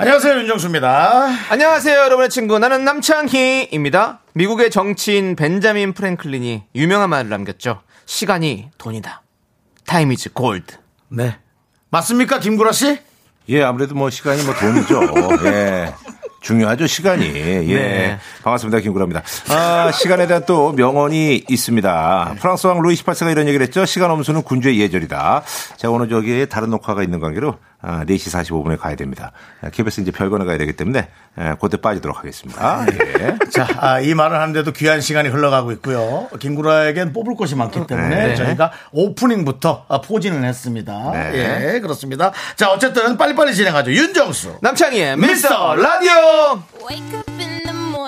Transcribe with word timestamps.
안녕하세요 0.00 0.38
윤정수입니다. 0.38 1.28
안녕하세요, 1.50 1.94
여러분의 1.94 2.30
친구. 2.30 2.58
나는 2.58 2.86
남창희입니다. 2.86 4.20
미국의 4.32 4.70
정치인 4.70 5.36
벤자민 5.36 5.92
프랭클린이 5.92 6.62
유명한 6.74 7.10
말을 7.10 7.28
남겼죠. 7.28 7.82
시간이 8.06 8.70
돈이다. 8.78 9.20
Time 9.84 10.10
is 10.12 10.30
gold. 10.34 10.78
네 11.10 11.36
맞습니까 11.90 12.38
김구라 12.38 12.72
씨? 12.72 12.98
예, 13.50 13.62
아무래도 13.62 13.94
뭐 13.94 14.08
시간이 14.08 14.42
뭐 14.44 14.54
돈이죠. 14.54 15.02
예. 15.52 15.92
중요하죠, 16.40 16.86
시간이. 16.86 17.26
예. 17.34 17.60
네. 17.60 18.18
반갑습니다, 18.42 18.80
김구라입니다. 18.80 19.22
아, 19.50 19.92
시간에 19.92 20.26
대한 20.26 20.44
또 20.46 20.72
명언이 20.72 21.44
있습니다. 21.46 22.36
프랑스 22.40 22.66
왕 22.66 22.80
루이 22.80 22.94
18세가 22.94 23.30
이런 23.30 23.46
얘기를 23.48 23.66
했죠. 23.66 23.84
시간 23.84 24.10
엄수는 24.10 24.44
군주의 24.44 24.80
예절이다. 24.80 25.42
제가 25.76 25.92
오늘 25.92 26.08
저기에 26.08 26.46
다른 26.46 26.70
녹화가 26.70 27.02
있는 27.02 27.20
관계로 27.20 27.50
아, 27.50 27.69
4시 27.82 28.30
45분에 28.30 28.78
가야 28.78 28.96
됩니다. 28.96 29.32
아, 29.62 29.70
KBS 29.70 30.02
이제 30.02 30.10
별거나 30.10 30.44
가야 30.44 30.58
되기 30.58 30.74
때문에 30.74 31.08
예, 31.38 31.54
그때 31.60 31.76
빠지도록 31.76 32.18
하겠습니다. 32.18 32.86
예. 32.92 33.38
자, 33.50 33.66
아, 33.78 34.00
이 34.00 34.14
말을 34.14 34.38
하는데도 34.38 34.72
귀한 34.72 35.00
시간이 35.00 35.28
흘러가고 35.28 35.72
있고요. 35.72 36.28
김구라에겐 36.38 37.12
뽑을 37.12 37.36
것이 37.36 37.54
많기 37.54 37.86
때문에 37.86 38.28
네. 38.28 38.34
저희가 38.34 38.72
오프닝부터 38.92 39.86
아, 39.88 40.00
포진을 40.00 40.44
했습니다. 40.44 41.10
네. 41.12 41.74
예, 41.74 41.80
그렇습니다. 41.80 42.32
자, 42.56 42.70
어쨌든 42.70 43.16
빨리빨리 43.16 43.54
진행하죠. 43.54 43.92
윤정수. 43.92 44.58
남창희의 44.60 45.16
미스터 45.16 45.74
미스터 45.74 45.76
라디오! 45.76 46.62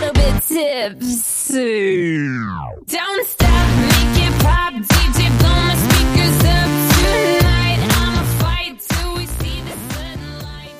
Little 0.00 0.12
bit 0.14 0.42
tipsy. 0.48 2.16
Don't 2.88 3.26
stop, 3.26 3.68
make 3.76 4.18
it 4.24 4.34
pop. 4.42 4.72
DJ, 4.72 5.28
blow 5.38 5.50
my 5.50 5.74
speakers 5.76 6.38
up 6.40 6.70
tonight. 6.96 7.80
I'ma 8.00 8.22
fight 8.40 8.76
till 8.88 9.14
we 9.16 9.26
see 9.26 9.60
the 9.60 9.76
sunlight. 9.92 10.76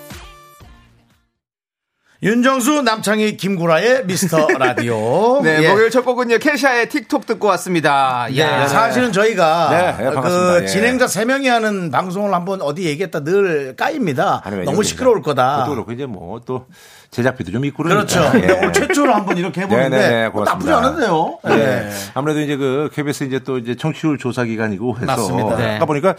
윤정수, 2.23 2.83
남창희, 2.83 3.37
김구라의 3.37 4.05
미스터 4.07 4.47
라디오. 4.59 5.41
네, 5.45 5.63
예. 5.65 5.69
목요일 5.69 5.91
첫 5.91 6.03
곡은요, 6.05 6.39
캐샤의 6.39 6.89
틱톡 6.89 7.27
듣고 7.27 7.47
왔습니다. 7.49 8.27
네, 8.31 8.39
야. 8.41 8.67
사실은 8.69 9.13
저희가 9.13 9.71
네, 9.71 10.05
네, 10.05 10.15
반갑습니다. 10.15 10.53
그 10.59 10.63
예. 10.63 10.67
진행자 10.67 11.07
세명이 11.09 11.49
하는 11.49 11.91
방송을 11.91 12.33
한번 12.35 12.61
어디 12.63 12.85
얘기했다 12.87 13.23
늘 13.25 13.75
까입니다. 13.77 14.43
아니, 14.45 14.65
너무 14.65 14.83
시끄러울 14.83 15.23
거다. 15.23 15.65
그것도 15.65 15.71
그렇고 15.75 15.93
이제 15.93 16.07
뭐 16.07 16.41
또 16.47 16.67
제작비도 17.11 17.51
좀 17.51 17.65
있고 17.65 17.83
그렇죠. 17.83 18.21
그러니까. 18.21 18.33
근데 18.33 18.49
예. 18.55 18.59
오늘 18.59 18.73
최초로 18.73 19.13
한번 19.13 19.37
이렇게 19.37 19.63
해보는데 19.63 20.29
뭐 20.33 20.45
나쁘지. 20.45 20.71
않은데요. 20.71 21.39
네. 21.45 21.55
예. 21.55 21.91
아무래도 22.15 22.41
이제 22.41 22.57
그 22.57 22.89
KBS 22.95 23.25
이제 23.25 23.41
또 23.41 23.59
이제 23.59 23.75
청취율 23.75 24.19
조사 24.19 24.45
기간이고 24.45 24.97
해서 24.97 25.07
맞습니다. 25.07 25.57
네. 25.57 25.77
아까 25.77 25.87
보니까 25.87 26.15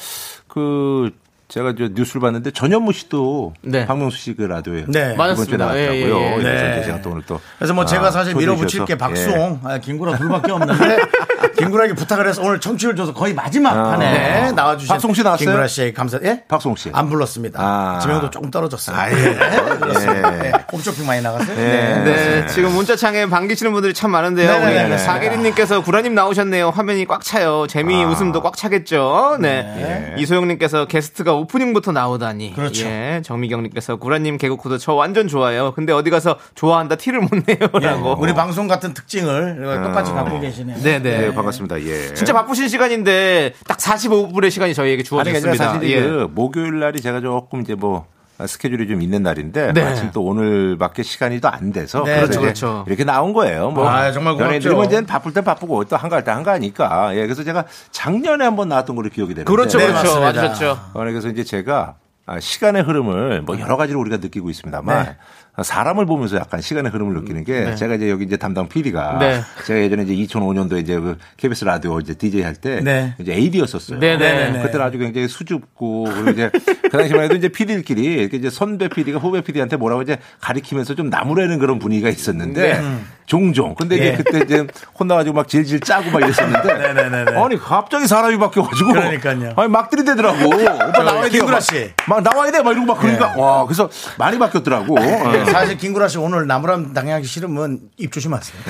그 0.47 1.11
제가 1.51 1.73
저 1.77 1.89
뉴스를 1.91 2.21
봤는데 2.21 2.51
전현무 2.51 2.93
씨도 2.93 3.53
네. 3.63 3.85
박명수 3.85 4.17
씨 4.17 4.33
그 4.35 4.43
라디오에 4.43 4.85
네. 4.87 5.09
두 5.11 5.15
번째 5.15 5.17
맞았습니다. 5.17 5.57
나왔더라고요. 5.57 6.17
예, 6.17 6.31
예, 6.31 6.37
예. 6.37 6.43
네. 6.43 6.83
제가 6.85 7.01
또 7.01 7.09
오늘 7.09 7.23
또 7.27 7.41
그래서 7.57 7.73
뭐 7.73 7.83
제가 7.85 8.07
아, 8.07 8.11
사실 8.11 8.31
초대에 8.31 8.49
밀어붙일 8.49 8.85
게. 8.85 8.97
박수홍, 8.97 9.59
아, 9.65 9.77
김구라 9.77 10.15
둘밖에 10.17 10.51
없는데 10.53 10.97
김구라에게 11.57 11.93
부탁을 11.93 12.27
해서 12.27 12.41
오늘 12.41 12.59
청취율 12.61 12.95
조사 12.95 13.13
거의 13.13 13.33
마지막 13.33 13.71
아. 13.77 13.83
판에 13.91 14.53
나와주신 14.53 14.87
박수홍 14.87 15.13
씨 15.13 15.23
나왔어요? 15.23 15.45
김구라 15.45 15.67
씨에게 15.67 15.91
감사. 15.93 16.17
예? 16.23 16.43
박수홍 16.47 16.77
씨. 16.77 16.89
안 16.93 17.09
불렀습니다. 17.09 17.59
아. 17.61 17.99
지명도 18.01 18.29
조금 18.29 18.49
떨어졌어요. 18.49 18.95
아, 18.95 19.11
예. 19.11 19.15
네, 19.15 19.77
그렇습니다. 19.79 20.37
예. 20.37 20.41
네, 20.43 20.51
홈쇼핑 20.71 21.05
많이 21.05 21.21
나갔어요. 21.21 21.55
네. 21.55 22.03
네, 22.05 22.47
지금 22.47 22.71
문자창에 22.71 23.25
반기시는 23.27 23.73
분들이 23.73 23.93
참 23.93 24.11
많은데요. 24.11 24.49
네네네. 24.59 24.89
우리 24.93 24.97
사계리님께서 24.97 25.83
구라님 25.83 26.15
나오셨네요. 26.15 26.69
화면이 26.69 27.05
꽉 27.05 27.23
차요. 27.23 27.65
재미 27.67 28.03
웃음도 28.05 28.41
꽉 28.41 28.55
차겠죠. 28.55 29.37
네. 29.41 30.15
이소영님께서 30.17 30.85
게스트가 30.85 31.33
오프닝부터 31.41 31.91
나오다니. 31.91 32.53
그렇죠. 32.53 32.85
예. 32.85 33.21
정미경님께서 33.23 33.97
구라님 33.97 34.37
개그 34.37 34.55
코드 34.55 34.77
저 34.77 34.93
완전 34.93 35.27
좋아요. 35.27 35.73
근데 35.73 35.93
어디 35.93 36.09
가서 36.09 36.37
좋아한다 36.55 36.95
티를 36.95 37.21
못 37.21 37.29
예, 37.47 37.55
내요라고. 37.55 38.17
우리 38.19 38.33
방송 38.33 38.67
같은 38.67 38.93
특징을 38.93 39.61
똑같이 39.83 40.11
갖고 40.11 40.39
계시네요. 40.39 40.77
네네. 40.77 40.99
네, 40.99 41.33
반갑습니다. 41.33 41.81
예. 41.81 42.13
진짜 42.13 42.33
바쁘신 42.33 42.67
시간인데 42.67 43.53
딱 43.67 43.77
45분의 43.77 44.51
시간이 44.51 44.73
저희에게 44.73 45.01
아니, 45.01 45.03
주어졌습니다. 45.03 45.73
사실 45.73 45.89
예. 45.89 46.01
그 46.01 46.29
목요일 46.33 46.79
날이 46.79 47.01
제가 47.01 47.21
조금 47.21 47.61
이제 47.61 47.75
뭐 47.75 48.05
스케줄이 48.47 48.87
좀 48.87 49.01
있는 49.01 49.23
날인데 49.23 49.73
네. 49.73 49.83
마침 49.83 50.11
또 50.11 50.23
오늘밖에 50.23 51.03
시간이 51.03 51.39
또 51.39 51.49
안 51.51 51.71
돼서 51.73 52.03
네, 52.03 52.15
그래서 52.21 52.39
그렇죠, 52.39 52.41
그렇죠. 52.41 52.83
이렇게 52.87 53.03
나온 53.03 53.33
거예요. 53.33 53.71
뭐 53.71 53.87
아, 53.89 54.11
정말 54.11 54.33
고맙죠. 54.33 54.45
연예인들이 54.45 54.73
뭐 54.73 54.85
이제 54.85 55.05
바쁠 55.05 55.33
땐 55.33 55.43
바쁘고 55.43 55.83
또 55.85 55.97
한가할 55.97 56.23
때 56.23 56.31
한가하니까 56.31 57.15
예, 57.15 57.23
그래서 57.23 57.43
제가 57.43 57.65
작년에 57.91 58.45
한번 58.45 58.69
나왔던 58.69 58.95
걸로 58.95 59.09
기억이 59.09 59.33
되는데 59.33 59.51
그렇죠, 59.51 59.77
네, 59.77 59.87
그렇죠. 59.87 60.19
맞습니다. 60.21 60.41
맞으셨죠. 60.41 60.79
어, 60.93 60.99
그래서 60.99 61.27
이제 61.27 61.43
제가 61.43 61.95
아, 62.25 62.39
시간의 62.39 62.83
흐름을 62.83 63.41
뭐 63.41 63.59
여러 63.59 63.75
가지로 63.77 63.99
우리가 63.99 64.17
느끼고 64.17 64.49
있습니다만 64.49 65.03
네. 65.05 65.17
사람을 65.61 66.05
보면서 66.05 66.37
약간 66.37 66.61
시간의 66.61 66.91
흐름을 66.91 67.13
느끼는 67.21 67.43
게 67.43 67.75
제가 67.75 67.95
이제 67.95 68.09
여기 68.09 68.23
이제 68.23 68.37
담당 68.37 68.69
PD가 68.69 69.17
네. 69.19 69.41
제가 69.65 69.81
예전에 69.81 70.03
이제 70.03 70.13
2005년도에 70.13 70.79
이제 70.79 70.97
그 70.97 71.17
KBS 71.37 71.65
라디오 71.65 71.99
이제 71.99 72.13
DJ 72.13 72.41
할때 72.43 72.79
네. 72.81 73.13
이제 73.19 73.33
AD였었어요. 73.33 73.99
네, 73.99 74.17
네, 74.17 74.49
네. 74.51 74.61
그때는 74.61 74.85
아주 74.85 74.97
굉장히 74.97 75.27
수줍고 75.27 76.05
그리고 76.05 76.29
이제 76.31 76.51
그 76.83 76.89
당시만 76.89 77.25
해도 77.25 77.35
이제 77.35 77.49
PD들끼리 77.49 78.01
이렇게 78.01 78.37
이제 78.37 78.49
선배 78.49 78.87
PD가 78.87 79.19
후배 79.19 79.41
PD한테 79.41 79.75
뭐라고 79.75 80.01
이제 80.01 80.17
가리키면서 80.39 80.95
좀 80.95 81.09
나무라는 81.09 81.59
그런 81.59 81.79
분위기가 81.79 82.09
있었는데 82.09 82.81
종종 83.25 83.75
근데 83.75 83.97
예. 83.97 84.07
이제 84.13 84.23
그때 84.23 84.39
이제 84.39 84.67
혼나가지고 84.99 85.35
막 85.35 85.47
질질 85.47 85.81
짜고 85.81 86.11
막 86.11 86.21
이랬었는데. 86.21 87.31
아니 87.39 87.57
갑자기 87.57 88.07
사람이 88.07 88.37
바뀌어가지고 88.37 88.91
그러니까요. 88.91 89.53
아니 89.55 89.69
막 89.69 89.89
들이대더라고. 89.89 90.47
오빠 90.47 91.03
나와야 91.03 91.29
돼. 91.29 91.41
막, 91.41 91.59
씨. 91.61 91.91
막 92.07 92.21
나와야 92.21 92.51
돼. 92.51 92.61
막 92.61 92.71
이러고 92.71 92.85
막 92.87 92.99
그러니까 92.99 93.33
와 93.37 93.65
그래서 93.65 93.89
많이 94.17 94.37
바뀌었더라고. 94.37 94.95
어. 95.41 95.45
사실 95.51 95.77
김구라 95.77 96.07
씨 96.07 96.17
오늘 96.17 96.47
나무람 96.47 96.93
당하기 96.93 97.25
싫으면 97.25 97.79
입 97.97 98.11
조심하세요. 98.11 98.61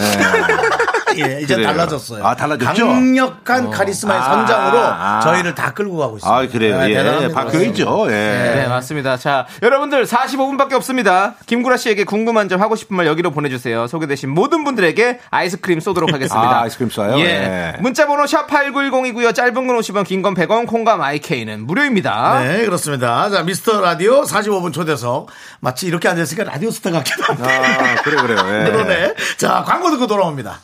예, 1.17 1.39
이제 1.41 1.55
그래요. 1.55 1.67
달라졌어요. 1.67 2.25
아, 2.25 2.35
달라졌죠? 2.35 2.87
강력한 2.87 3.69
카리스마의 3.69 4.19
아, 4.19 4.23
선장으로 4.23 4.77
아. 4.79 5.19
저희를 5.23 5.55
다 5.55 5.73
끌고 5.73 5.97
가고 5.97 6.17
있습니다. 6.17 6.37
아 6.37 6.47
그래요. 6.47 6.79
네, 6.79 7.23
예. 7.23 7.27
바뀌어있죠. 7.33 8.05
예. 8.07 8.11
네, 8.11 8.67
맞습니다. 8.67 9.17
자, 9.17 9.45
여러분들 9.61 10.05
45분밖에 10.05 10.73
없습니다. 10.73 11.35
김구라 11.45 11.77
씨에게 11.77 12.03
궁금한 12.03 12.49
점 12.49 12.61
하고 12.61 12.75
싶은 12.75 12.95
말 12.95 13.07
여기로 13.07 13.31
보내주세요. 13.31 13.87
소개되신 13.87 14.29
모든 14.29 14.63
분들에게 14.63 15.19
아이스크림 15.29 15.79
쏘도록 15.79 16.11
하겠습니다. 16.13 16.49
아, 16.49 16.61
아이스크림 16.63 16.89
쏴요? 16.89 17.19
예. 17.19 17.23
네. 17.25 17.73
문자번호 17.79 18.23
샵8910이고요. 18.25 19.33
짧은 19.35 19.53
건 19.53 19.77
50원, 19.77 20.05
긴 20.05 20.21
건 20.21 20.35
100원, 20.35 20.67
콩과 20.67 20.97
마이케이는 20.97 21.65
무료입니다. 21.65 22.41
네, 22.43 22.65
그렇습니다. 22.65 23.29
자, 23.29 23.41
미스터 23.43 23.81
라디오 23.81 24.21
45분 24.23 24.71
초대석. 24.73 25.27
마치 25.61 25.87
이렇게 25.87 26.07
앉아있으니까 26.09 26.49
라디오 26.51 26.69
스타 26.71 26.91
같기도 26.91 27.23
한데. 27.23 27.43
아 27.43 28.01
그래 28.03 28.21
그래요. 28.21 28.37
예. 28.39 28.65
그러네. 28.71 29.13
자, 29.37 29.63
광고 29.65 29.89
듣고 29.91 30.07
돌아옵니다. 30.07 30.59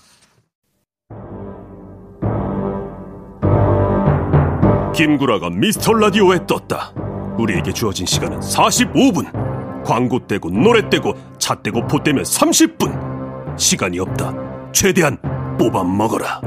김구라가 4.97 5.51
미스터 5.51 5.93
라디오에 5.93 6.39
떴다. 6.47 6.91
우리에게 7.37 7.71
주어진 7.71 8.07
시간은 8.07 8.39
45분. 8.39 9.83
광고 9.85 10.25
떼고 10.25 10.49
노래 10.49 10.89
떼고 10.89 11.13
차 11.37 11.53
떼고 11.53 11.85
포 11.85 12.01
떼면 12.01 12.23
30분. 12.23 13.59
시간이 13.59 13.99
없다. 13.99 14.33
최대한 14.73 15.19
뽑아 15.59 15.83
먹어라. 15.83 16.41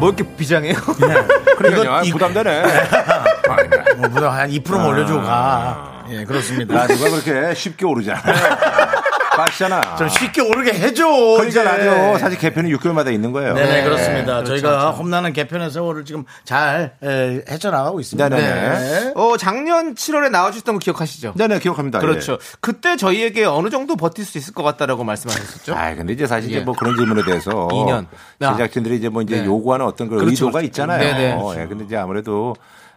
뭐 0.00 0.08
이렇게 0.08 0.24
비장해요? 0.36 0.74
그러니까요. 1.56 1.82
이거- 1.84 1.92
아, 1.92 2.02
부담되네. 2.02 2.62
뭐, 3.98 4.08
보다 4.08 4.30
한 4.32 4.50
2%만 4.50 4.84
올려주고 4.84 5.22
가. 5.22 6.04
예, 6.10 6.24
그렇습니다. 6.24 6.74
라디오가 6.74 7.08
그렇게 7.22 7.54
쉽게 7.54 7.86
오르지 7.86 8.10
않아요. 8.10 8.34
빠시잖아. 9.44 9.96
좀 9.96 10.08
쉽게 10.08 10.40
오르게 10.42 10.72
해줘. 10.72 11.06
그러니까 11.06 11.46
이제. 11.48 11.62
라디오 11.62 12.18
사실 12.18 12.38
개편이 12.38 12.72
6개월마다 12.74 13.12
있는 13.12 13.32
거예요. 13.32 13.54
네네, 13.54 13.84
그렇습니다. 13.84 14.34
그렇죠, 14.34 14.44
저희가 14.52 14.68
그렇죠. 14.70 14.96
험난한 14.98 15.32
개편의 15.32 15.70
세월을 15.70 16.04
지금 16.04 16.24
잘 16.44 16.94
에, 17.02 17.42
헤쳐나가고 17.48 18.00
있습니다. 18.00 18.28
네네 18.28 18.42
네. 18.42 19.12
어, 19.14 19.36
작년 19.36 19.94
7월에 19.94 20.30
나와주셨던 20.30 20.74
거 20.74 20.78
기억하시죠? 20.78 21.34
네네, 21.36 21.58
기억합니다. 21.60 21.98
그렇죠. 22.00 22.32
예. 22.34 22.36
그때 22.60 22.96
저희에게 22.96 23.44
어느 23.44 23.70
정도 23.70 23.96
버틸 23.96 24.24
수 24.24 24.38
있을 24.38 24.54
것 24.54 24.62
같다라고 24.62 25.04
말씀하셨었죠? 25.04 25.74
아, 25.74 25.94
근데 25.94 26.12
이제 26.12 26.26
사실 26.26 26.50
이제 26.50 26.60
예. 26.60 26.64
뭐 26.64 26.74
그런 26.74 26.96
질문에 26.96 27.22
대해서 27.24 27.68
2년. 27.68 28.06
아. 28.40 28.52
제작진들이 28.52 28.96
이제 28.96 29.08
뭐 29.08 29.22
이제 29.22 29.40
네. 29.40 29.44
요구하는 29.44 29.86
어떤 29.86 30.08
그런 30.08 30.24
그렇죠, 30.24 30.46
의도가 30.46 30.60
그렇죠. 30.60 30.66
있잖아요. 30.66 30.98
네네. 30.98 31.60
예, 31.62 31.66
근데 31.66 31.84
이제 31.84 31.96
아무래도 31.96 32.54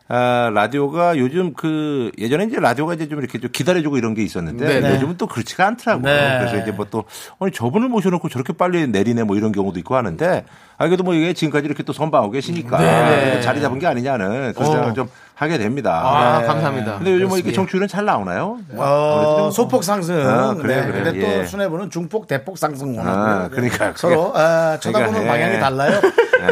아, 0.10 0.52
라디오가 0.54 1.18
요즘 1.18 1.54
그 1.54 2.12
예전에 2.18 2.46
이제 2.46 2.60
라디오가 2.60 2.94
이제 2.94 3.08
좀 3.08 3.20
이렇게 3.20 3.40
좀 3.40 3.50
기다려주고 3.52 3.98
이런 3.98 4.14
게 4.14 4.24
있었는데 4.24 4.66
네네. 4.66 4.96
요즘은 4.96 5.18
또 5.18 5.28
그렇지가 5.28 5.66
않더라고요. 5.68 6.14
네. 6.14 6.40
그래서 6.40 6.58
이제 6.58 6.72
뭐또 6.72 7.06
아니 7.40 7.52
저분을 7.52 7.88
모셔놓고 7.88 8.30
저렇게 8.30 8.54
빨리 8.54 8.88
내리네 8.88 9.24
뭐 9.24 9.38
이런 9.38 9.52
경우도 9.52 9.80
있고 9.80 9.96
하는데 9.96 10.46
아 10.84 10.88
그래도 10.88 11.04
뭐 11.04 11.14
이게 11.14 11.32
지금까지 11.32 11.66
이렇게 11.66 11.82
또 11.84 11.94
선방하고 11.94 12.32
계시니까 12.32 12.78
네네. 12.78 13.42
자리 13.42 13.62
잡은 13.62 13.80
게 13.80 13.88
아니냐는 13.88 14.52
그런 14.54 14.70
생각을 14.72 14.94
좀 14.94 15.08
하게 15.36 15.58
됩니다. 15.58 16.02
아, 16.04 16.42
네. 16.42 16.48
감사합니다. 16.48 16.98
근데 16.98 17.14
요즘 17.14 17.28
뭐 17.30 17.38
이렇게 17.38 17.50
예. 17.52 17.54
정치율은 17.54 17.88
잘 17.88 18.06
나오나요? 18.06 18.60
어, 18.76 19.50
소폭 19.52 19.84
상승. 19.84 20.16
아, 20.16 20.54
그래요, 20.54 20.82
네. 20.82 20.88
그래요. 20.92 21.04
근데 21.06 21.20
또 21.20 21.40
예. 21.40 21.46
수뇌부는 21.46 21.90
중폭, 21.90 22.28
대폭 22.28 22.58
상승 22.58 22.96
원하고. 22.98 23.20
아, 23.20 23.48
그러니까 23.50 23.94
서로 23.96 24.32
그게- 24.32 24.40
아, 24.44 24.78
쳐다보는 24.80 25.12
그러니까, 25.12 25.34
방향이 25.34 25.56
예. 25.56 25.60
달라요. 25.60 26.02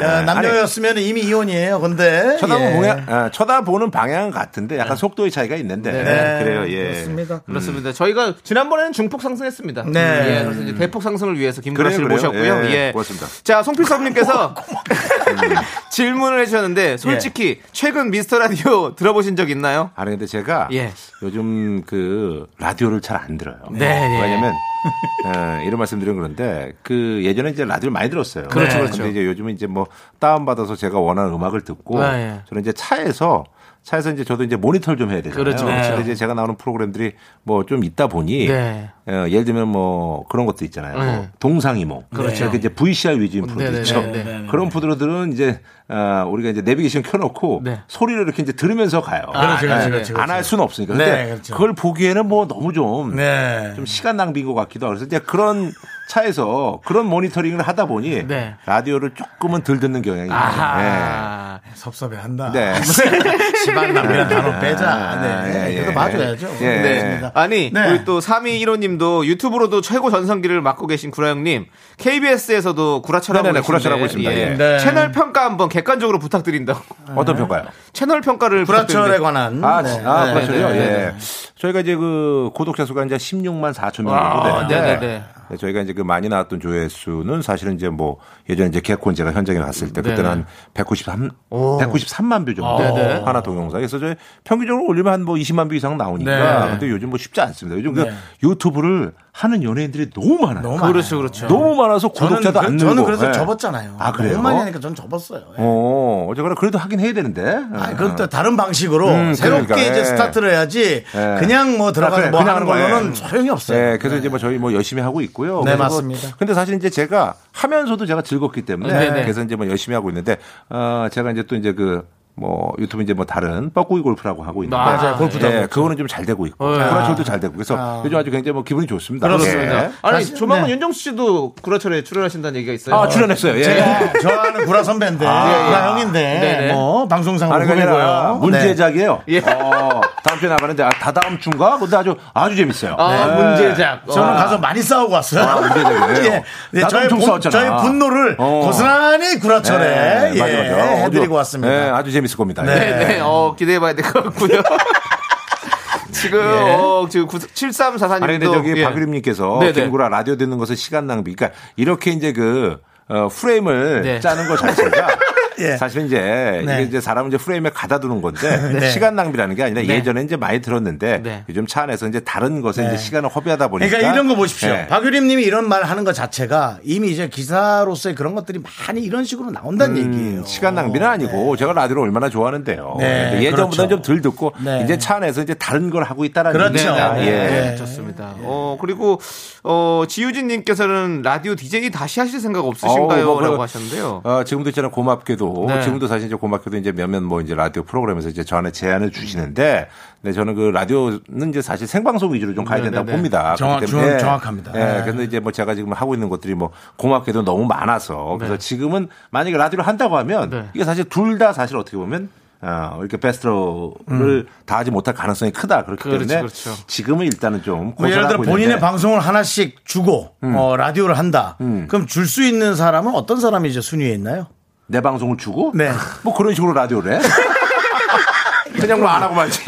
야, 0.01 0.21
남녀였으면 0.21 0.97
이미 0.97 1.21
이혼이에요. 1.21 1.79
근데 1.79 2.37
쳐다보는, 2.39 2.83
예. 2.83 2.87
방향, 2.87 3.05
아, 3.07 3.29
쳐다보는 3.31 3.91
방향은 3.91 4.31
같은데 4.31 4.79
약간 4.79 4.97
속도의 4.97 5.29
차이가 5.29 5.55
있는데 5.57 5.91
네. 5.91 6.43
그래요. 6.43 6.63
예. 6.69 6.83
그렇습니다. 6.91 7.39
그렇습니다. 7.41 7.93
저희가 7.93 8.33
지난번에는 8.43 8.93
중폭 8.93 9.21
상승했습니다. 9.21 9.83
네. 9.93 10.39
예, 10.39 10.43
그래서 10.43 10.61
이제 10.63 10.73
대폭 10.75 11.03
상승을 11.03 11.37
위해서 11.37 11.61
김구라 11.61 11.91
씨를. 11.91 12.07
모셨고요. 12.07 12.65
예, 12.65 12.71
예. 12.87 12.91
고맙습니다. 12.93 13.27
자, 13.43 13.61
송필섭님께서 13.61 14.20
질문을 15.91 16.39
해주셨는데 16.41 16.97
솔직히 16.97 17.62
최근 17.71 18.12
미스터 18.12 18.39
라디오 18.39 18.94
들어보신 18.95 19.35
적 19.35 19.50
있나요? 19.50 19.91
아니 19.95 20.12
근데 20.12 20.25
제가 20.25 20.69
예. 20.71 20.91
요즘 21.23 21.83
그 21.85 22.47
라디오를 22.57 23.01
잘 23.01 23.21
안 23.21 23.38
들어요. 23.38 23.57
네, 23.71 23.85
예. 23.85 24.21
왜냐면 24.21 24.53
어, 25.25 25.62
이런 25.63 25.77
말씀드리는 25.77 26.18
그런데 26.18 26.73
그 26.81 27.21
예전에 27.23 27.51
이제 27.51 27.63
라디오를 27.65 27.91
많이 27.91 28.09
들었어요. 28.09 28.47
그렇죠, 28.47 28.73
네. 28.77 28.79
그렇죠. 28.79 28.97
근데 29.03 29.12
이제 29.12 29.25
요즘은 29.27 29.53
이제 29.53 29.68
뭐 29.68 29.85
다운 30.18 30.44
받아서 30.45 30.75
제가 30.75 30.97
원하는 31.00 31.31
음악을 31.33 31.62
듣고 31.62 32.01
아, 32.01 32.17
예. 32.17 32.41
저는 32.50 32.62
이제 32.63 32.71
차에서 32.74 33.44
차에서 33.83 34.11
이제 34.11 34.23
저도 34.23 34.43
이제 34.43 34.55
모니터를 34.55 34.97
좀 34.99 35.09
해야 35.09 35.21
되잖아요. 35.21 35.43
그렇죠, 35.43 35.65
그렇죠. 35.65 35.89
근데 35.89 36.03
이제 36.03 36.15
제가 36.15 36.35
나오는 36.35 36.55
프로그램들이 36.55 37.13
뭐 37.43 37.63
좀 37.65 37.83
있다 37.83 38.07
보니 38.07 38.47
네. 38.47 38.89
어, 39.07 39.25
예를 39.27 39.43
들면 39.45 39.67
뭐 39.67 40.25
그런 40.27 40.45
것도 40.45 40.65
있잖아요. 40.65 40.99
네. 40.99 41.05
뭐 41.15 41.27
동상이몽. 41.39 42.03
그렇죠. 42.13 42.43
이렇게 42.43 42.57
이제 42.57 42.69
VCR 42.69 43.19
위주인 43.19 43.45
프로도 43.47 43.63
네, 43.63 43.71
네, 43.71 43.77
있죠. 43.79 44.01
네, 44.01 44.23
네, 44.23 44.47
그런 44.51 44.69
프로들은 44.69 45.33
이제 45.33 45.61
어, 45.89 46.25
우리가 46.29 46.49
이제 46.51 46.61
내비게이션 46.61 47.01
켜놓고 47.01 47.61
네. 47.63 47.79
소리를 47.87 48.21
이렇게 48.21 48.43
이제 48.43 48.51
들으면서 48.51 49.01
가요. 49.01 49.23
그렇지, 49.31 49.65
그렇지, 49.65 49.85
네. 49.85 49.91
그렇지, 49.91 50.13
안할 50.15 50.43
수는 50.43 50.63
없으니까. 50.63 50.93
근데 50.95 51.11
네, 51.11 51.29
그렇죠. 51.29 51.53
그걸 51.53 51.73
보기에는 51.73 52.27
뭐 52.27 52.47
너무 52.47 52.73
좀, 52.73 53.15
네. 53.15 53.73
좀 53.75 53.85
시간 53.87 54.15
낭비인 54.15 54.45
것 54.45 54.53
같기도 54.53 54.85
하고. 54.85 54.91
그래서 54.95 55.05
이제 55.05 55.17
그런 55.19 55.71
차에서 56.11 56.81
그런 56.83 57.05
모니터링을 57.05 57.61
하다 57.61 57.85
보니 57.85 58.27
네. 58.27 58.55
라디오를 58.65 59.11
조금은 59.15 59.63
덜 59.63 59.79
듣는 59.79 60.01
경향이 60.01 60.27
있어요. 60.27 60.37
아하. 60.37 61.59
섭섭해한다. 61.73 62.51
네. 62.51 62.73
시간 63.63 63.93
낭비는 63.93 64.27
단어 64.27 64.59
빼자. 64.59 65.19
네. 65.21 65.47
예, 65.47 65.73
그래도 65.75 65.81
예. 65.81 65.85
네. 65.85 65.93
봐줘야죠. 65.93 66.47
그렇습니다. 66.57 67.31
아니, 67.33 67.71
네. 67.71 67.89
우리 67.89 68.03
또 68.03 68.19
3215님도 68.19 69.25
유튜브로도 69.25 69.79
최고 69.79 70.11
전성기를 70.11 70.61
맡고 70.61 70.87
계신 70.87 71.11
구라 71.11 71.29
형님, 71.29 71.67
KBS에서도 71.97 73.01
구라철하고 73.03 73.61
구라철하고 73.61 74.05
있습니다. 74.05 74.33
예. 74.33 74.49
네. 74.57 74.79
채널 74.79 75.13
평가 75.13 75.45
한번 75.45 75.69
객관적으로 75.69 76.19
부탁드린다고. 76.19 76.81
어떤 77.15 77.37
평가요? 77.37 77.63
채널 77.93 78.19
평가를 78.19 78.65
구라철에. 78.65 79.19
관한. 79.19 79.63
아, 79.63 79.81
네. 79.81 80.01
아 80.03 80.25
네. 80.25 80.33
그렇죠. 80.33 80.51
네, 80.51 80.73
네, 80.73 80.79
예. 80.79 81.13
네. 81.61 81.67
저희가 81.67 81.79
이제 81.81 81.95
그 81.95 82.49
구독자 82.55 82.85
수가 82.85 83.05
이제 83.05 83.15
16만 83.17 83.73
4천 83.73 84.03
명 84.03 84.15
아, 84.15 84.33
정도 84.33 84.67
되는데 84.67 84.81
네네네. 84.81 85.23
네, 85.49 85.57
저희가 85.57 85.81
이제 85.81 85.93
그 85.93 86.01
많이 86.01 86.27
나왔던 86.29 86.59
조회수는 86.59 87.41
사실은 87.41 87.75
이제 87.75 87.89
뭐 87.89 88.17
예전에 88.49 88.69
이제 88.69 88.79
개콘 88.81 89.13
제가 89.13 89.31
현장에 89.33 89.59
갔을 89.59 89.91
때 89.93 90.01
그때는. 90.01 90.29
한 90.29 90.45
193, 90.73 91.29
193만 91.51 92.45
뷰 92.45 92.55
정도 92.55 92.77
네네. 92.77 93.21
하나 93.25 93.41
동영상에 93.41 93.81
그래서 93.81 93.99
저희 93.99 94.15
평균적으로 94.43 94.85
올리면 94.87 95.13
한 95.13 95.21
뭐 95.21 95.35
20만 95.35 95.69
뷰 95.69 95.75
이상 95.75 95.97
나오니까 95.97 96.65
네. 96.65 96.71
근데 96.71 96.89
요즘 96.89 97.09
뭐 97.09 97.19
쉽지 97.19 97.39
않습니다. 97.41 97.77
요즘 97.77 97.93
네. 97.93 98.11
그 98.41 98.47
유튜브를 98.49 99.13
하는 99.33 99.63
연예인들이 99.63 100.09
너무 100.09 100.39
많아요. 100.45 100.61
너무 100.61 100.77
그렇죠, 100.91 101.17
그렇죠. 101.17 101.47
너무 101.47 101.73
많아서 101.75 102.11
저는, 102.11 102.29
구독자도 102.37 102.59
그- 102.59 102.65
안 102.65 102.75
늘고. 102.75 102.89
저는 102.89 103.05
그래서 103.05 103.25
네. 103.27 103.31
접었잖아요. 103.31 103.95
아 103.97 104.11
그래요? 104.11 104.33
너무 104.33 104.43
많이 104.43 104.59
하니까 104.59 104.79
전 104.81 104.93
접었어요. 104.93 105.39
예. 105.51 105.55
어, 105.57 106.27
어쨌거나 106.29 106.55
그래도 106.55 106.77
하긴 106.77 106.99
해야 106.99 107.13
되는데. 107.13 107.41
아, 107.73 107.91
그건 107.95 108.17
또 108.17 108.27
다른 108.27 108.57
방식으로 108.57 109.07
음, 109.07 109.33
새롭게 109.33 109.67
그러니까, 109.67 109.89
이제 109.89 110.01
예. 110.01 110.03
스타트를 110.03 110.51
해야지 110.51 111.05
예. 111.15 111.35
그냥 111.39 111.77
뭐 111.77 111.93
들어가서 111.93 112.17
그래, 112.21 112.29
뭐 112.29 112.41
하는 112.41 112.65
걸로는. 112.65 113.13
소용이 113.13 113.49
없어요. 113.49 113.77
네, 113.91 113.97
그래서 113.99 114.17
이제 114.17 114.27
뭐 114.27 114.37
저희 114.37 114.57
뭐 114.57 114.73
열심히 114.73 115.01
하고 115.01 115.21
있고요. 115.21 115.63
네, 115.63 115.77
맞습니다. 115.77 116.35
근데 116.37 116.53
사실 116.53 116.75
이제 116.75 116.89
제가 116.89 117.35
하면서도 117.53 118.05
제가 118.05 118.21
즐겁기 118.23 118.63
때문에 118.63 118.91
네네. 118.93 119.21
그래서 119.23 119.41
이제 119.43 119.55
뭐 119.55 119.65
열심히 119.67 119.95
하고 119.95 120.09
있는데 120.09 120.37
어 120.69 121.07
제가 121.09 121.31
이제 121.31 121.43
또 121.43 121.55
이제 121.55 121.71
그 121.73 122.05
뭐 122.35 122.73
유튜브 122.79 123.03
이제 123.03 123.13
뭐 123.13 123.25
다른 123.25 123.71
뻐꾸기 123.73 124.01
골프라고 124.01 124.43
하고 124.43 124.63
있는데 124.63 124.83
맞아요. 124.83 125.15
골프도 125.17 125.47
예, 125.47 125.67
그거는 125.69 125.97
좀 125.97 126.07
잘 126.07 126.25
되고 126.25 126.45
있고 126.47 126.65
어, 126.65 126.73
예. 126.73 126.89
구라철도 126.89 127.23
잘 127.23 127.39
되고 127.39 127.53
그래서 127.53 127.75
아. 127.77 128.01
요즘 128.03 128.17
아주 128.17 128.31
굉장히 128.31 128.53
뭐 128.53 128.63
기분이 128.63 128.85
좋습니다. 128.87 129.27
그렇습니다. 129.27 129.83
예. 129.85 129.91
아니, 130.01 130.17
사실- 130.23 130.35
조만간 130.35 130.65
네. 130.67 130.71
윤정수 130.73 130.99
씨도 130.99 131.53
구라철에 131.61 132.03
출연하신다는 132.03 132.57
얘기가 132.57 132.73
있어요. 132.73 132.95
아 132.95 133.07
출연했어요. 133.07 133.57
예. 133.57 133.63
제가 133.63 134.13
좋아하는 134.21 134.65
구라 134.65 134.83
선배인데 134.83 135.25
아. 135.27 135.65
구라 135.67 135.91
형인데 135.91 136.39
네네. 136.39 136.73
뭐 136.73 137.07
방송상으로 137.07 137.55
아니라 137.55 137.75
후배고요. 137.75 138.33
네. 138.33 138.39
문제작이에요. 138.39 139.21
예. 139.29 139.39
어, 139.39 140.01
다음 140.23 140.39
주에 140.39 140.49
나가는데 140.49 140.83
아, 140.83 140.89
다다음 140.89 141.39
주인가? 141.39 141.77
근데 141.77 141.95
아주 141.95 142.15
아주 142.33 142.55
재밌어요. 142.55 142.95
아, 142.97 143.25
네. 143.27 143.35
문제작. 143.43 144.07
저는 144.11 144.29
어. 144.29 144.33
가서 144.35 144.57
많이 144.57 144.81
싸우고 144.81 145.13
왔어요. 145.13 145.43
아, 145.43 145.55
문제작이에요. 145.61 146.23
예. 146.33 146.43
네, 146.71 146.83
엄청 146.83 147.07
분, 147.19 147.21
싸웠잖아. 147.21 147.51
저의 147.51 147.77
분노를 147.81 148.35
어. 148.39 148.61
고스란히 148.65 149.39
구라철에 149.39 149.85
네, 149.85 150.31
예, 150.35 150.39
맞아, 150.39 150.57
맞아. 150.57 150.91
해드리고 151.03 151.25
아주, 151.25 151.33
왔습니다. 151.33 151.69
네, 151.71 151.89
아주 151.89 152.11
재밌 152.11 152.20
을 152.23 152.37
겁니다. 152.37 152.63
네. 152.63 152.73
예. 152.73 152.77
네, 152.77 153.07
네. 153.07 153.19
어, 153.21 153.55
기대해봐야 153.57 153.93
될 153.93 154.05
것 154.05 154.23
같고요. 154.23 154.61
지금, 156.11 156.39
어, 156.41 157.07
지금 157.09 157.27
7344님도. 157.27 158.23
아니 158.23 158.39
근데 158.39 158.45
저기 158.45 158.73
예. 158.77 158.83
박유림 158.83 159.11
님께서 159.11 159.57
네네. 159.59 159.73
김구라 159.73 160.09
라디오 160.09 160.35
듣는 160.35 160.57
것은 160.57 160.75
시간 160.75 161.07
낭비. 161.07 161.33
그러니까 161.33 161.57
이렇게 161.77 162.11
이제 162.11 162.31
그 162.33 162.77
어, 163.07 163.27
프레임을 163.29 164.01
네. 164.03 164.19
짜는 164.19 164.47
것 164.47 164.57
자체가 164.57 165.07
예. 165.62 165.77
사실 165.77 166.06
이제 166.06 166.20
네. 166.65 166.74
이게 166.75 166.82
이제 166.84 167.01
사람을 167.01 167.30
이제 167.30 167.38
프레임에 167.38 167.70
가다 167.70 168.00
두는 168.00 168.22
건데 168.22 168.58
네. 168.80 168.89
시간 168.89 169.15
낭비라는 169.15 169.56
게 169.56 169.63
아니라 169.63 169.82
네. 169.82 169.88
예전에 169.88 170.22
이제 170.24 170.36
많이 170.36 170.62
들었는데 170.62 171.22
네. 171.24 171.44
요즘 171.50 171.68
차 171.68 171.84
안에서 171.84 172.08
이제 172.08 172.20
다른 172.22 172.62
것에 172.62 172.82
네. 172.84 172.88
이제 172.89 172.98
시간을 172.98 173.30
허비하다 173.30 173.68
보니까 173.70 173.89
그러니까 173.89 174.13
이런 174.13 174.27
거 174.27 174.36
보십시오. 174.36 174.70
예. 174.70 174.88
박유림 174.88 175.27
님이 175.27 175.44
이런 175.44 175.68
말 175.68 175.84
하는 175.84 176.03
것 176.03 176.13
자체가 176.13 176.80
이미 176.84 177.12
이제 177.12 177.27
기사로서의 177.27 178.15
그런 178.15 178.36
것들이 178.36 178.60
많이 178.88 179.01
이런 179.01 179.24
식으로 179.24 179.51
나온다는 179.51 179.98
얘기예요. 179.98 180.39
음, 180.39 180.44
시간 180.46 180.75
낭비는 180.75 181.08
아니고 181.08 181.56
제가 181.58 181.74
라디오를 181.74 182.03
얼마나 182.03 182.30
좋아하는데요. 182.30 182.96
네, 183.00 183.30
근데 183.32 183.46
예전보다 183.46 183.84
는 183.84 183.89
그렇죠. 183.89 184.01
좀덜 184.01 184.22
듣고 184.22 184.53
네. 184.63 184.82
이제 184.84 184.98
차 184.98 185.15
안에서 185.15 185.41
이제 185.41 185.53
다른 185.53 185.89
걸 185.89 186.03
하고 186.03 186.25
있다라는 186.25 186.58
그렇죠. 186.58 186.77
얘기입니다. 186.80 187.13
네, 187.13 187.27
예. 187.27 187.32
네, 187.32 187.75
좋습니다. 187.75 188.36
어, 188.39 188.77
그리고, 188.80 189.20
어, 189.63 190.03
지유진님께서는 190.08 191.22
라디오 191.24 191.56
DJ 191.56 191.89
다시 191.91 192.20
하실 192.20 192.39
생각 192.39 192.65
없으신가요? 192.65 193.20
어우, 193.22 193.25
뭐 193.25 193.38
그- 193.39 193.44
라고 193.46 193.62
하셨는데요. 193.62 194.22
어, 194.24 194.44
지금도 194.46 194.70
있잖아요. 194.70 194.91
고맙게도. 194.91 195.50
네. 195.67 195.81
지금도 195.81 196.08
사실 196.08 196.27
이제 196.27 196.36
고맙게도 196.36 196.77
이제 196.77 196.91
몇몇 196.91 197.22
뭐 197.22 197.41
이제 197.41 197.53
라디오 197.55 197.84
프로그램에서 197.84 198.29
이제 198.29 198.43
저한테 198.43 198.72
제안을 198.72 199.12
주시는데, 199.12 199.88
네, 200.22 200.31
저는 200.31 200.55
그 200.55 200.62
라디오는 200.74 201.50
이제 201.50 201.62
사실 201.62 201.88
생방송 201.88 202.34
위주로 202.34 202.53
좀 202.53 202.63
가야 202.65 202.77
네, 202.79 202.84
된다고 202.86 203.05
네, 203.05 203.12
네. 203.12 203.15
봅니다. 203.17 203.55
정확- 203.55 203.79
때문에 203.86 204.10
정- 204.12 204.20
정확합니다. 204.20 204.72
예. 204.75 204.79
네. 205.00 205.03
근데 205.05 205.24
이제 205.24 205.39
뭐 205.39 205.51
제가 205.51 205.75
지금 205.75 205.93
하고 205.93 206.13
있는 206.13 206.29
것들이 206.29 206.53
뭐 206.55 206.72
고맙게도 206.98 207.43
너무 207.43 207.65
많아서 207.65 208.36
그래서 208.38 208.58
지금은 208.58 209.08
만약에 209.31 209.58
라디오를 209.58 209.86
한다고 209.88 210.17
하면 210.17 210.50
네. 210.50 210.65
이게 210.74 210.84
사실 210.84 211.03
둘 211.05 211.38
다 211.38 211.53
사실 211.53 211.75
어떻게 211.77 211.98
보면 211.98 212.29
어, 212.63 212.98
이렇게 213.00 213.17
베스트를 213.17 214.46
다하지 214.67 214.91
못할 214.91 215.15
가능성이 215.15 215.51
크다. 215.51 215.84
그렇기 215.86 216.03
그렇죠, 216.03 216.20
때문에 216.27 216.41
그렇죠. 216.41 216.72
지금은 216.88 217.25
일단은 217.25 217.63
좀 217.63 217.96
뭐 217.98 218.10
예를 218.10 218.27
들어 218.27 218.38
본인의 218.38 218.63
있는데 218.63 218.79
방송을 218.79 219.20
하나씩 219.20 219.84
주고 219.86 220.36
어, 220.43 220.75
라디오를 220.77 221.17
한다. 221.17 221.58
그럼 221.88 222.05
줄 222.05 222.27
수 222.27 222.43
있는 222.43 222.75
사람은 222.75 223.15
어떤 223.15 223.39
사람이 223.39 223.67
이제 223.70 223.81
순위에 223.81 224.13
있나요? 224.13 224.46
내 224.91 225.01
방송을 225.01 225.38
주고 225.38 225.71
네. 225.74 225.91
뭐 226.21 226.33
그런 226.36 226.53
식으로 226.53 226.74
라디오를 226.74 227.13
해? 227.13 227.19
그냥 228.79 229.00
뭐 229.00 229.10
안 229.10 229.24
하고 229.24 229.33
말지. 229.36 229.62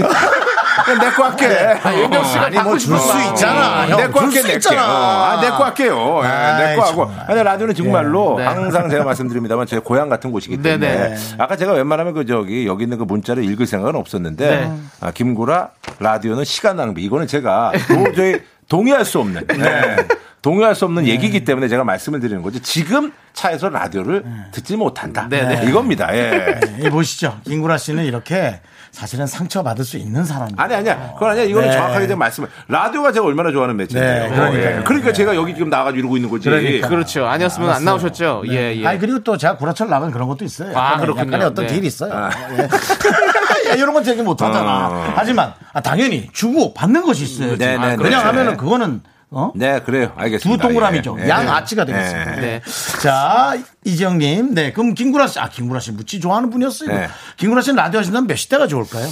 내거 1.00 1.24
할게. 1.24 1.46
아, 1.84 1.94
윤정 1.96 2.24
씨가 2.26 2.46
아니 2.46 2.60
뭐 2.60 2.78
줄 2.78 2.98
수 3.00 3.30
있잖아. 3.30 3.86
내거 3.86 4.20
형, 4.20 4.26
할게, 4.26 4.42
줄수 4.42 4.48
내 4.48 4.54
거. 4.54 4.56
있잖아. 4.56 4.82
아, 4.84 5.42
내거 5.42 5.56
할게요. 5.64 6.22
예, 6.24 6.28
아이, 6.28 6.70
내거 6.72 6.82
하고. 6.84 7.12
아니, 7.28 7.42
라디오는 7.44 7.76
정말로 7.76 8.36
네. 8.40 8.46
항상 8.46 8.90
제가 8.90 9.04
말씀드립니다만 9.04 9.66
제 9.68 9.80
고향 9.80 10.10
같은 10.10 10.32
곳이기 10.32 10.62
때문에. 10.62 10.88
네네. 10.98 11.16
아까 11.38 11.56
제가 11.56 11.74
웬만하면 11.74 12.14
그 12.14 12.26
저기 12.26 12.66
여기 12.68 12.84
있는 12.84 12.98
그 12.98 13.04
문자를 13.04 13.44
읽을 13.46 13.66
생각은 13.68 13.96
없었는데. 13.96 14.50
네. 14.50 14.74
아, 15.00 15.12
김구라 15.12 15.70
라디오는 16.00 16.44
시간 16.44 16.76
낭비. 16.78 17.04
이거는 17.04 17.28
제가 17.28 17.72
도저히 17.88 18.42
동의할 18.68 19.06
수 19.06 19.20
없는. 19.20 19.46
네. 19.48 19.96
동의할 20.44 20.76
수 20.76 20.84
없는 20.86 21.08
얘기이기 21.08 21.46
때문에 21.46 21.70
제가 21.70 21.86
말씀을 21.86 22.20
드리는 22.20 22.42
거죠. 22.42 22.60
지금 22.60 23.14
차에서 23.32 23.70
라디오를 23.70 24.26
듣지 24.52 24.76
못한다. 24.76 25.28
네네. 25.30 25.70
이겁니다. 25.70 26.14
예. 26.14 26.60
이 26.82 26.90
보시죠. 26.90 27.40
김구라 27.46 27.78
씨는 27.78 28.04
이렇게 28.04 28.60
사실은 28.92 29.26
상처 29.26 29.64
받을 29.64 29.86
수 29.86 29.98
있는 29.98 30.26
사람이에요. 30.26 30.56
아니 30.58 30.76
아니야. 30.76 31.14
그건 31.14 31.32
아니야. 31.32 31.46
이거는 31.46 31.70
네. 31.70 31.74
정확하게 31.74 32.08
제가 32.08 32.18
말씀을. 32.18 32.50
라디오가 32.68 33.14
제가 33.14 33.26
얼마나 33.26 33.52
좋아하는 33.52 33.78
매체인데요. 33.78 34.52
네. 34.52 34.80
예. 34.80 34.84
그러니까 34.84 35.14
제가 35.14 35.34
여기 35.34 35.54
지금 35.54 35.70
나가지고 35.70 36.00
이러고 36.00 36.18
있는 36.18 36.30
거지. 36.30 36.50
그러니까. 36.50 36.90
그렇죠. 36.90 37.26
아니었으면 37.26 37.70
안 37.70 37.86
나오셨죠. 37.86 38.44
예, 38.50 38.76
예. 38.76 38.86
아니 38.86 39.00
그리고 39.00 39.24
또 39.24 39.38
제가 39.38 39.56
구라철 39.56 39.88
나간 39.88 40.12
그런 40.12 40.28
것도 40.28 40.44
있어요. 40.44 40.78
아, 40.78 40.98
그렇군요. 40.98 41.26
약간의 41.26 41.48
어떤 41.48 41.68
네. 41.68 41.74
딜이 41.74 41.88
있어요. 41.88 42.12
예. 42.58 43.70
야, 43.70 43.76
이런 43.76 43.94
건 43.94 44.04
되게 44.04 44.22
못하잖아. 44.22 44.90
어. 44.90 45.14
하지만 45.16 45.54
아, 45.72 45.80
당연히 45.80 46.28
주고 46.34 46.74
받는 46.74 47.04
것이 47.04 47.24
있어요. 47.24 47.58
네, 47.58 47.78
네, 47.78 47.96
그냥 47.96 48.10
네. 48.10 48.16
하면은 48.18 48.58
그거는 48.58 49.02
어? 49.34 49.52
네, 49.56 49.80
그래요. 49.82 50.12
두 50.16 50.22
알겠습니다. 50.22 50.64
동그라미죠. 50.64 51.18
예. 51.22 51.30
양 51.30 51.44
예. 51.46 51.48
아치가 51.50 51.86
되겠습니다. 51.86 52.32
네. 52.36 52.42
네. 52.42 52.62
자, 53.02 53.56
이지영님. 53.84 54.54
네. 54.54 54.72
그럼 54.74 54.94
김구라 54.94 55.28
씨, 55.28 55.40
아, 55.40 55.50
김구라 55.50 55.80
씨 55.80 55.92
무치 55.92 56.20
좋아하는 56.20 56.50
분이었어요. 56.50 56.90
네. 56.90 57.08
김구라 57.38 57.62
씨는 57.62 57.76
라디오 57.78 58.00
하신다면 58.00 58.28
몇 58.28 58.36
시대가 58.36 58.68
좋을까요? 58.68 59.08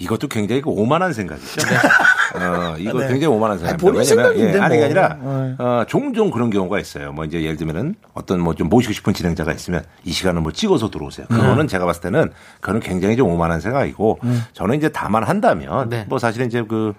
이것도 0.00 0.26
굉장히 0.26 0.60
그 0.60 0.70
오만한 0.70 1.12
생각이죠. 1.12 1.60
어, 2.34 2.74
이거 2.78 2.98
네. 2.98 3.06
굉장히 3.06 3.26
오만한 3.26 3.58
아니, 3.58 3.68
생각입니다. 3.68 3.76
본인 3.78 4.00
왜냐면, 4.00 4.04
생각인데 4.04 4.58
예, 4.58 4.60
아니, 4.60 4.60
뭐. 4.60 4.68
그게 4.68 4.84
아니라, 4.84 5.08
네. 5.14 5.54
어, 5.56 5.84
종종 5.86 6.30
그런 6.32 6.50
경우가 6.50 6.80
있어요. 6.80 7.12
뭐 7.12 7.24
이제 7.24 7.40
예를 7.42 7.56
들면은 7.56 7.94
어떤 8.12 8.40
뭐 8.40 8.54
좀 8.54 8.68
모시고 8.68 8.92
싶은 8.92 9.14
진행자가 9.14 9.52
있으면 9.52 9.84
이 10.02 10.10
시간을 10.10 10.40
뭐 10.40 10.50
찍어서 10.50 10.90
들어오세요. 10.90 11.26
그거는 11.28 11.68
제가 11.68 11.86
봤을 11.86 12.00
때는 12.02 12.32
그거는 12.60 12.80
굉장히 12.80 13.16
좀 13.16 13.28
오만한 13.28 13.60
생각이고 13.60 14.18
저는 14.52 14.76
이제 14.78 14.88
다만 14.88 15.22
한다면 15.22 15.88
네. 15.90 16.04
뭐 16.08 16.18
사실은 16.18 16.48
이제 16.48 16.64
그, 16.68 16.92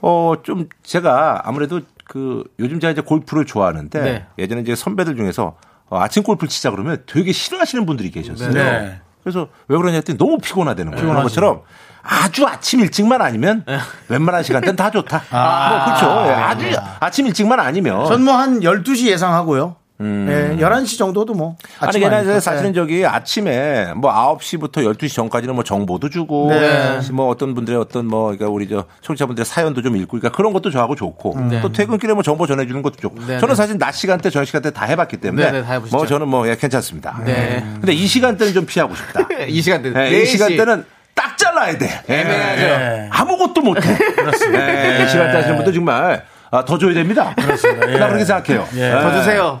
어, 0.00 0.34
좀 0.42 0.68
제가 0.82 1.42
아무래도 1.44 1.80
그 2.04 2.44
요즘 2.58 2.80
제가 2.80 2.92
이제 2.92 3.00
골프를 3.00 3.44
좋아하는데 3.44 4.00
네. 4.02 4.26
예전에 4.38 4.62
이제 4.62 4.74
선배들 4.74 5.16
중에서 5.16 5.56
어, 5.90 5.98
아침 6.00 6.22
골프를 6.22 6.48
치자 6.48 6.70
그러면 6.70 7.02
되게 7.06 7.32
싫어하시는 7.32 7.84
분들이 7.86 8.10
계셨어요. 8.10 8.50
네. 8.52 9.00
그래서 9.22 9.48
왜 9.68 9.76
그러냐 9.76 9.96
했더니 9.96 10.16
너무 10.18 10.38
피곤하다는 10.38 10.92
거예요. 10.92 11.06
그런. 11.08 11.22
것처럼 11.22 11.62
아주 12.02 12.46
아침 12.46 12.80
일찍만 12.80 13.20
아니면 13.20 13.64
웬만한 14.08 14.42
시간대는 14.42 14.76
다 14.76 14.90
좋다. 14.90 15.22
뭐 15.30 15.84
그렇죠. 15.84 16.06
예, 16.30 16.34
아주 16.34 16.66
아침 17.00 17.26
일찍만 17.26 17.60
아니면 17.60 18.06
전 18.06 18.22
뭐 18.22 18.32
한 18.36 18.60
12시 18.60 19.06
예상하고요. 19.08 19.76
예, 20.00 20.56
11시 20.60 20.96
정도도 20.96 21.34
뭐. 21.34 21.50
음. 21.50 21.88
아니, 21.88 22.04
아니까. 22.04 22.40
사실은 22.40 22.70
예. 22.70 22.74
저기 22.74 23.04
아침에 23.04 23.92
뭐 23.94 24.12
9시부터 24.12 24.74
12시 24.76 25.14
전까지는 25.14 25.54
뭐 25.54 25.64
정보도 25.64 26.08
주고, 26.08 26.50
네. 26.50 27.00
뭐 27.12 27.28
어떤 27.28 27.54
분들의 27.54 27.78
어떤 27.80 28.06
뭐, 28.06 28.26
그러니까 28.26 28.48
우리 28.48 28.68
저 28.68 28.84
청취자분들의 29.02 29.44
사연도 29.44 29.82
좀 29.82 29.96
읽고, 29.96 30.18
그러니까 30.18 30.36
그런 30.36 30.52
것도 30.52 30.70
저하고 30.70 30.94
좋고, 30.94 31.36
또 31.62 31.72
퇴근길에 31.72 32.12
뭐 32.14 32.22
정보 32.22 32.46
전해주는 32.46 32.80
것도 32.82 32.96
좋고. 32.96 33.20
네, 33.26 33.38
저는 33.38 33.48
네. 33.48 33.54
사실 33.54 33.78
낮 33.78 33.92
시간대, 33.92 34.30
저녁 34.30 34.44
시간대 34.44 34.70
다 34.70 34.84
해봤기 34.84 35.16
때문에. 35.16 35.50
네, 35.50 35.62
네. 35.62 35.78
뭐 35.90 36.06
저는 36.06 36.28
뭐 36.28 36.48
예, 36.48 36.54
괜찮습니다. 36.56 37.20
네. 37.24 37.64
근데 37.74 37.92
이 37.92 38.06
시간대는 38.06 38.52
좀 38.52 38.66
피하고 38.66 38.94
싶다. 38.94 39.26
이 39.48 39.60
시간대. 39.60 39.92
예, 39.96 40.22
이 40.22 40.26
시간대는 40.26 40.84
딱 41.14 41.36
잘라야 41.36 41.76
돼. 41.76 41.88
예. 42.08 42.20
애매하죠. 42.20 42.62
예. 42.62 43.08
아무것도 43.10 43.60
못해. 43.62 43.80
그렇습니다. 43.96 45.02
이 45.02 45.08
시간대 45.08 45.36
하시는 45.38 45.56
분들 45.56 45.72
정말 45.72 46.24
아, 46.50 46.64
더 46.64 46.78
줘야 46.78 46.94
됩니다. 46.94 47.34
그렇습니다. 47.36 47.92
예. 47.92 47.98
나 47.98 48.06
그렇게 48.06 48.24
생각해요. 48.24 48.68
예. 48.76 48.90
더 48.92 49.12
주세요. 49.12 49.60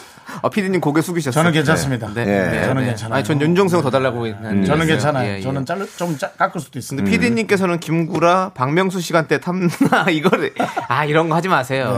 아, 0.43 0.49
피디님 0.49 0.81
고개 0.81 1.01
숙이셨어요. 1.01 1.33
저는 1.43 1.51
괜찮습니다. 1.51 2.07
네. 2.13 2.25
네. 2.25 2.49
네. 2.51 2.65
저는 2.65 2.81
네. 2.83 2.89
괜찮아요. 2.89 3.15
아니, 3.15 3.23
전 3.23 3.39
윤종성 3.41 3.81
더 3.81 3.89
달라고 3.89 4.27
했는데. 4.27 4.65
저는 4.67 4.87
괜찮아요. 4.87 5.29
예, 5.31 5.37
예. 5.37 5.41
저는 5.41 5.65
잘라, 5.65 5.85
좀 5.97 6.17
짜- 6.17 6.31
깎을 6.31 6.59
수도 6.61 6.79
있습니다. 6.79 7.03
근데 7.03 7.17
피디님께서는 7.17 7.79
김구라, 7.79 8.51
박명수 8.53 9.01
시간대 9.01 9.39
탐나 9.39 9.69
이거를 10.11 10.53
아 10.87 11.05
이런 11.05 11.29
거 11.29 11.35
하지 11.35 11.47
마세요. 11.47 11.95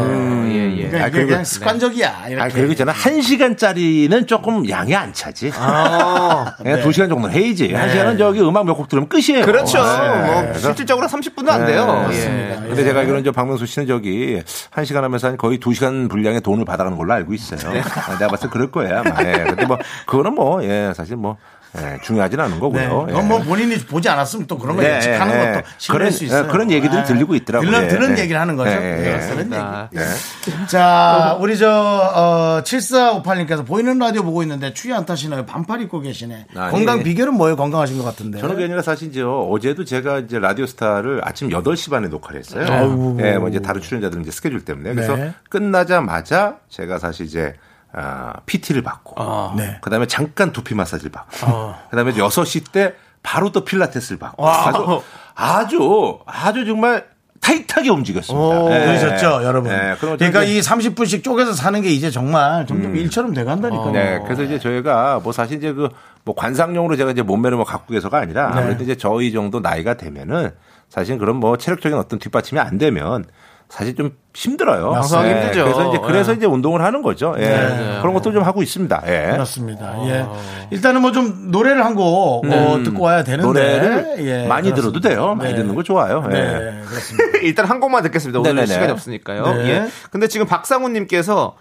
예 0.49 0.77
예. 0.77 0.87
그러니까 0.87 1.03
아, 1.03 1.07
이게 1.07 1.11
그리고- 1.11 1.29
그냥 1.29 1.43
습관적이야. 1.45 2.25
이렇게. 2.29 2.43
아, 2.43 2.47
그리고 2.53 2.75
저는 2.75 2.93
한 2.93 3.21
시간짜리는 3.21 4.27
조금 4.27 4.67
양이 4.69 4.95
안 4.95 5.13
차지. 5.13 5.51
아, 5.55 6.55
그냥 6.61 6.81
두 6.81 6.91
시간 6.91 7.09
정도는 7.09 7.33
해야지. 7.35 7.73
한 7.73 7.89
시간은 7.89 8.17
저기 8.17 8.41
음악 8.41 8.65
몇 8.65 8.73
곡 8.73 8.87
들으면 8.89 9.07
끝이에요. 9.07 9.45
그렇죠. 9.45 9.83
네. 9.83 10.43
뭐 10.43 10.53
실질적으로 10.59 11.07
30분도 11.07 11.49
안 11.49 11.65
돼요. 11.65 12.07
네, 12.09 12.17
예. 12.17 12.59
근데 12.67 12.83
제가 12.83 13.01
알기로는 13.01 13.23
저 13.23 13.31
박명수 13.31 13.65
씨는 13.67 13.87
저기 13.87 14.41
한 14.71 14.83
시간 14.83 15.03
하면서 15.03 15.27
한 15.27 15.37
거의 15.37 15.59
두 15.59 15.73
시간 15.75 16.07
분량의 16.07 16.41
돈을 16.41 16.65
받아가는 16.65 16.97
걸로 16.97 17.13
알고 17.13 17.33
있어요. 17.35 17.59
아, 18.07 18.17
내가 18.17 18.27
봤을 18.33 18.49
때 18.49 18.53
그럴 18.53 18.71
거예요. 18.71 18.99
아마. 18.99 19.23
예. 19.23 19.43
근데 19.43 19.65
뭐 19.65 19.77
그거는 20.05 20.33
뭐 20.33 20.63
예, 20.63 20.91
사실 20.95 21.15
뭐 21.15 21.37
예, 21.75 21.97
중요하진 22.03 22.39
않은 22.39 22.53
네. 22.53 22.59
거고요. 22.59 23.05
예. 23.09 23.11
그건 23.13 23.27
뭐 23.27 23.39
본인이 23.39 23.75
보지 23.79 24.07
않았으면 24.07 24.45
또 24.45 24.59
그런 24.59 24.75
걸 24.75 24.85
네, 24.85 24.95
예측하는 24.97 25.33
네. 25.33 25.51
것도 25.53 25.67
싫을 25.79 25.97
그런- 25.97 26.11
수 26.11 26.23
있어요. 26.25 26.43
예, 26.43 26.47
그런 26.51 26.69
얘기들이 26.69 27.01
아, 27.01 27.03
들리고 27.03 27.33
있더라고요. 27.33 27.71
들은, 27.71 27.83
예, 27.83 27.87
들은 27.87 28.17
예. 28.17 28.21
얘기를 28.21 28.39
하는 28.39 28.55
거죠. 28.55 28.69
예, 28.69 28.75
네, 28.75 29.13
예. 29.15 29.19
들은 29.27 29.45
얘기. 29.45 29.55
아, 29.55 29.89
예. 29.95 30.67
자, 30.67 31.35
우리 31.39 31.57
저, 31.57 31.67
어, 31.71 32.61
7458님께서 32.63 33.65
보이는 33.65 33.97
라디오 33.97 34.21
보고 34.21 34.43
있는데 34.43 34.71
추위 34.75 34.93
안 34.93 35.03
타시나요? 35.07 35.47
반팔 35.47 35.81
입고 35.81 36.01
계시네. 36.01 36.45
아니. 36.55 36.71
건강 36.71 37.01
비결은 37.01 37.33
뭐예요? 37.33 37.55
건강하신 37.55 37.97
것 37.97 38.03
같은데. 38.03 38.39
저는 38.39 38.53
그게 38.53 38.65
아니라 38.65 38.83
사실 38.83 39.07
이제 39.07 39.23
어제도 39.23 39.83
제가 39.83 40.19
이제 40.19 40.37
라디오 40.37 40.67
스타를 40.67 41.21
아침 41.23 41.49
8시 41.49 41.89
반에 41.89 42.07
녹화를 42.07 42.39
했어요. 42.39 42.67
아이고. 42.69 43.17
예, 43.21 43.39
뭐 43.39 43.49
이제 43.49 43.59
다른 43.59 43.81
출연자들은 43.81 44.21
이제 44.21 44.29
스케줄 44.31 44.63
때문에. 44.63 44.93
그래서 44.93 45.15
네. 45.15 45.33
끝나자마자 45.49 46.57
제가 46.69 46.99
사실 46.99 47.25
이제 47.25 47.53
아, 47.93 48.33
PT를 48.45 48.81
받고 48.81 49.55
네. 49.55 49.77
그 49.81 49.89
다음에 49.89 50.07
잠깐 50.07 50.51
두피 50.51 50.75
마사지를 50.75 51.11
받고 51.11 51.75
그다음에 51.89 52.13
6시 52.13 52.71
때 52.71 52.93
바로 53.21 53.51
또 53.51 53.63
필라테스를 53.63 54.19
받고 54.19 54.47
아주 54.47 55.01
아주 55.35 56.19
아주 56.25 56.65
정말 56.65 57.05
타이트하게 57.39 57.89
움직였습니다. 57.89 58.73
예. 58.73 58.85
그러셨죠, 58.85 59.43
여러분. 59.43 59.69
예, 59.69 59.97
그러니까 59.99 60.43
이 60.45 60.61
30분씩 60.61 61.25
쪼개서 61.25 61.51
사는 61.51 61.81
게 61.81 61.89
이제 61.89 62.09
정말 62.09 62.65
점점 62.65 62.95
일처럼 62.95 63.33
돼간다니까요. 63.33 63.91
네, 63.91 64.21
그래서 64.23 64.43
이제 64.43 64.59
저희가 64.59 65.19
뭐 65.21 65.33
사실 65.33 65.57
이제 65.57 65.73
그 65.73 65.89
뭐 66.25 66.35
관상용으로 66.35 66.95
제가 66.95 67.11
이제 67.11 67.21
몸매를 67.21 67.57
뭐 67.57 67.65
갖고 67.65 67.93
계서가 67.93 68.17
아니라 68.17 68.51
네. 68.51 68.59
아무래도 68.59 68.83
이제 68.83 68.95
저희 68.95 69.31
정도 69.31 69.59
나이가 69.59 69.95
되면은 69.95 70.51
사실 70.89 71.17
그런 71.17 71.37
뭐 71.37 71.57
체력적인 71.57 71.97
어떤 71.97 72.19
뒷받침이 72.19 72.59
안 72.59 72.77
되면 72.77 73.25
사실 73.73 73.95
좀 73.95 74.11
힘들어요. 74.35 74.91
방송하기 74.91 75.29
네, 75.29 75.41
힘들죠. 75.47 75.63
그래서 75.63 75.89
이제 75.89 75.99
그래서 76.05 76.31
예. 76.31 76.35
이제 76.35 76.45
운동을 76.45 76.83
하는 76.83 77.01
거죠. 77.01 77.33
예. 77.39 77.41
네. 77.41 77.97
그런 78.01 78.13
것도 78.13 78.31
좀 78.31 78.43
하고 78.43 78.61
있습니다. 78.61 79.01
예. 79.07 79.31
그렇습니다. 79.31 79.95
예. 80.07 80.27
일단은 80.69 81.01
뭐 81.01 81.11
좀 81.11 81.49
노래를 81.49 81.83
한곡 81.83 82.45
어, 82.45 82.83
듣고 82.83 83.03
와야 83.03 83.23
되는데. 83.23 83.43
노래를 83.47 84.15
예, 84.19 84.47
많이 84.47 84.69
그렇습니다. 84.69 84.75
들어도 84.75 84.99
돼요. 84.99 85.33
많이 85.33 85.51
네. 85.53 85.55
듣는 85.57 85.73
거 85.73 85.81
좋아요. 85.81 86.23
예. 86.29 86.33
네, 86.33 86.81
그렇습니다. 86.85 87.37
일단 87.41 87.65
한 87.65 87.79
곡만 87.79 88.03
듣겠습니다. 88.03 88.39
오늘 88.39 88.53
네네네. 88.53 88.67
시간이 88.73 88.91
없으니까요. 88.91 89.43
네. 89.55 89.69
예. 89.69 89.87
근데 90.11 90.27
지금 90.27 90.45
박상훈님께서 90.45 91.55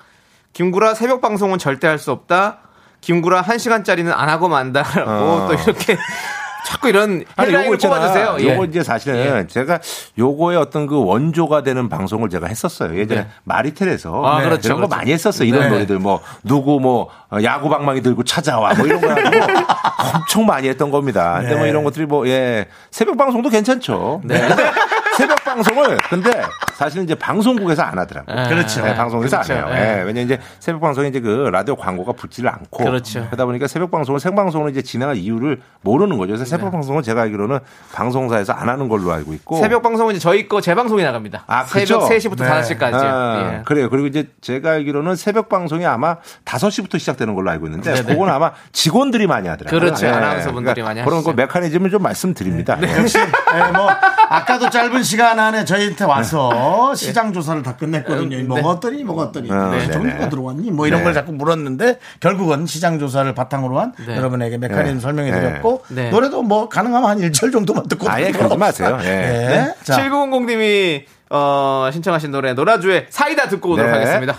김구라 0.52 0.92
새벽 0.92 1.22
방송은 1.22 1.56
절대 1.58 1.86
할 1.86 1.98
수 1.98 2.10
없다. 2.12 2.58
김구라 3.00 3.40
한 3.40 3.56
시간짜리는 3.56 4.12
안 4.12 4.28
하고 4.28 4.48
만다라고 4.48 5.10
어. 5.10 5.48
또 5.48 5.54
이렇게 5.54 5.96
자꾸 6.66 6.88
이런 6.88 7.24
아니, 7.36 7.48
요거 7.48 7.58
헤드라인을 7.58 7.74
있잖아. 7.74 7.94
뽑아주세요. 7.94 8.36
예. 8.40 8.52
요거 8.54 8.64
이제 8.66 8.82
사실은 8.82 9.48
제가 9.48 9.80
요거의 10.18 10.58
어떤 10.58 10.86
그 10.86 11.02
원조가 11.04 11.62
되는 11.62 11.88
방송을 11.88 12.28
제가 12.30 12.46
했었어요. 12.46 12.96
예전에 12.98 13.22
네. 13.22 13.28
마리텔에서 13.44 14.24
아, 14.24 14.38
네, 14.38 14.44
그렇죠, 14.44 14.68
거 14.70 14.76
그렇죠. 14.76 14.94
많이 14.96 15.12
했었어요. 15.12 15.48
이런 15.48 15.62
네. 15.62 15.68
노래들 15.70 15.98
뭐 15.98 16.20
누구 16.44 16.80
뭐 16.80 17.08
어, 17.30 17.38
야구 17.42 17.68
방망이 17.68 18.02
들고 18.02 18.24
찾아와 18.24 18.74
뭐 18.74 18.86
이런 18.86 19.00
거 19.00 19.08
가지고 19.08 19.30
엄청 20.14 20.46
많이 20.46 20.68
했던 20.68 20.90
겁니다. 20.90 21.38
근데 21.40 21.54
뭐 21.54 21.64
네. 21.64 21.70
이런 21.70 21.84
것들이 21.84 22.06
뭐 22.06 22.26
예. 22.28 22.66
새벽 22.90 23.16
방송도 23.16 23.48
괜찮죠. 23.48 24.22
네. 24.24 24.40
근데 24.46 24.70
새벽 25.16 25.44
방송을 25.44 25.98
근데 26.08 26.42
사실은 26.74 27.04
이제 27.04 27.14
방송국에서 27.14 27.82
안 27.82 27.98
하더라고요. 27.98 28.48
그렇죠. 28.48 28.82
네, 28.82 28.94
방송에서 28.94 29.40
그렇죠. 29.40 29.52
안 29.52 29.58
해요. 29.58 29.68
예. 29.72 29.98
예, 29.98 30.02
왜냐면 30.02 30.24
이제 30.24 30.38
새벽 30.58 30.80
방송에 30.80 31.08
이제 31.08 31.20
그 31.20 31.48
라디오 31.52 31.76
광고가 31.76 32.12
붙지를 32.12 32.50
않고 32.50 32.84
그렇죠. 32.84 33.26
그러다 33.26 33.44
보니까 33.44 33.66
새벽 33.66 33.90
방송을 33.90 34.20
생방송으로 34.20 34.70
이제 34.70 34.82
진행할 34.82 35.16
이유를 35.16 35.60
모르는 35.82 36.18
거죠. 36.18 36.32
그래서 36.32 36.44
새벽 36.44 36.72
방송은 36.72 37.02
제가 37.02 37.22
알기로는 37.22 37.58
방송사에서 37.92 38.52
안 38.52 38.68
하는 38.68 38.88
걸로 38.88 39.12
알고 39.12 39.32
있고 39.34 39.58
새벽 39.60 39.82
방송은 39.82 40.14
이제 40.14 40.20
저희 40.20 40.48
거 40.48 40.60
재방송이 40.60 41.02
나갑니다. 41.02 41.44
아, 41.46 41.64
새벽 41.64 41.80
그죠? 41.80 42.00
3시부터 42.00 42.42
네. 42.44 42.50
5시까지. 42.50 42.94
아, 42.94 43.54
예. 43.58 43.62
그래요. 43.64 43.90
그리고 43.90 44.06
이제 44.06 44.28
제가 44.40 44.72
알기로는 44.72 45.16
새벽 45.16 45.48
방송이 45.48 45.84
아마 45.84 46.16
5시부터 46.44 46.98
시작되는 46.98 47.34
걸로 47.34 47.50
알고 47.50 47.66
있는데. 47.66 48.02
그건 48.02 48.28
아마 48.30 48.52
직원들이 48.72 49.26
많이 49.26 49.48
하더라고요. 49.48 49.71
그렇죠. 49.80 50.06
예. 50.06 50.10
아나운서분들이 50.10 50.82
많이 50.82 51.00
그런 51.00 51.22
거 51.22 51.30
하시죠. 51.30 51.34
메커니즘을 51.34 51.90
좀 51.90 52.02
말씀드립니다. 52.02 52.78
예. 52.82 52.96
역시 52.98 53.18
예, 53.18 53.72
뭐 53.72 53.88
아까도 54.28 54.70
짧은 54.70 55.02
시간 55.02 55.38
안에 55.38 55.64
저희한테 55.64 56.04
와서 56.04 56.94
시장 56.94 57.32
조사를 57.32 57.62
다 57.62 57.76
끝냈거든요. 57.76 58.36
네. 58.36 58.42
먹었더니 58.42 59.04
먹었더니 59.04 59.48
네. 59.48 59.90
종류가 59.90 60.18
네네. 60.18 60.28
들어왔니? 60.28 60.70
뭐 60.70 60.86
이런 60.86 61.00
네. 61.00 61.04
걸 61.04 61.14
자꾸 61.14 61.32
물었는데 61.32 61.98
결국은 62.20 62.66
시장 62.66 62.98
조사를 62.98 63.32
바탕으로 63.34 63.78
한 63.78 63.92
네. 64.06 64.16
여러분에게 64.16 64.58
메커니즘 64.58 64.94
네. 64.94 65.00
설명해 65.00 65.30
네. 65.30 65.40
드렸고 65.40 65.84
네. 65.88 66.10
노래도 66.10 66.42
뭐 66.42 66.68
가능하면 66.68 67.10
한 67.10 67.18
1절 67.18 67.52
정도만 67.52 67.88
듣고 67.88 68.08
아예. 68.08 68.30
그러지 68.30 68.56
마세요. 68.56 68.98
예. 69.02 69.04
네. 69.04 69.74
자, 69.82 69.96
7900님이 70.02 71.04
어, 71.30 71.88
신청하신 71.92 72.30
노래 72.30 72.52
노라주의 72.54 73.06
사이다 73.08 73.48
듣고 73.48 73.70
오도록 73.70 73.90
네. 73.90 73.98
하겠습니다. 73.98 74.36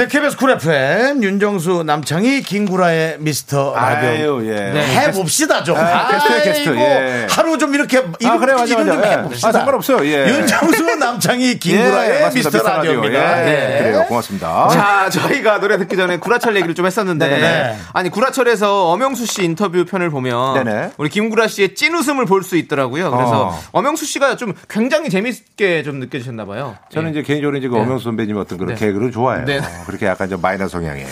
네, 0.00 0.06
KBS 0.08 0.38
쿨 0.38 0.50
FM 0.52 1.22
윤정수 1.22 1.82
남창희 1.84 2.40
김구라의 2.40 3.16
미스터 3.18 3.74
라디오 3.76 4.42
예. 4.46 4.70
네. 4.70 4.94
해봅시다 4.96 5.62
좀. 5.62 5.76
아, 5.76 6.08
게스트, 6.08 6.70
아이고, 6.70 6.80
예. 6.80 7.26
하루 7.28 7.58
좀 7.58 7.74
이렇게 7.74 7.98
이름, 8.18 8.32
아, 8.32 8.38
그래, 8.38 8.54
맞아, 8.54 8.64
이름 8.64 8.86
좀 8.86 8.96
맞아. 8.96 9.08
예. 9.08 9.12
해봅시다. 9.18 9.48
아, 9.48 9.52
상관없어요, 9.52 10.06
예. 10.06 10.26
윤정수 10.30 10.94
남창희 10.96 11.58
김구라의 11.60 12.08
예. 12.08 12.30
미스터 12.34 12.48
미스터 12.48 12.58
라디오. 12.62 12.92
라디오입니다. 12.92 13.46
예. 13.46 13.74
예. 13.74 13.78
그래요. 13.82 14.06
고맙습니다. 14.08 14.68
자, 14.68 15.10
저희가 15.10 15.60
노래 15.60 15.76
듣기 15.76 15.94
전에 15.98 16.16
구라철 16.16 16.56
얘기를 16.56 16.74
좀 16.74 16.86
했었는데, 16.86 17.28
네네. 17.28 17.76
아니 17.92 18.08
구라철에서 18.08 18.86
엄영수 18.92 19.26
씨 19.26 19.44
인터뷰 19.44 19.84
편을 19.84 20.08
보면 20.08 20.64
네네. 20.64 20.92
우리 20.96 21.10
김구라 21.10 21.46
씨의 21.48 21.74
찐 21.74 21.94
웃음을 21.94 22.24
볼 22.24 22.40
수 22.42 22.56
있더라고요. 22.56 23.10
그래서 23.10 23.48
어. 23.48 23.60
엄영수 23.72 24.06
씨가 24.06 24.36
좀 24.36 24.54
굉장히 24.70 25.10
재밌게 25.10 25.82
좀 25.82 26.00
느껴지셨나 26.00 26.46
봐요. 26.46 26.74
저는 26.90 27.08
예. 27.08 27.10
이제 27.10 27.22
개인적으로 27.22 27.58
이제 27.58 27.68
그 27.68 27.74
네. 27.74 27.82
엄영수 27.82 28.04
선배님 28.04 28.38
어떤 28.38 28.56
그런 28.56 28.74
네. 28.74 28.80
개그를 28.80 29.12
좋아해요. 29.12 29.44
네. 29.44 29.60
어, 29.90 29.92
그렇게 29.92 30.06
약간 30.06 30.28
좀 30.28 30.40
마이너스 30.40 30.72
성향의. 30.72 31.04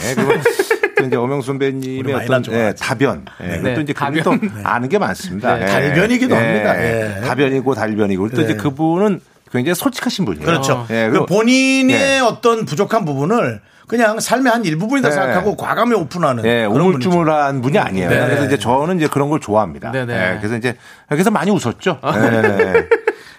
또 0.99 1.05
이제 1.07 1.17
엄영수 1.17 1.47
선배님의 1.49 2.15
어떤 2.15 2.43
마이너 2.43 2.53
예, 2.53 2.75
다변. 2.79 3.25
예, 3.43 3.47
네. 3.47 3.59
그것도 3.59 3.81
이제 3.83 3.93
그분이 3.93 4.23
또. 4.23 4.35
아는 4.65 4.89
게 4.89 4.99
많습니다. 4.99 5.57
네. 5.57 5.63
예. 5.63 5.67
달변이기도 5.67 6.35
합니다. 6.35 6.83
예. 6.83 7.21
다변이고 7.25 7.75
달변이고 7.75 8.29
또 8.31 8.37
네. 8.39 8.45
이제 8.45 8.55
그분은 8.55 9.21
굉장히 9.53 9.75
솔직하신 9.75 10.25
분이에요. 10.25 10.45
그렇죠. 10.45 10.87
예, 10.91 11.09
그 11.11 11.25
본인의 11.27 11.97
예. 11.97 12.19
어떤 12.21 12.65
부족한 12.65 13.05
부분을 13.05 13.61
그냥 13.87 14.21
삶의 14.21 14.53
한 14.53 14.65
일부분이다 14.65 15.09
네. 15.09 15.15
생각하고 15.15 15.57
과감히 15.57 15.95
오픈하는 15.95 16.45
예, 16.45 16.67
분이죠. 16.67 16.85
우물쭈물한 16.85 17.63
분이 17.63 17.79
아니에요. 17.79 18.11
네. 18.11 18.17
그래서 18.27 18.45
이제 18.45 18.59
저는 18.59 18.99
이제 18.99 19.09
그런 19.09 19.31
걸 19.31 19.41
좋아합니다. 19.41 19.93
네네. 19.93 20.13
예, 20.13 20.37
그래서 20.39 20.57
이제 20.57 20.77
그래서 21.09 21.31
많이 21.31 21.51
웃었죠. 21.51 21.99
아. 22.03 22.13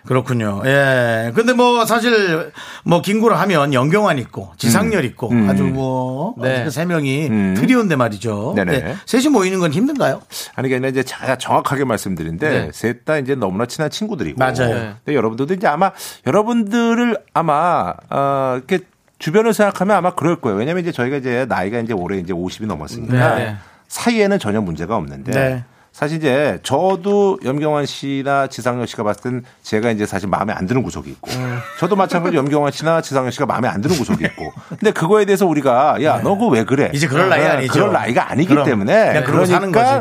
예. 0.09 0.13
그렇군요. 0.13 0.61
예. 0.65 1.31
근데 1.35 1.53
뭐 1.53 1.85
사실 1.85 2.51
뭐 2.83 3.01
김구라 3.01 3.39
하면 3.41 3.73
영경환 3.73 4.17
있고 4.17 4.51
지상렬 4.57 5.05
있고 5.05 5.31
아주 5.47 5.63
뭐 5.63 6.33
네. 6.37 6.63
그세 6.63 6.85
명이 6.85 7.27
음. 7.27 7.53
트리오인데 7.55 7.95
말이죠. 7.95 8.53
네네. 8.55 8.79
네. 8.79 8.95
셋이 9.05 9.27
모이는 9.29 9.59
건 9.59 9.71
힘든가요? 9.71 10.21
아니, 10.55 10.67
그러니까 10.67 10.89
이제 10.89 11.03
제가 11.03 11.37
정확하게 11.37 11.83
말씀드린데, 11.85 12.49
네. 12.49 12.69
셋다 12.73 13.17
이제 13.17 13.35
너무나 13.35 13.65
친한 13.65 13.89
친구들이고. 13.89 14.39
맞아요. 14.39 14.75
네. 14.75 14.93
근데 15.05 15.15
여러분들도 15.15 15.53
이제 15.53 15.67
아마, 15.67 15.91
여러분들을 16.25 17.17
아마, 17.33 17.93
어, 18.09 18.55
이렇게 18.57 18.85
주변을 19.19 19.53
생각하면 19.53 19.97
아마 19.97 20.15
그럴 20.15 20.37
거예요. 20.37 20.57
왜냐면 20.57 20.81
이제 20.81 20.91
저희가 20.91 21.17
이제 21.17 21.45
나이가 21.47 21.79
이제 21.79 21.93
올해 21.93 22.17
이제 22.17 22.33
50이 22.33 22.65
넘었으니까. 22.65 23.35
네, 23.35 23.45
네. 23.45 23.55
사이에는 23.87 24.39
전혀 24.39 24.61
문제가 24.61 24.95
없는데. 24.95 25.63
네. 25.99 26.05
사실 26.05 26.17
이제 26.17 26.59
저도 26.63 27.39
염경환 27.43 27.85
씨나 27.85 28.47
지상렬 28.47 28.87
씨가 28.87 29.03
봤을 29.03 29.21
땐 29.21 29.43
제가 29.63 29.91
이제 29.91 30.05
사실 30.05 30.29
마음에 30.29 30.53
안 30.53 30.65
드는 30.65 30.81
구석이 30.81 31.09
있고 31.11 31.29
저도 31.77 31.97
마찬가지로 31.97 32.39
염경환 32.41 32.71
씨나 32.71 33.01
지상렬 33.01 33.33
씨가 33.33 33.45
마음에 33.45 33.67
안 33.67 33.81
드는 33.81 33.97
구석이 33.97 34.23
있고 34.23 34.51
근데 34.69 34.91
그거에 34.91 35.25
대해서 35.25 35.45
우리가 35.45 36.01
야 36.03 36.21
너 36.23 36.35
그거 36.35 36.47
왜 36.47 36.63
그래 36.63 36.89
이제 36.93 37.07
그럴 37.07 37.27
나이 37.29 37.41
어, 37.43 37.49
아니죠. 37.51 37.73
그럴 37.73 37.91
나이가 37.91 38.31
아니기 38.31 38.47
그럼. 38.49 38.65
때문에. 38.65 39.13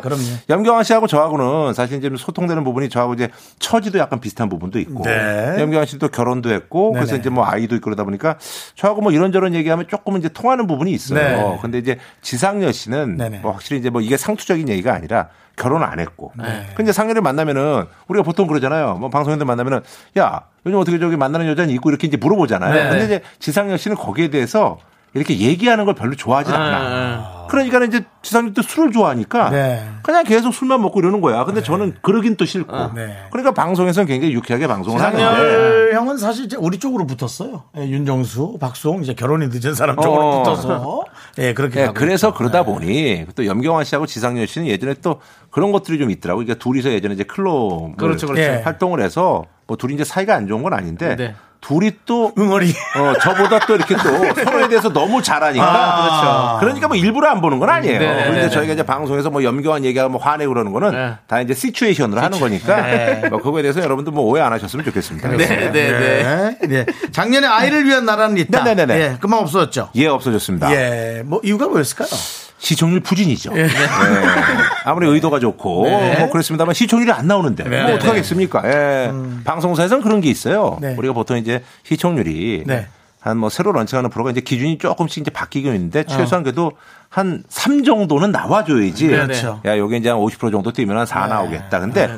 그럼요. 0.01 0.23
염경환 0.49 0.85
씨하고 0.85 1.07
저하고는 1.07 1.75
사실 1.75 1.99
이제 1.99 2.11
소통되는 2.17 2.63
부분이 2.65 2.89
저하고 2.89 3.15
이제 3.15 3.29
처지도 3.59 3.99
약간 3.99 4.21
비슷한 4.21 4.49
부분도 4.49 4.79
있고 4.81 5.05
네. 5.05 5.57
염경환 5.59 5.87
씨도 5.87 6.09
결혼도 6.09 6.51
했고 6.53 6.93
그래서 6.93 7.13
네네. 7.13 7.21
이제 7.21 7.31
뭐 7.31 7.45
아이도 7.47 7.75
있고 7.77 7.85
그러다 7.85 8.05
보니까 8.05 8.37
저하고 8.75 9.01
뭐 9.01 9.11
이런저런 9.13 9.55
얘기하면 9.55 9.87
조금 9.89 10.17
이제 10.17 10.29
통하는 10.29 10.67
부분이 10.67 10.91
있어요. 10.93 11.19
네. 11.19 11.59
근데 11.61 11.79
이제 11.79 11.99
지상렬 12.23 12.73
씨는. 12.73 13.17
뭐 13.43 13.53
확실히 13.53 13.79
이제 13.81 13.91
뭐 13.91 14.01
이게 14.01 14.17
상투적인 14.17 14.69
얘기가 14.69 14.93
아니라 14.95 15.29
결혼 15.59 15.83
안 15.83 16.01
했고. 16.01 16.33
네. 16.37 16.67
근데 16.75 16.93
상렬을 16.93 17.21
만나면은 17.21 17.85
우리가 18.09 18.23
보통 18.23 18.47
그러잖아요. 18.47 18.95
뭐 18.95 19.11
방송인들 19.11 19.47
만나면은 19.47 19.81
야 20.19 20.43
요즘 20.65 20.79
어떻게 20.79 20.99
저기 20.99 21.17
만나는 21.17 21.47
여자는 21.49 21.71
있고 21.75 21.91
이렇게 21.91 22.07
이제 22.07 22.17
물어보잖아요. 22.17 22.73
네. 22.73 22.89
근데 22.89 23.05
이제 23.05 23.23
지상렬 23.39 23.79
씨는 23.79 23.97
거기에 23.97 24.29
대해서 24.29 24.79
이렇게 25.15 25.39
얘기하는 25.39 25.85
걸 25.85 25.95
별로 25.95 26.15
좋아하지 26.15 26.53
아, 26.53 26.57
않아. 26.57 27.39
그러니까 27.49 27.83
이제 27.85 28.05
지상렬도 28.23 28.61
술을 28.63 28.93
좋아하니까 28.93 29.51
네. 29.51 29.89
그냥 30.03 30.23
계속 30.25 30.53
술만 30.53 30.83
먹고 30.83 31.01
이러는 31.01 31.21
거야. 31.23 31.45
근데 31.45 31.63
저는 31.63 31.97
그러긴 32.03 32.37
또 32.37 32.45
싫고. 32.45 32.93
네. 32.95 33.17
그러니까 33.31 33.53
방송에서는 33.53 34.07
굉장히 34.07 34.35
유쾌하게 34.35 34.67
방송을 34.67 35.01
하는데. 35.01 35.23
상렬 35.23 35.93
형은 35.95 36.19
사실 36.19 36.45
이제 36.45 36.57
우리 36.57 36.79
쪽으로 36.79 37.07
붙었어요. 37.07 37.65
예, 37.79 37.89
윤정수, 37.89 38.59
박수홍 38.61 39.03
이제 39.03 39.15
결혼이 39.15 39.49
늦은 39.49 39.75
사람 39.75 39.97
쪽으로 39.97 40.23
어. 40.23 40.43
붙어서 40.43 41.05
예 41.39 41.55
그렇게 41.55 41.83
예, 41.83 41.89
그래서 41.95 42.29
있죠. 42.29 42.37
그러다 42.37 42.65
보니 42.65 43.27
또 43.35 43.47
염경환 43.47 43.85
씨하고 43.85 44.05
지상렬 44.07 44.47
씨는 44.47 44.67
예전에 44.69 44.95
또 45.01 45.21
그런 45.51 45.73
것들이 45.73 45.99
좀 45.99 46.11
있더라고요. 46.11 46.45
그러니까 46.45 46.63
둘이서 46.63 46.91
예전에 46.91 47.15
이제 47.15 47.25
클럽 47.25 47.97
그렇죠, 47.97 48.27
그렇죠. 48.27 48.43
예. 48.43 48.61
활동을 48.63 49.01
해서 49.01 49.45
뭐 49.67 49.77
둘이 49.77 49.95
이제 49.95 50.05
사이가 50.05 50.35
안 50.35 50.47
좋은 50.47 50.63
건 50.63 50.75
아닌데 50.75 51.17
네. 51.17 51.35
둘이 51.61 51.91
또 52.07 52.33
응어리 52.39 52.73
어, 52.97 53.13
저보다 53.21 53.59
또 53.67 53.75
이렇게 53.75 53.95
또 53.97 54.03
서로에 54.45 54.69
대해서 54.69 54.93
너무 54.93 55.21
잘하니까. 55.21 55.65
아, 55.67 56.57
그러니까 56.61 56.87
뭐 56.89 56.97
일부러 56.97 57.29
안 57.31 57.41
보는 57.41 57.59
건 57.59 57.69
아니에요. 57.69 57.99
네, 57.99 58.07
네, 58.07 58.23
그런데 58.23 58.43
네, 58.43 58.49
저희가 58.49 58.73
이제 58.75 58.83
방송에서 58.85 59.29
뭐 59.31 59.43
염경환 59.43 59.85
얘기하고 59.85 60.11
뭐 60.13 60.21
화내고 60.21 60.53
그러는 60.53 60.73
거는 60.73 60.91
네. 60.93 61.15
다 61.27 61.41
이제 61.41 61.55
시츄에이션으로 61.55 62.21
하는 62.21 62.39
거니까 62.39 62.81
네. 62.83 63.23
뭐 63.29 63.41
그거에 63.41 63.63
대해서 63.63 63.81
여러분들 63.83 64.13
뭐 64.13 64.25
오해 64.25 64.41
안 64.41 64.53
하셨으면 64.53 64.85
좋겠습니다. 64.85 65.29
네, 65.31 65.37
네, 65.37 65.71
네. 65.73 66.57
네. 66.61 66.67
네. 66.69 66.87
작년에 67.13 67.47
아이를 67.47 67.85
위한 67.87 68.05
나라는 68.05 68.37
있다. 68.39 68.63
네 68.65 68.75
네 68.75 68.87
네네. 68.87 69.01
예, 69.01 69.17
금방 69.21 69.41
없어졌죠. 69.41 69.91
예, 69.97 70.07
없어졌습니다. 70.07 70.71
예, 70.73 71.23
뭐 71.25 71.41
이유가 71.43 71.67
뭐였을까요? 71.67 72.09
시청률 72.59 73.01
부진이죠. 73.01 73.53
네. 73.53 73.69
아무리 74.85 75.09
의도가 75.09 75.39
좋고 75.39 75.89
뭐 75.89 76.31
그렇습니다만 76.31 76.75
시청률이 76.75 77.13
안 77.13 77.27
나오는데 77.27 77.65
뭐 77.65 77.95
어떡하겠습니까? 77.95 78.63
예. 78.65 79.11
방송사에서는 79.45 80.03
그런 80.03 80.21
게 80.21 80.29
있어요. 80.29 80.79
네. 80.81 80.95
우리가 80.99 81.15
보통 81.15 81.37
이제 81.37 81.63
시청률이 81.85 82.65
네. 82.67 82.89
한뭐 83.21 83.49
새로 83.49 83.73
런칭하는 83.73 84.11
프로가 84.11 84.31
이제 84.31 84.41
기준이 84.41 84.79
조금씩 84.79 85.23
이제 85.23 85.31
바뀌고 85.31 85.69
있는데 85.69 86.05
최소한 86.05 86.43
그래도 86.43 86.73
한 87.09 87.43
3 87.49 87.85
정도는 87.85 88.33
나와줘야지. 88.33 89.09
그렇죠. 89.09 89.61
야, 89.65 89.79
여기 89.79 89.97
이제 89.97 90.11
한 90.11 90.19
50% 90.19 90.53
정도 90.53 90.73
뛰면 90.73 90.97
한 90.97 91.07
4 91.07 91.27
나오겠다. 91.27 91.81
근데 91.81 92.09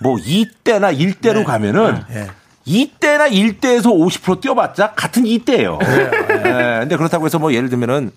뭐 0.00 0.16
2대나 0.16 0.96
1대로 0.98 1.44
가면은 1.44 2.02
예. 2.12 2.26
2대나 2.66 3.30
1대에서 3.30 3.86
50% 3.86 4.40
뛰어봤자 4.40 4.92
같은 4.92 5.24
2대예요. 5.24 5.78
예. 5.82 6.80
근데 6.80 6.96
그렇다고 6.96 7.26
해서 7.26 7.38
뭐 7.38 7.52
예를 7.52 7.68
들면은 7.68 8.10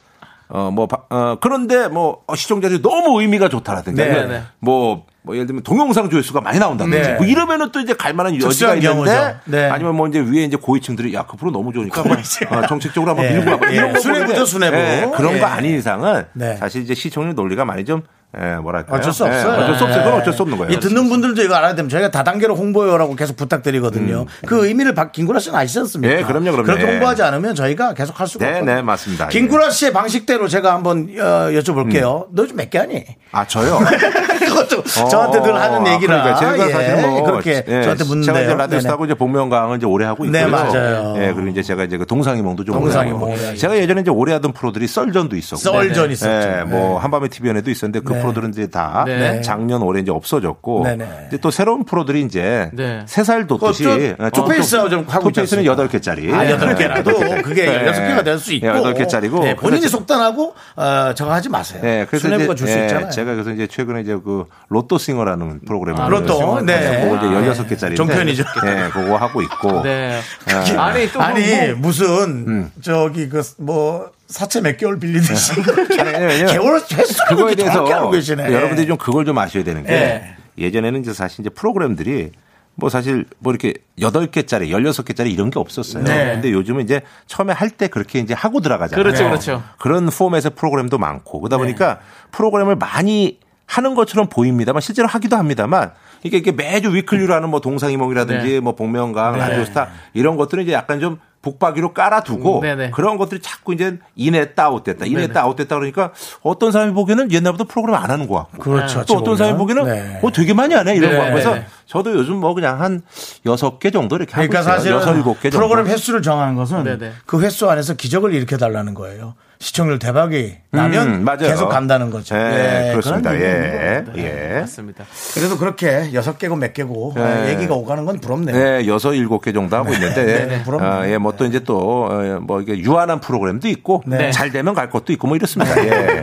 어, 0.55 0.69
뭐, 0.69 0.85
바- 0.85 0.99
어, 1.09 1.37
그런데 1.41 1.87
뭐, 1.87 2.21
어, 2.27 2.35
시청자들이 2.35 2.83
너무 2.83 3.19
의미가 3.19 3.49
좋다라든지, 3.49 3.99
네, 3.99 4.27
네. 4.27 4.43
뭐, 4.59 5.03
뭐, 5.23 5.33
예를 5.33 5.47
들면 5.47 5.63
동영상 5.63 6.11
조회수가 6.11 6.41
많이 6.41 6.59
나온다든지, 6.59 6.99
네. 7.01 7.13
뭐 7.15 7.25
이러면은 7.25 7.71
또 7.71 7.79
이제 7.79 7.95
갈만한 7.95 8.39
여지가 8.39 8.75
있는데. 8.75 9.35
네. 9.45 9.67
아니면 9.67 9.95
뭐 9.95 10.07
이제 10.07 10.19
위에 10.19 10.43
이제 10.43 10.55
고위층들이 10.55 11.11
야, 11.15 11.25
그 11.27 11.37
프로 11.37 11.49
너무 11.49 11.73
좋으니까 11.73 12.01
어, 12.01 12.67
정책적으로 12.67 13.09
한번 13.09 13.25
예. 13.25 13.31
밀고. 13.31 13.65
예. 13.71 13.73
이런 13.73 13.93
거 13.93 13.99
수뇌부. 13.99 14.75
예, 14.75 15.11
그런 15.15 15.33
예. 15.35 15.39
거 15.39 15.45
아닌 15.47 15.75
이상은 15.75 16.25
네. 16.33 16.55
사실 16.57 16.83
이제 16.83 16.93
시청률 16.93 17.33
논리가 17.33 17.65
많이 17.65 17.83
좀, 17.83 18.03
예, 18.41 18.56
뭐랄까요. 18.56 18.98
어쩔 19.00 19.13
수 19.13 19.26
예, 19.26 19.30
없어요. 19.30 19.54
어쩔 19.62 19.76
수 19.78 19.84
없어요. 19.84 20.04
그건 20.04 20.13
네. 20.15 20.22
어쩔 20.22 20.34
수 20.34 20.41
없는 20.41 20.58
거예요. 20.58 20.74
이 20.74 20.80
듣는 20.80 21.08
분들도 21.08 21.43
이거 21.43 21.54
알아야 21.56 21.76
되면 21.76 21.88
저희가 21.89 22.10
다단계로 22.10 22.56
홍보요라고 22.56 23.15
계속 23.15 23.36
부탁드리거든요. 23.38 24.26
그 24.48 24.65
의미를 24.67 24.96
박 24.96 25.12
김구라 25.12 25.39
씨는 25.39 25.58
아시지 25.60 25.80
않습니까? 25.80 26.15
음. 26.15 26.19
예, 26.19 26.24
그럼요, 26.24 26.46
그럼요. 26.52 26.63
그렇게 26.63 26.84
예. 26.84 26.91
홍보하지 26.93 27.22
않으면 27.22 27.54
저희가 27.54 27.93
계속 27.93 28.19
할 28.19 28.28
수가 28.28 28.46
네, 28.46 28.52
없거든요. 28.54 28.76
네, 28.76 28.82
맞습니다. 28.82 29.28
김구라 29.28 29.69
씨의 29.69 29.93
방식대로 29.93 30.48
제가 30.48 30.74
한번 30.74 31.10
어, 31.19 31.50
여쭤볼게요. 31.52 32.28
음. 32.30 32.36
너 32.36 32.43
요즘 32.43 32.58
몇 32.58 32.69
개 32.72 32.80
하니? 32.80 33.06
아, 33.32 33.46
저요? 33.46 33.80
그래가지고 34.67 35.10
저한테 35.10 35.41
늘 35.41 35.56
하는 35.56 35.88
얘기라. 35.93 36.23
그러니까 36.23 36.39
제가 36.39 36.67
예, 36.67 36.71
사실 36.71 36.95
뭐 37.08 37.23
그렇게 37.23 37.63
예, 37.67 37.82
저한테 37.84 38.04
제가 38.04 38.08
묻는데요. 38.10 38.43
이제 38.43 38.54
라디오 38.54 38.67
네네. 38.67 38.82
스타고 38.82 39.06
이제 39.06 39.13
복면가왕을 39.13 39.78
이제 39.78 39.86
오래 39.86 40.06
하고 40.06 40.26
있고요. 40.26 40.41
네, 40.41 40.47
맞아요. 40.47 41.15
예, 41.17 41.34
그리고 41.34 41.49
이제 41.49 41.62
제가 41.63 41.84
이제 41.84 41.97
그 41.97 42.06
동상이몽도 42.06 42.65
좀 42.65 42.76
오래 42.76 42.84
동상이몽, 42.86 43.21
하고. 43.21 43.36
네, 43.36 43.56
제가 43.56 43.78
예전에 43.78 44.02
이제 44.02 44.12
오래 44.12 44.34
하던 44.34 44.54
프로들이 44.54 44.88
썰전도 44.88 45.36
있었고. 45.36 45.58
썰전 45.62 46.12
있었죠. 46.12 46.32
예, 46.32 46.63
뭐 46.63 46.97
한밤의 46.99 47.30
TV연예도 47.29 47.69
있었는데 47.71 47.99
그 48.06 48.13
네. 48.13 48.21
프로들은 48.21 48.49
이제 48.49 48.67
다 48.67 49.04
네. 49.08 49.41
작년 49.41 49.82
올해 49.82 50.02
이제 50.02 50.12
없어졌고. 50.12 50.84
네네. 50.86 51.26
이제 51.28 51.38
또 51.38 51.52
새로운 51.52 51.84
프로들이 51.86 52.21
이제 52.21 52.69
네. 52.73 53.02
새살 53.06 53.47
돋듯이 53.47 53.86
예, 53.86 54.15
투페이스하고 54.34 54.89
좀 54.89 55.06
하고 55.08 55.30
투페이스는 55.32 55.67
않습니까? 55.69 55.99
8개짜리. 55.99 56.34
아, 56.34 56.49
여덟 56.49 56.76
개라도 56.76 57.13
그게 57.43 57.65
네. 57.65 57.88
여섯 57.88 58.02
개가 58.02 58.23
될 58.23 58.39
수 58.39 58.54
있고. 58.54 58.67
예, 58.67 58.71
여덟 58.71 58.93
개짜리고. 58.93 59.39
네, 59.43 59.56
본인이 59.56 59.88
속단하고, 59.88 60.54
어, 60.76 61.13
저거 61.15 61.32
하지 61.34 61.49
마세요. 61.49 61.80
네, 61.84 62.06
그래서 62.10 62.28
이제 62.28 62.56
줄수 62.56 62.78
예, 62.78 62.84
있잖아요. 62.84 63.10
제가 63.10 63.34
그래서 63.34 63.52
이제 63.52 63.67
최근에 63.67 64.02
이제 64.02 64.17
그 64.23 64.45
로또 64.69 64.97
싱어라는 64.97 65.61
프로그램을 65.67 66.01
아, 66.01 66.07
로또, 66.07 66.61
네. 66.61 67.03
그거 67.03 67.17
이제 67.17 67.25
아, 67.27 67.53
16개짜리인데 67.53 67.95
종편이죠. 67.95 68.43
예, 68.65 68.89
그거 68.91 69.17
하고 69.17 69.41
있고. 69.43 69.83
네. 69.83 70.19
예. 70.49 70.77
아니 70.77 71.11
또 71.11 71.21
아니, 71.21 71.41
뭐, 71.73 71.75
무슨, 71.89 72.07
음. 72.47 72.71
저기, 72.81 73.29
그, 73.29 73.43
뭐, 73.59 74.09
사채 74.27 74.61
몇 74.61 74.77
개월 74.77 74.97
빌리듯이. 74.99 75.53
개월 76.49 76.79
횟수를 76.79 77.27
그거에 77.29 77.55
대해서 77.55 77.85
알고 77.85 78.11
계시네. 78.11 78.51
여러분들이 78.51 78.87
좀 78.87 78.97
그걸 78.97 79.25
좀 79.25 79.37
아셔야 79.37 79.63
되는 79.63 79.83
게 79.83 79.89
네. 79.89 80.35
예전에는 80.57 81.01
이제 81.01 81.13
사실 81.13 81.41
이제 81.41 81.49
프로그램들이 81.49 82.31
뭐 82.75 82.89
사실 82.89 83.25
뭐 83.37 83.53
이렇게 83.53 83.75
8개짜리, 83.99 84.69
16개짜리 84.69 85.31
이런 85.31 85.51
게 85.51 85.59
없었어요. 85.59 86.03
네. 86.03 86.31
근데 86.33 86.51
요즘은 86.51 86.83
이제 86.83 87.01
처음에 87.27 87.53
할 87.53 87.69
때 87.69 87.87
그렇게 87.87 88.17
이제 88.19 88.33
하고 88.33 88.61
들어가잖아요. 88.61 89.03
그렇죠, 89.03 89.25
그렇죠. 89.25 89.63
그런 89.79 90.09
포맷의 90.09 90.53
프로그램도 90.55 90.97
많고 90.97 91.39
그러다 91.41 91.57
네. 91.57 91.63
보니까 91.63 91.99
프로그램을 92.31 92.75
많이 92.75 93.39
하는 93.65 93.95
것처럼 93.95 94.28
보입니다만 94.28 94.82
실제로 94.82 95.08
하기도 95.08 95.36
합니다만 95.36 95.91
이게 96.23 96.38
이게 96.38 96.52
매주 96.52 96.93
위클리로 96.93 97.34
하는 97.34 97.49
뭐 97.49 97.60
동상이몽이라든지 97.60 98.47
네. 98.54 98.60
뭐 98.60 98.76
복면가왕, 98.76 99.38
라디오스타 99.38 99.89
이런 100.13 100.38
것들은 100.38 100.63
이제 100.63 100.73
약간 100.73 100.99
좀 100.99 101.19
북박이로 101.41 101.93
깔아두고 101.93 102.60
음, 102.60 102.62
네네. 102.62 102.91
그런 102.91 103.17
것들이 103.17 103.41
자꾸 103.41 103.73
이제 103.73 103.99
인했다 104.15 104.63
아웃됐다 104.63 105.06
인했다. 105.06 105.41
아웃됐다 105.41 105.76
그러니까 105.76 106.12
어떤 106.41 106.71
사람이 106.71 106.93
보기에는 106.93 107.32
옛날부터 107.32 107.65
프로그램 107.65 107.95
안 107.95 108.10
하는 108.10 108.28
것 108.28 108.36
같고 108.36 108.63
그렇죠. 108.63 109.04
또 109.06 109.15
어떤 109.15 109.36
사람이 109.36 109.58
보기에는 109.58 109.84
네. 109.84 110.19
어 110.23 110.32
되게 110.32 110.54
많이 110.54 110.73
하네 110.73 110.95
이런 110.95 111.12
네. 111.12 111.17
거 111.17 111.23
그래서 111.26 111.56
네. 111.56 111.65
저도 111.86 112.13
요즘 112.13 112.38
뭐 112.38 112.54
그냥 112.54 112.80
한 112.80 113.02
여섯 113.45 113.78
개 113.80 113.91
정도 113.91 114.15
이렇게 114.15 114.32
하고 114.34 114.47
그러니까 114.47 114.62
있어요. 114.62 114.76
사실은 114.78 114.97
여섯 114.97 115.13
일곱 115.15 115.41
개 115.41 115.49
정도. 115.49 115.67
프로그램 115.67 115.88
횟수를 115.91 116.21
정하는 116.21 116.56
것은 116.56 116.86
네네. 116.86 117.12
그 117.26 117.41
횟수 117.41 117.69
안에서 117.69 117.95
기적을 117.95 118.34
일으켜 118.34 118.56
달라는 118.56 118.93
거예요. 118.93 119.36
시청률 119.63 119.97
대박이 119.97 120.58
나면 120.71 121.08
음, 121.08 121.23
맞아요. 121.23 121.38
계속 121.47 121.69
간다는 121.69 122.10
거죠. 122.10 122.36
네, 122.36 122.88
예, 122.89 122.91
그렇습니다. 122.91 123.34
예, 123.36 124.04
거예요. 124.06 124.28
예. 124.28 124.60
맞습니다. 124.60 125.06
그래도 125.34 125.58
그렇게 125.58 126.10
여섯 126.13 126.38
개고 126.38 126.58
몇 126.58 126.73
개고 126.73 127.13
네. 127.15 127.52
얘기가 127.52 127.73
오가는 127.73 128.04
건 128.04 128.19
부럽네요. 128.19 128.58
네, 128.58 128.86
여섯 128.88 129.13
일곱 129.13 129.39
개 129.41 129.54
정도 129.54 129.78
하고 129.78 129.93
있는데, 129.93 130.47
네, 130.47 130.63
부럽네요. 130.63 130.91
아, 130.91 131.08
예, 131.10 131.17
뭐 131.17 131.34
또 131.38 131.45
이제 131.45 131.60
또, 131.60 132.08
어, 132.12 132.39
뭐 132.41 132.60
이게 132.62 132.78
유한한 132.78 133.21
프로그램도 133.21 133.69
있고, 133.69 134.04
네. 134.06 134.32
잘 134.32 134.52
되면 134.52 134.73
갈 134.73 134.89
것도 134.89 135.13
있고 135.13 135.28
뭐 135.28 135.38
이렇습니다. 135.38 135.82
예. 135.86 136.21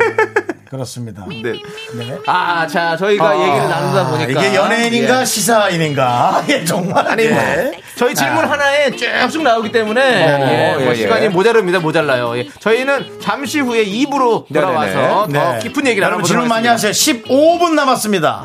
그렇습니다. 0.71 1.27
네. 1.29 1.61
네. 1.95 2.19
아, 2.27 2.65
자, 2.65 2.97
저희가 2.97 3.35
얘기를 3.41 3.69
나누다 3.69 4.07
보니까. 4.09 4.31
이게 4.41 4.55
연예인인가 4.55 5.23
예. 5.23 5.25
시사인인가? 5.25 6.45
예, 6.49 6.65
정말. 6.65 7.09
아니, 7.09 7.27
뭐, 7.27 7.39
예. 7.43 7.73
저희 7.97 8.15
질문 8.15 8.45
하나에 8.45 8.93
쭉쭉 8.93 9.43
나오기 9.43 9.73
때문에 9.73 10.01
예, 10.01 10.75
뭐 10.79 10.87
예, 10.87 10.91
예. 10.91 10.95
시간이 10.95 11.29
모자릅니다. 11.31 11.81
모자라요. 11.81 12.39
예. 12.39 12.49
저희는 12.61 13.19
잠시 13.21 13.59
후에 13.59 13.85
2부로 13.85 14.47
돌아와서 14.47 15.27
네네네. 15.27 15.45
더 15.45 15.53
네. 15.55 15.59
깊은 15.59 15.87
얘기를 15.89 16.03
나눠보도록 16.07 16.27
질문 16.29 16.49
많이 16.49 16.69
하겠습니다. 16.69 16.89
하세요. 16.97 17.25
15분 17.25 17.75
남았습니다. 17.75 18.45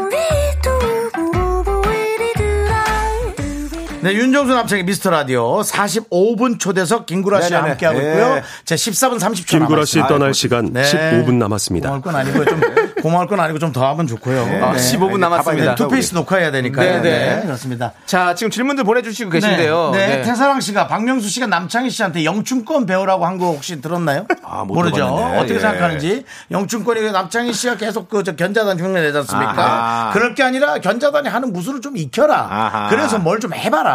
네, 4.03 4.13
윤정수 4.13 4.51
남창의 4.53 4.83
미스터 4.85 5.11
라디오 5.11 5.61
45분 5.61 6.59
초대석 6.59 7.05
김구라 7.05 7.41
씨와 7.41 7.59
네네네. 7.61 7.69
함께하고 7.69 7.99
예. 8.01 8.07
있고요. 8.09 8.41
제 8.65 8.73
14분 8.75 9.19
30초 9.19 9.45
김구라 9.47 9.85
씨 9.85 9.97
남았습니다. 9.99 10.07
떠날 10.07 10.33
시간 10.33 10.73
네. 10.73 10.81
15분 10.81 11.33
남았습니다. 11.35 11.87
고마울 11.89 12.01
건 12.01 12.15
아니고요. 12.15 12.45
좀 12.45 12.61
고마울 13.01 13.27
건 13.27 13.39
아니고 13.39 13.59
좀 13.59 13.71
더 13.71 13.87
하면 13.91 14.05
좋고요. 14.07 14.41
아, 14.65 14.73
15분 14.73 15.19
남았습니다. 15.19 15.65
네, 15.69 15.75
투페이스 15.75 16.13
녹화해야 16.15 16.51
되니까요. 16.51 17.01
네, 17.01 17.35
네. 17.35 17.41
그렇습니다. 17.45 17.93
자, 18.05 18.33
지금 18.35 18.49
질문들 18.51 18.83
보내주시고 18.83 19.29
계신데요. 19.29 19.91
네, 19.93 20.07
네. 20.07 20.15
네. 20.17 20.21
태사랑 20.23 20.59
씨가 20.61 20.87
박명수 20.87 21.29
씨가 21.29 21.45
남창희 21.47 21.89
씨한테 21.89 22.25
영춘권 22.25 22.85
배우라고 22.85 23.25
한 23.25 23.37
거 23.37 23.45
혹시 23.51 23.79
들었나요? 23.81 24.25
아, 24.43 24.63
못 24.65 24.73
모르죠. 24.73 24.95
들어봤는데. 24.97 25.37
어떻게 25.37 25.55
예. 25.55 25.59
생각하는지. 25.59 26.25
영춘권이 26.51 27.11
남창희 27.11 27.53
씨가 27.53 27.77
계속 27.77 28.09
그저 28.09 28.35
견자단 28.35 28.77
흉내 28.79 29.01
내지 29.01 29.17
않습니까? 29.19 29.53
아하. 29.63 30.11
그럴 30.13 30.35
게 30.35 30.43
아니라 30.43 30.79
견자단이 30.79 31.29
하는 31.29 31.53
무술을 31.53 31.79
좀 31.81 31.95
익혀라. 31.95 32.35
아하. 32.51 32.89
그래서 32.89 33.19
뭘 33.19 33.39
좀 33.39 33.53
해봐라. 33.53 33.90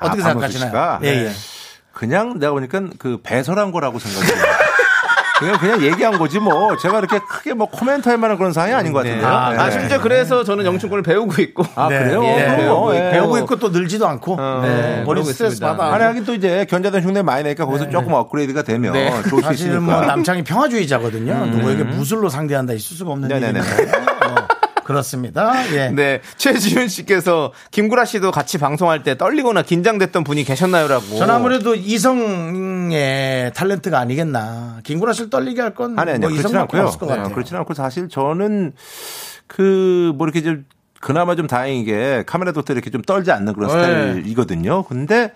어떻게 0.00 0.22
아, 0.22 0.26
박명수 0.26 0.28
생각하시나요? 0.28 0.70
씨가? 0.70 1.00
예, 1.04 1.26
예. 1.26 1.32
그냥 1.92 2.38
내가 2.38 2.52
보니까 2.52 2.80
그 2.98 3.20
배설한 3.22 3.72
거라고 3.72 3.98
생각해요. 3.98 4.52
그냥 5.42 5.58
그냥 5.58 5.82
얘기한 5.82 6.18
거지 6.18 6.38
뭐 6.38 6.76
제가 6.76 7.00
이렇게 7.00 7.18
크게 7.18 7.52
뭐 7.54 7.66
코멘트 7.68 8.08
할 8.08 8.16
만한 8.16 8.38
그런 8.38 8.52
상황이 8.52 8.72
아닌 8.74 8.92
것 8.92 9.00
같은데요. 9.00 9.26
아, 9.26 9.52
네. 9.52 9.58
아, 9.58 9.70
심지어 9.72 10.00
그래서 10.00 10.44
저는 10.44 10.64
영춘권을 10.64 11.02
배우고 11.02 11.42
있고. 11.42 11.64
아, 11.74 11.88
네. 11.88 11.98
그래요? 11.98 12.22
예. 12.24 12.56
배우고 12.56 12.80
뭐, 12.80 12.94
있고. 12.94 13.04
예. 13.04 13.10
배우고 13.10 13.38
있고 13.38 13.56
또 13.56 13.68
늘지도 13.70 14.06
않고. 14.06 14.36
어, 14.38 14.60
네. 14.62 15.02
머리 15.04 15.24
스트레스. 15.24 15.58
받아. 15.60 15.92
아니 15.94 16.04
하긴 16.04 16.24
또 16.24 16.34
이제 16.34 16.64
견자단 16.70 17.02
흉내 17.02 17.22
많이 17.22 17.42
내니까 17.42 17.66
거기서 17.66 17.90
조금 17.90 18.12
업그레이드가 18.12 18.62
되면 18.62 18.92
네. 18.92 19.10
좋을 19.28 19.42
수 19.42 19.48
사실 19.48 19.70
있으니까. 19.70 19.80
뭐 19.80 20.00
남창이 20.02 20.44
평화주의자거든요. 20.44 21.46
누구에게 21.46 21.82
무술로 21.82 22.28
상대한다 22.28 22.74
있을 22.74 22.96
수가 22.96 23.10
없는 23.10 23.28
네네네. 23.28 23.58
일인데. 23.58 23.92
어, 24.92 24.94
그렇습니다. 24.94 25.52
예. 25.74 25.88
네. 25.94 26.20
최지윤 26.36 26.88
씨께서 26.88 27.52
김구라 27.70 28.04
씨도 28.04 28.30
같이 28.30 28.58
방송할 28.58 29.02
때 29.02 29.16
떨리거나 29.16 29.62
긴장됐던 29.62 30.24
분이 30.24 30.44
계셨나요라고. 30.44 31.18
저는 31.18 31.34
아무래도 31.34 31.74
이성의 31.74 33.52
탤런트가 33.52 33.94
아니겠나. 33.94 34.80
김구라 34.84 35.12
씨를 35.12 35.30
떨리게 35.30 35.60
할 35.60 35.72
건 35.74 35.98
아니 35.98 36.10
아니 36.10 36.20
뭐 36.20 36.28
그렇진 36.28 36.56
않고요. 36.56 36.82
없을 36.82 37.00
것 37.00 37.06
같아요. 37.06 37.28
네, 37.28 37.34
그렇진 37.34 37.56
않고 37.56 37.72
사실 37.74 38.08
저는 38.08 38.72
그 39.46 40.12
뭐 40.16 40.26
이렇게 40.26 40.42
좀 40.42 40.64
그나마 41.00 41.34
좀 41.34 41.46
다행인 41.46 41.84
게 41.84 42.22
카메라 42.26 42.52
도트 42.52 42.70
이렇게 42.72 42.90
좀 42.90 43.02
떨지 43.02 43.30
않는 43.32 43.54
그런 43.54 43.68
네. 43.68 43.74
스타일이거든요. 43.74 44.82
근데 44.84 45.32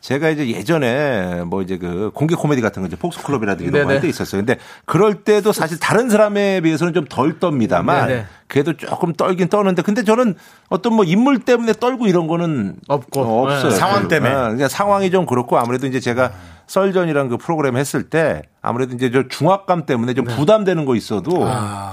제가 0.00 0.28
이제 0.30 0.48
예전에 0.48 1.42
뭐 1.44 1.60
이제 1.60 1.76
그 1.76 2.10
공개 2.14 2.34
코미디 2.36 2.62
같은 2.62 2.82
거 2.82 2.86
이제 2.86 2.96
폭스클럽이라든지 2.96 3.64
이런 3.64 3.72
거 3.72 3.78
네네. 3.80 3.92
할때 3.94 4.08
있었어요. 4.08 4.40
근데 4.40 4.56
그럴 4.84 5.24
때도 5.24 5.52
사실 5.52 5.78
다른 5.80 6.08
사람에 6.08 6.60
비해서는 6.60 6.94
좀 6.94 7.06
덜 7.08 7.38
떱니다만 7.40 8.06
네네. 8.06 8.26
그래도 8.46 8.74
조금 8.76 9.12
떨긴 9.12 9.48
떠는데 9.48 9.82
근데 9.82 10.04
저는 10.04 10.34
어떤 10.68 10.94
뭐 10.94 11.04
인물 11.04 11.40
때문에 11.40 11.72
떨고 11.72 12.06
이런 12.06 12.26
거는 12.28 12.76
없고. 12.86 13.20
어, 13.20 13.42
없어요. 13.42 13.70
네. 13.70 13.76
상황 13.76 14.08
때문에. 14.08 14.34
어, 14.34 14.48
그냥 14.50 14.68
상황이 14.68 15.10
좀 15.10 15.26
그렇고 15.26 15.58
아무래도 15.58 15.86
이제 15.86 16.00
제가 16.00 16.32
썰전이라는 16.68 17.30
그 17.30 17.36
프로그램 17.38 17.76
했을 17.78 18.04
때 18.10 18.42
아무래도 18.60 18.94
이제 18.94 19.10
저 19.10 19.26
중압감 19.26 19.86
때문에 19.86 20.12
좀 20.14 20.26
부담되는 20.26 20.84
거 20.84 20.94
있어도 20.96 21.46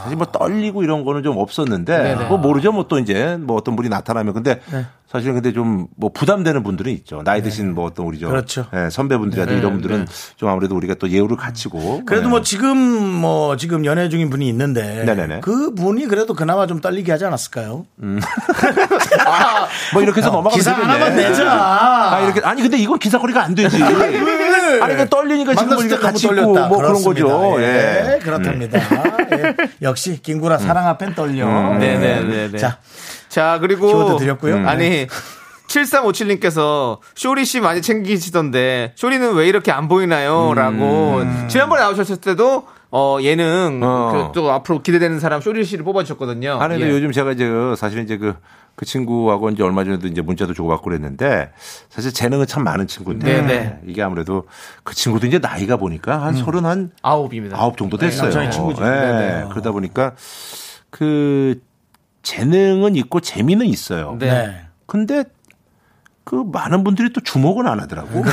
사실 0.04 0.18
뭐 0.18 0.28
떨리고 0.28 0.84
이런 0.84 1.04
거는 1.06 1.24
좀 1.24 1.38
없었는데. 1.38 2.15
뭐 2.28 2.38
모르죠 2.38 2.72
뭐 2.72 2.86
또 2.88 3.00
이제 3.00 3.38
뭐 3.39 3.56
어떤 3.58 3.76
분이 3.76 3.89
나타나면 3.89 4.34
근데 4.34 4.60
사실은 5.17 5.36
근데 5.36 5.51
좀 5.54 5.88
뭐 5.97 6.12
부담되는 6.12 6.62
분들은 6.63 6.91
있죠 6.93 7.21
나이 7.23 7.41
드신 7.41 7.73
뭐 7.73 7.86
어떤 7.86 8.06
우리 8.06 8.19
저 8.19 8.28
그렇죠. 8.28 8.65
예, 8.73 8.89
선배분들이라든지 8.89 9.60
이런 9.60 9.73
분들은 9.73 10.08
좀 10.36 10.49
아무래도 10.49 10.75
우리가 10.75 10.95
또 10.95 11.10
예우를 11.10 11.38
갖추고 11.38 12.04
그래도 12.06 12.25
예. 12.25 12.30
뭐 12.30 12.41
지금 12.41 12.78
뭐 12.78 13.56
지금 13.58 13.86
연애 13.86 14.10
중인 14.10 14.30
분이 14.30 14.47
있는데 14.49 15.04
네네네. 15.06 15.39
그 15.41 15.73
분이 15.73 16.08
그래도 16.08 16.34
그나마 16.34 16.67
좀 16.67 16.82
떨리게 16.82 17.12
하지 17.12 17.25
않았을까요? 17.25 17.86
뭐 19.93 20.01
이렇게 20.01 20.21
해서 20.21 20.30
넘어가면 20.32 20.58
기사 20.58 20.75
되겠네. 20.75 20.91
하나만 20.93 21.15
내자. 21.15 21.51
아, 21.51 22.19
이렇게 22.21 22.41
아니 22.41 22.62
근데 22.62 22.78
이건 22.78 22.99
기사거리가 22.99 23.43
안 23.43 23.56
되지. 23.56 23.82
아니 23.82 24.95
그 24.95 25.08
떨리니까 25.10 25.56
지금 25.56 25.78
우리가 25.78 25.99
같이 25.99 26.25
있고 26.28 26.36
떨렸다. 26.36 26.67
뭐 26.67 26.78
그런 26.78 26.91
그렇습니다. 26.93 27.25
거죠. 27.25 27.62
예, 27.62 28.15
예. 28.15 28.19
그렇답니다. 28.19 28.80
예. 29.32 29.56
역시 29.82 30.21
김구라 30.21 30.58
사랑 30.58 30.88
앞엔 30.88 31.15
떨려. 31.15 31.45
음. 31.47 31.80
네네네네. 31.80 32.58
자, 32.58 32.78
자, 33.36 33.58
그리고. 33.60 33.88
키워드 33.88 34.17
드렸고요. 34.17 34.65
아니. 34.65 35.08
7357님께서 35.67 37.00
쇼리 37.15 37.43
씨 37.43 37.60
많이 37.60 37.82
챙기시던데 37.82 38.93
쇼리는 38.95 39.34
왜 39.34 39.48
이렇게 39.50 39.71
안 39.71 39.89
보이나요? 39.89 40.54
라고 40.54 41.21
지난번에 41.50 41.82
나오셨을 41.82 42.17
때도 42.17 42.67
어 42.91 43.17
예능 43.21 43.82
어. 43.84 44.30
그 44.32 44.39
또 44.39 44.52
앞으로 44.52 44.82
기대되는 44.84 45.19
사람 45.19 45.41
쇼리 45.41 45.65
씨를 45.65 45.84
뽑아주셨거든요. 45.84 46.60
아니, 46.62 46.76
근데 46.76 46.88
예. 46.88 46.95
요즘 46.95 47.12
제가 47.12 47.32
이제 47.32 47.45
그 47.48 47.74
사실 47.76 48.00
이제 48.04 48.17
그, 48.17 48.36
그 48.76 48.86
친구하고 48.86 49.50
이제 49.50 49.63
얼마 49.63 49.84
전에도 49.84 50.08
이제 50.08 50.21
문자도 50.21 50.54
주고받고 50.54 50.84
그랬는데 50.84 51.52
사실 51.89 52.13
재능은 52.13 52.45
참 52.45 52.63
많은 52.63 52.86
친구인데 52.88 53.41
네, 53.41 53.41
네. 53.41 53.80
이게 53.88 54.02
아무래도 54.04 54.45
그 54.84 54.93
친구도 54.93 55.26
이제 55.26 55.39
나이가 55.39 55.78
보니까 55.78 56.21
한 56.21 56.36
서른 56.36 56.63
한 56.63 56.91
아홉입니다. 57.02 57.58
아홉 57.60 57.76
정도 57.76 57.98
됐어요. 57.98 58.26
남자의 58.26 58.52
친구죠. 58.52 58.86
예. 58.86 58.89
네, 58.89 59.12
네. 59.12 59.45
그러다 59.50 59.71
보니까 59.71 60.13
그 60.91 61.60
재능은 62.26 62.96
있고 62.98 63.22
재미는 63.22 63.68
있어요. 63.68 64.18
네. 64.20 64.30
네. 64.30 64.62
근데 64.88 65.24
그 66.24 66.36
많은 66.36 66.84
분들이 66.84 67.14
또 67.14 67.22
주목은 67.22 67.68
안 67.68 67.80
하더라고. 67.80 68.24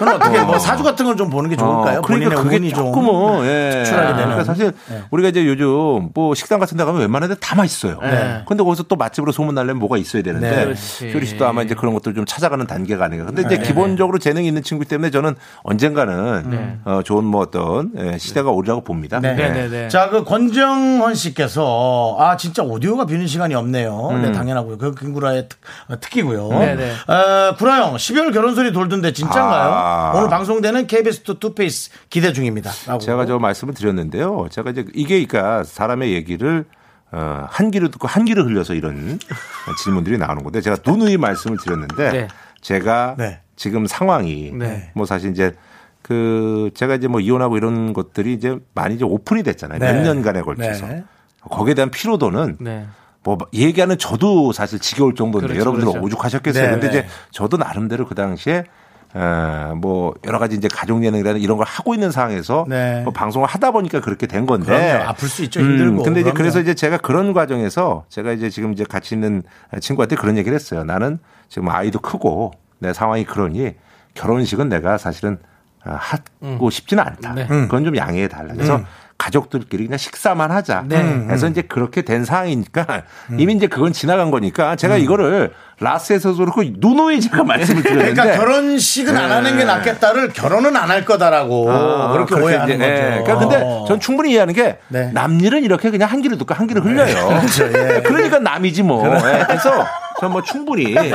그럼 0.00 0.14
어떻게 0.16 0.40
뭐 0.42 0.58
사주 0.58 0.82
같은 0.82 1.04
걸 1.06 1.16
좀 1.20 1.28
보는 1.28 1.50
게 1.50 1.56
좋을까요? 1.56 1.98
어, 1.98 2.02
그러니까 2.02 2.42
그게 2.42 2.68
조금은 2.70 3.44
예. 3.44 3.82
추출하게 3.84 4.08
되는. 4.12 4.22
그러니까 4.24 4.44
사실 4.44 4.72
우리가 5.10 5.28
이제 5.28 5.44
요즘 5.46 6.10
뭐 6.14 6.34
식당 6.34 6.58
같은 6.60 6.76
데 6.78 6.84
가면 6.84 7.00
웬만한 7.00 7.28
데 7.28 7.34
다 7.40 7.54
맛있어요. 7.56 7.98
네. 8.00 8.42
근데 8.46 8.62
거기서 8.62 8.84
또 8.84 8.96
맛집으로 8.96 9.32
소문 9.32 9.54
나려면 9.54 9.78
뭐가 9.78 9.96
있어야 9.98 10.22
되는데 10.22 10.66
네. 10.66 10.74
쇼리 10.74 11.26
씨도 11.26 11.46
아마 11.46 11.62
이제 11.62 11.74
그런 11.74 11.92
것들 11.94 12.14
좀 12.14 12.24
찾아가는 12.24 12.66
단계가 12.66 13.04
아닌가. 13.06 13.26
근데 13.26 13.42
이제 13.42 13.58
기본적으로 13.58 14.18
재능이 14.18 14.46
있는 14.46 14.62
친구 14.62 14.84
때문에 14.84 15.10
저는 15.10 15.34
언젠가는 15.62 16.80
어, 16.84 17.00
좋은 17.04 17.24
뭐 17.24 17.40
어떤 17.42 17.90
예, 17.98 18.18
시대가 18.18 18.50
오리라고 18.50 18.82
봅니다. 18.82 19.20
네. 19.20 19.34
네, 19.34 19.50
네, 19.50 19.68
네. 19.68 19.88
자, 19.88 20.08
그 20.10 20.24
권정헌 20.24 21.14
씨께서 21.14 22.16
아 22.18 22.36
진짜 22.36 22.62
오디오가 22.62 23.04
비는 23.06 23.26
시간이 23.26 23.54
없네요. 23.54 24.18
네, 24.22 24.32
당연하고요. 24.32 24.78
그 24.78 24.94
김구라의 24.94 25.48
특, 25.48 25.58
어, 25.88 25.98
특기고요. 26.00 26.48
네, 26.50 26.74
네. 26.76 26.92
어, 27.12 27.54
구라 27.56 27.76
형, 27.82 27.94
12월 27.96 28.32
결혼 28.32 28.54
소리 28.54 28.72
돌던데 28.72 29.12
진짜인가요? 29.12 29.70
아. 29.72 29.89
오늘 30.16 30.28
방송되는 30.28 30.86
KBS 30.86 31.22
투 31.22 31.38
투페이스 31.38 31.90
기대 32.08 32.32
중입니다. 32.32 32.70
라고. 32.86 33.00
제가 33.00 33.26
저 33.26 33.38
말씀을 33.38 33.74
드렸는데요. 33.74 34.48
제가 34.50 34.70
이제 34.70 34.84
이게 34.94 35.24
그러니까 35.26 35.64
사람의 35.64 36.12
얘기를 36.12 36.64
어, 37.12 37.46
한 37.48 37.70
귀로 37.70 37.88
듣고 37.90 38.06
한 38.06 38.24
귀로 38.24 38.44
흘려서 38.44 38.74
이런 38.74 39.18
질문들이 39.82 40.18
나오는 40.18 40.42
건데 40.42 40.60
제가 40.60 40.76
누누이 40.86 41.16
말씀을 41.16 41.58
드렸는데 41.62 42.12
네. 42.12 42.28
제가 42.60 43.16
네. 43.18 43.40
지금 43.56 43.86
상황이 43.86 44.52
네. 44.52 44.92
뭐 44.94 45.06
사실 45.06 45.30
이제 45.30 45.54
그 46.02 46.70
제가 46.74 46.94
이제 46.94 47.08
뭐 47.08 47.20
이혼하고 47.20 47.56
이런 47.56 47.92
것들이 47.92 48.32
이제 48.32 48.58
많이 48.74 48.94
이제 48.94 49.04
오픈이 49.04 49.42
됐잖아요. 49.42 49.78
네. 49.78 49.92
몇 49.92 50.02
년간에 50.02 50.42
걸쳐서 50.42 50.86
네. 50.86 51.04
거기에 51.42 51.74
대한 51.74 51.90
피로도는 51.90 52.58
네. 52.60 52.86
뭐 53.22 53.38
얘기하는 53.52 53.98
저도 53.98 54.52
사실 54.52 54.78
지겨울 54.78 55.14
정도인데 55.14 55.48
그렇죠, 55.48 55.60
여러분들 55.60 55.88
그렇죠. 55.88 56.06
오죽하셨겠어요. 56.06 56.64
네, 56.64 56.70
근데 56.70 56.90
네. 56.90 56.98
이제 56.98 57.08
저도 57.32 57.56
나름대로 57.56 58.06
그 58.06 58.14
당시에 58.14 58.60
어, 58.60 58.64
뭐 59.76 60.14
여러 60.24 60.38
가지 60.38 60.56
이제 60.56 60.68
가족 60.68 61.04
예능이라는 61.04 61.40
이런 61.40 61.56
걸 61.56 61.66
하고 61.66 61.94
있는 61.94 62.10
상황에서 62.10 62.64
네. 62.68 63.02
뭐 63.02 63.12
방송을 63.12 63.48
하다 63.48 63.72
보니까 63.72 64.00
그렇게 64.00 64.26
된 64.26 64.46
건데. 64.46 64.66
그럼요. 64.66 65.08
아플 65.08 65.28
수 65.28 65.42
있죠. 65.44 65.60
힘들고. 65.60 65.98
음, 65.98 66.04
근데 66.04 66.20
이제 66.20 66.30
그럼요. 66.30 66.36
그래서 66.36 66.60
이제 66.60 66.74
제가 66.74 66.98
그런 66.98 67.32
과정에서 67.32 68.04
제가 68.08 68.32
이제 68.32 68.50
지금 68.50 68.72
이제 68.72 68.84
같이 68.84 69.14
있는 69.14 69.42
친구한테 69.80 70.16
그런 70.16 70.36
얘기를 70.36 70.54
했어요. 70.54 70.84
나는 70.84 71.18
지금 71.48 71.68
아이도 71.68 71.98
크고 71.98 72.52
내 72.78 72.92
상황이 72.92 73.24
그러니 73.24 73.74
결혼식은 74.14 74.68
내가 74.68 74.98
사실은 74.98 75.38
어, 75.84 75.96
하고 75.98 76.70
싶지는 76.70 77.02
않다. 77.02 77.34
네. 77.34 77.46
그건 77.46 77.84
좀 77.84 77.96
양해해 77.96 78.28
달라. 78.28 78.52
그래서 78.54 78.82
가족들끼리 79.16 79.84
그냥 79.84 79.98
식사만 79.98 80.50
하자. 80.50 80.84
네. 80.88 81.24
그래서 81.26 81.46
이제 81.46 81.62
그렇게 81.62 82.02
된 82.02 82.24
상황이니까 82.24 83.02
이미 83.38 83.54
이제 83.54 83.66
그건 83.66 83.92
지나간 83.92 84.30
거니까 84.30 84.76
제가 84.76 84.96
이거를 84.96 85.52
라스에서도 85.80 86.36
그렇고 86.36 86.62
누누이 86.62 87.20
제가 87.22 87.42
말씀을 87.42 87.82
드렸는데 87.82 88.12
그러니까 88.12 88.36
결혼식은 88.36 89.16
안 89.16 89.32
하는 89.32 89.56
게 89.56 89.64
낫겠다를 89.64 90.28
결혼은 90.34 90.76
안 90.76 90.90
할 90.90 91.04
거다라고 91.04 91.70
아, 91.70 92.12
그렇게 92.12 92.34
그렇게 92.34 92.46
오해하는 92.54 92.74
이제, 92.74 92.84
거죠. 92.84 92.92
예. 93.02 93.22
그러니까 93.22 93.38
근데 93.38 93.56
어. 93.64 93.84
전 93.86 94.00
충분히 94.00 94.32
이해하는 94.32 94.54
게 94.54 94.78
네. 94.88 95.10
남일은 95.12 95.62
이렇게 95.62 95.88
그냥 95.90 96.10
한 96.10 96.20
귀를 96.20 96.36
듣고 96.36 96.52
한 96.52 96.66
귀를 96.66 96.84
흘려요. 96.84 97.28
그렇죠, 97.40 97.66
예. 97.66 98.02
그러니까 98.02 98.40
남이지 98.40 98.82
뭐. 98.82 99.06
예. 99.06 99.44
그래서 99.46 99.86
전뭐 100.20 100.42
충분히 100.42 100.94
예, 100.96 101.06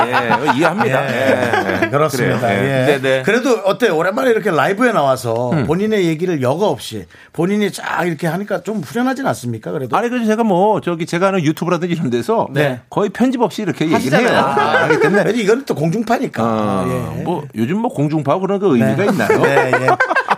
이해합니다. 0.56 1.08
예. 1.08 1.82
예. 1.84 1.88
그렇습니다. 1.88 2.40
그래요. 2.40 2.60
예. 2.60 2.64
예. 2.64 2.86
네, 2.86 3.00
네. 3.00 3.22
그래도 3.22 3.50
어때요? 3.64 3.96
오랜만에 3.96 4.30
이렇게 4.30 4.50
라이브에 4.50 4.92
나와서 4.92 5.50
음. 5.52 5.66
본인의 5.66 6.06
얘기를 6.06 6.42
여과 6.42 6.66
없이 6.66 7.06
본인이 7.32 7.70
쫙 7.70 8.04
이렇게 8.06 8.26
하니까 8.26 8.62
좀 8.62 8.78
후련하진 8.80 9.26
않습니까? 9.26 9.70
그래도 9.70 9.96
아니 9.96 10.08
그래서 10.08 10.26
제가 10.26 10.42
뭐 10.42 10.80
저기 10.80 11.06
제가 11.06 11.28
하는 11.28 11.42
유튜브라든지 11.44 11.94
이런 11.94 12.10
데서 12.10 12.48
네. 12.50 12.80
거의 12.90 13.10
편집 13.10 13.40
없이 13.42 13.62
이렇게 13.62 13.88
얘기를 13.88 14.18
해요. 14.18 14.28
하시잖아요. 14.28 14.44
아, 14.44 14.82
하기 14.84 15.00
때문에 15.00 15.30
이거는 15.34 15.64
또 15.64 15.74
공중파니까. 15.74 16.42
어, 16.42 17.14
예. 17.18 17.22
뭐 17.22 17.44
요즘 17.54 17.78
뭐 17.78 17.92
공중파고 17.92 18.40
그런 18.40 18.58
그 18.58 18.76
의미가 18.76 18.96
네. 18.96 19.04
있나요? 19.04 19.42
네, 19.42 19.72
예. 19.82 19.86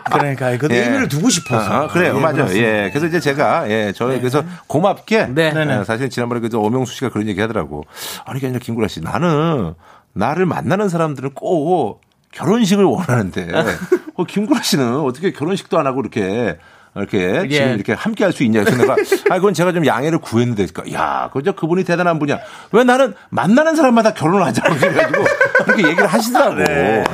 그러니까 0.08 0.56
그 0.56 0.68
예. 0.70 0.84
의미를 0.84 1.08
두고 1.08 1.28
싶어서. 1.30 1.72
아, 1.72 1.86
그래요. 1.88 2.14
예, 2.16 2.20
맞아요. 2.20 2.34
그렇습니다. 2.34 2.68
예. 2.68 2.90
그래서 2.90 3.06
이제 3.06 3.20
제가, 3.20 3.70
예, 3.70 3.92
저 3.94 4.06
그래서 4.06 4.44
고맙게. 4.66 5.26
네. 5.26 5.52
예, 5.54 5.84
사실 5.84 6.10
지난번에 6.10 6.40
그저 6.40 6.58
오명수 6.58 6.94
씨가 6.94 7.10
그런 7.10 7.28
얘기 7.28 7.40
하더라고. 7.40 7.84
아니, 8.24 8.38
그게 8.38 8.48
아니라 8.48 8.60
김구라 8.60 8.88
씨. 8.88 9.00
나는 9.00 9.74
나를 10.12 10.46
만나는 10.46 10.88
사람들은 10.88 11.30
꼭 11.34 12.00
결혼식을 12.32 12.84
원하는데, 12.84 13.48
어, 14.14 14.24
김구라 14.24 14.62
씨는 14.62 15.00
어떻게 15.00 15.32
결혼식도 15.32 15.78
안 15.78 15.86
하고 15.86 16.00
이렇게 16.00 16.58
이렇게 16.98 17.42
예. 17.44 17.48
지금 17.48 17.74
이렇게 17.74 17.92
함께 17.92 18.24
할 18.24 18.32
수 18.32 18.44
있냐. 18.44 18.62
그래서 18.64 18.78
내가, 18.82 18.94
아, 19.30 19.34
그건 19.36 19.54
제가 19.54 19.72
좀 19.72 19.86
양해를 19.86 20.18
구했는데, 20.18 20.66
그러니까, 20.72 20.98
야, 20.98 21.30
그저 21.32 21.52
그분이 21.52 21.84
대단한 21.84 22.18
분이야. 22.18 22.38
왜 22.72 22.84
나는 22.84 23.14
만나는 23.30 23.74
사람마다 23.76 24.14
결혼을 24.14 24.44
하자고 24.46 24.74
그래가지고 24.76 25.24
그렇게 25.64 25.88
얘기를 25.88 26.06
하시더라고. 26.06 26.60
예. 26.60 27.04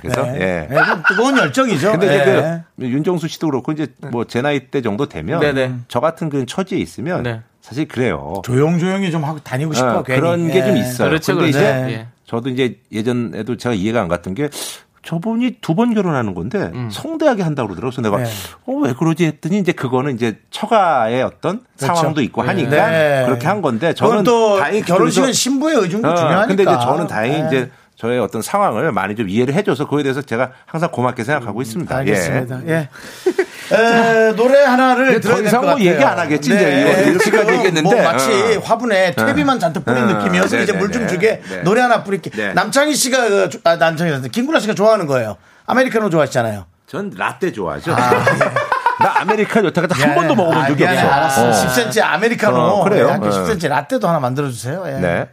그래서, 0.00 0.22
네. 0.24 0.40
예. 0.40 0.68
예, 0.70 0.74
그 0.74 1.02
뜨거운 1.08 1.36
열정이죠. 1.38 1.92
근데 1.92 2.06
이제 2.06 2.36
예. 2.36 2.62
그 2.78 2.86
윤정수 2.88 3.28
씨도 3.28 3.48
그렇고 3.48 3.72
이제 3.72 3.86
뭐 4.10 4.24
제 4.26 4.42
나이 4.42 4.60
때 4.68 4.82
정도 4.82 5.06
되면 5.08 5.40
네네. 5.40 5.74
저 5.88 6.00
같은 6.00 6.28
그런 6.30 6.46
처지에 6.46 6.78
있으면 6.78 7.22
네. 7.22 7.40
사실 7.62 7.86
그래요. 7.88 8.34
조용조용히 8.44 9.10
좀 9.10 9.24
하고 9.24 9.38
다니고 9.40 9.72
싶어. 9.72 9.98
어, 9.98 10.02
괜히. 10.02 10.20
그런 10.20 10.48
게좀 10.48 10.76
예. 10.76 10.80
있어요. 10.80 11.08
그렇죠, 11.08 11.34
근데 11.36 11.50
그렇죠. 11.52 11.58
이제 11.58 11.94
예. 11.94 12.06
저도 12.26 12.48
이제 12.50 12.78
예전에도 12.92 13.56
제가 13.56 13.74
이해가 13.74 14.00
안 14.02 14.08
갔던 14.08 14.34
게 14.34 14.48
저분이 15.06 15.58
두 15.60 15.74
번 15.76 15.94
결혼하는 15.94 16.34
건데 16.34 16.70
성대하게 16.90 17.42
한다고 17.42 17.68
그러더라고요. 17.68 17.90
그래서 17.90 18.02
내가 18.02 18.16
네. 18.18 18.24
어, 18.66 18.76
왜 18.80 18.92
그러지 18.92 19.24
했더니 19.26 19.58
이제 19.58 19.72
그거는 19.72 20.14
이제 20.14 20.38
처가의 20.50 21.22
어떤 21.22 21.60
그렇죠. 21.78 21.94
상황도 21.94 22.20
있고 22.22 22.42
하니까 22.42 22.90
네. 22.90 23.22
그렇게 23.26 23.46
한 23.46 23.62
건데 23.62 23.94
저는 23.94 24.24
또 24.24 24.58
다행히 24.58 24.82
결혼식은 24.82 25.32
신부의 25.32 25.76
의중도 25.76 26.08
어, 26.08 26.14
중요하니까. 26.14 26.46
근데 26.46 26.62
이제 26.64 26.72
저는 26.72 27.06
다행히 27.06 27.40
네. 27.42 27.46
이제 27.46 27.70
저의 27.94 28.18
어떤 28.20 28.42
상황을 28.42 28.92
많이 28.92 29.14
좀 29.16 29.28
이해를 29.28 29.54
해줘서 29.54 29.84
그거에 29.84 30.02
대해서 30.02 30.20
제가 30.20 30.50
항상 30.66 30.90
고맙게 30.90 31.24
생각하고 31.24 31.62
있습니다. 31.62 31.94
예. 31.94 31.98
알겠습니다. 31.98 32.60
예. 32.68 32.88
에, 33.72 34.32
노래 34.36 34.62
하나를 34.62 35.20
들어야 35.20 35.36
더 35.36 35.42
될것 35.42 35.46
이상 35.46 35.60
뭐 35.62 35.70
같아요. 35.70 35.90
얘기 35.90 36.04
안 36.04 36.18
하겠지, 36.18 36.54
이제 36.54 36.80
이거 36.80 37.10
이렇게까지 37.10 37.52
얘기했는데. 37.52 37.82
뭐 37.82 37.94
마치 38.02 38.30
어. 38.56 38.60
화분에 38.64 39.12
퇴비만 39.14 39.58
잔뜩 39.58 39.84
뿌린 39.84 40.04
어. 40.04 40.06
느낌이어서 40.06 40.56
이제 40.58 40.72
네네네. 40.72 40.78
물좀 40.78 41.08
주게 41.08 41.40
네. 41.48 41.56
노래 41.62 41.80
하나 41.80 42.02
뿌릴게. 42.04 42.30
네. 42.30 42.52
남창희 42.54 42.94
씨가 42.94 43.28
그 43.28 43.48
조- 43.48 43.58
아, 43.64 43.76
남창희 43.76 44.28
김구라 44.30 44.60
씨가 44.60 44.74
좋아하는 44.74 45.06
거예요. 45.06 45.36
아메리카노 45.66 46.10
좋아하시잖아요. 46.10 46.66
전 46.86 47.10
라떼 47.16 47.52
좋아하죠. 47.52 47.90
나 48.98 49.20
아메리카노 49.20 49.66
여태까지 49.68 50.00
한 50.02 50.14
번도 50.14 50.34
먹어본 50.34 50.58
아, 50.62 50.66
적이 50.68 50.84
예, 50.84 50.88
없어. 50.88 51.06
알았어. 51.08 51.48
어. 51.48 51.50
10cm 51.50 52.02
아메리카노. 52.02 52.56
어, 52.56 52.84
그래요? 52.84 53.06
예, 53.08 53.10
한 53.12 53.22
어. 53.22 53.28
10cm 53.28 53.68
라떼도 53.68 54.08
하나 54.08 54.20
만들어 54.20 54.48
주세요. 54.48 54.84
예. 54.86 54.92
네. 54.92 55.28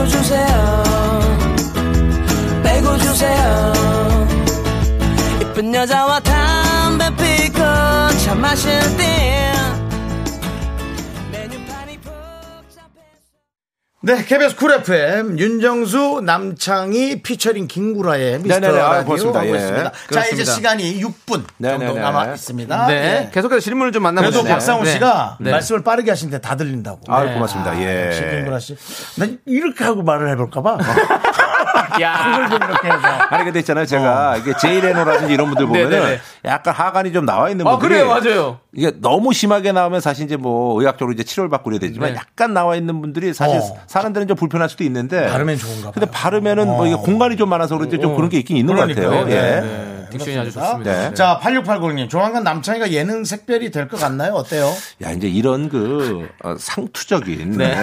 빼고 0.00 0.06
주세요. 0.06 1.22
빼고 2.62 2.98
주세요. 2.98 3.72
이쁜 5.42 5.74
여자와 5.74 6.20
담배 6.20 7.14
피고 7.16 7.58
차 8.24 8.34
마실 8.34 8.70
때 8.96 9.52
네, 14.02 14.24
KBS 14.24 14.56
쿨 14.56 14.72
FM 14.72 15.38
윤정수 15.38 16.22
남창희 16.24 17.20
피처링 17.20 17.68
김구라의 17.68 18.38
미스터 18.38 18.58
네네네, 18.60 18.80
아, 18.80 18.92
라디오 18.92 19.04
고맙습니다. 19.04 19.40
하고 19.40 19.50
예. 19.50 19.54
있습니다. 19.56 19.84
자, 19.84 19.98
그렇습니다. 20.08 20.42
이제 20.42 20.44
시간이 20.50 21.02
6분 21.02 21.12
정도 21.26 21.46
네네네. 21.58 22.00
남아 22.00 22.32
있습니다. 22.32 22.86
네. 22.86 22.94
예. 22.94 23.30
계속해서 23.30 23.60
질문을 23.60 23.92
좀 23.92 24.02
그래도 24.04 24.22
만나보시죠. 24.22 24.44
박상우 24.48 24.84
네. 24.84 24.92
씨가 24.92 25.36
네. 25.40 25.50
말씀을 25.50 25.82
빠르게 25.84 26.10
하시는데 26.10 26.40
다 26.40 26.56
들린다고. 26.56 27.00
아, 27.08 27.24
고맙습니다. 27.30 27.78
예. 27.78 28.36
김구라 28.36 28.58
씨. 28.58 28.74
난 29.18 29.38
이렇게 29.44 29.84
하고 29.84 30.02
말을 30.02 30.30
해볼까봐. 30.30 30.78
야. 32.00 32.48
좀 32.48 32.56
이렇게 32.62 32.88
해서. 32.88 32.98
아니 33.30 33.44
근데 33.44 33.58
있잖아요 33.60 33.86
제가 33.86 34.36
이게 34.38 34.52
제이레노라든지 34.56 35.32
이런 35.34 35.46
분들 35.48 35.66
보면은 35.66 35.90
네네네. 35.90 36.20
약간 36.46 36.74
하관이 36.74 37.12
좀 37.12 37.24
나와 37.26 37.50
있는 37.50 37.66
아, 37.66 37.72
분들이 37.78 38.00
그래요, 38.00 38.08
맞아요. 38.08 38.58
이게 38.72 38.92
너무 39.00 39.32
심하게 39.32 39.72
나오면 39.72 40.00
사실 40.00 40.24
이제 40.26 40.36
뭐 40.36 40.80
의학적으로 40.80 41.12
이제 41.12 41.22
치료를 41.24 41.50
받고 41.50 41.64
그래야 41.70 41.80
되지만 41.80 42.12
네. 42.12 42.16
약간 42.16 42.54
나와 42.54 42.76
있는 42.76 43.00
분들이 43.00 43.34
사실 43.34 43.58
어. 43.58 43.78
사는 43.86 44.12
데는 44.12 44.28
좀 44.28 44.36
불편할 44.36 44.68
수도 44.68 44.84
있는데 44.84 45.26
바르면 45.26 45.56
좋은가 45.58 45.82
봐요. 45.84 45.92
근데 45.92 46.06
바르면은 46.10 46.66
뭐 46.66 46.86
이게 46.86 46.96
공간이 46.96 47.36
좀 47.36 47.48
많아서 47.48 47.76
그런지 47.76 47.98
좀 47.98 48.14
그런 48.16 48.28
게 48.30 48.38
있긴 48.38 48.56
있는 48.56 48.74
것 48.76 48.86
같아요. 48.88 49.10
그러니까요. 49.10 49.30
예. 49.36 49.60
네. 49.60 49.96
딕션이 50.10 50.40
아주. 50.40 50.50
좋습니다. 50.50 51.08
네. 51.10 51.14
자, 51.14 51.38
8680님. 51.40 52.10
조만간 52.10 52.42
남창이가 52.42 52.90
예능 52.90 53.24
색별이 53.24 53.70
될 53.70 53.86
것 53.86 54.00
같나요? 54.00 54.32
어때요? 54.34 54.72
야 55.04 55.10
이제 55.12 55.28
이런 55.28 55.68
그 55.68 56.28
어, 56.42 56.56
상투적인 56.58 57.52
네. 57.52 57.76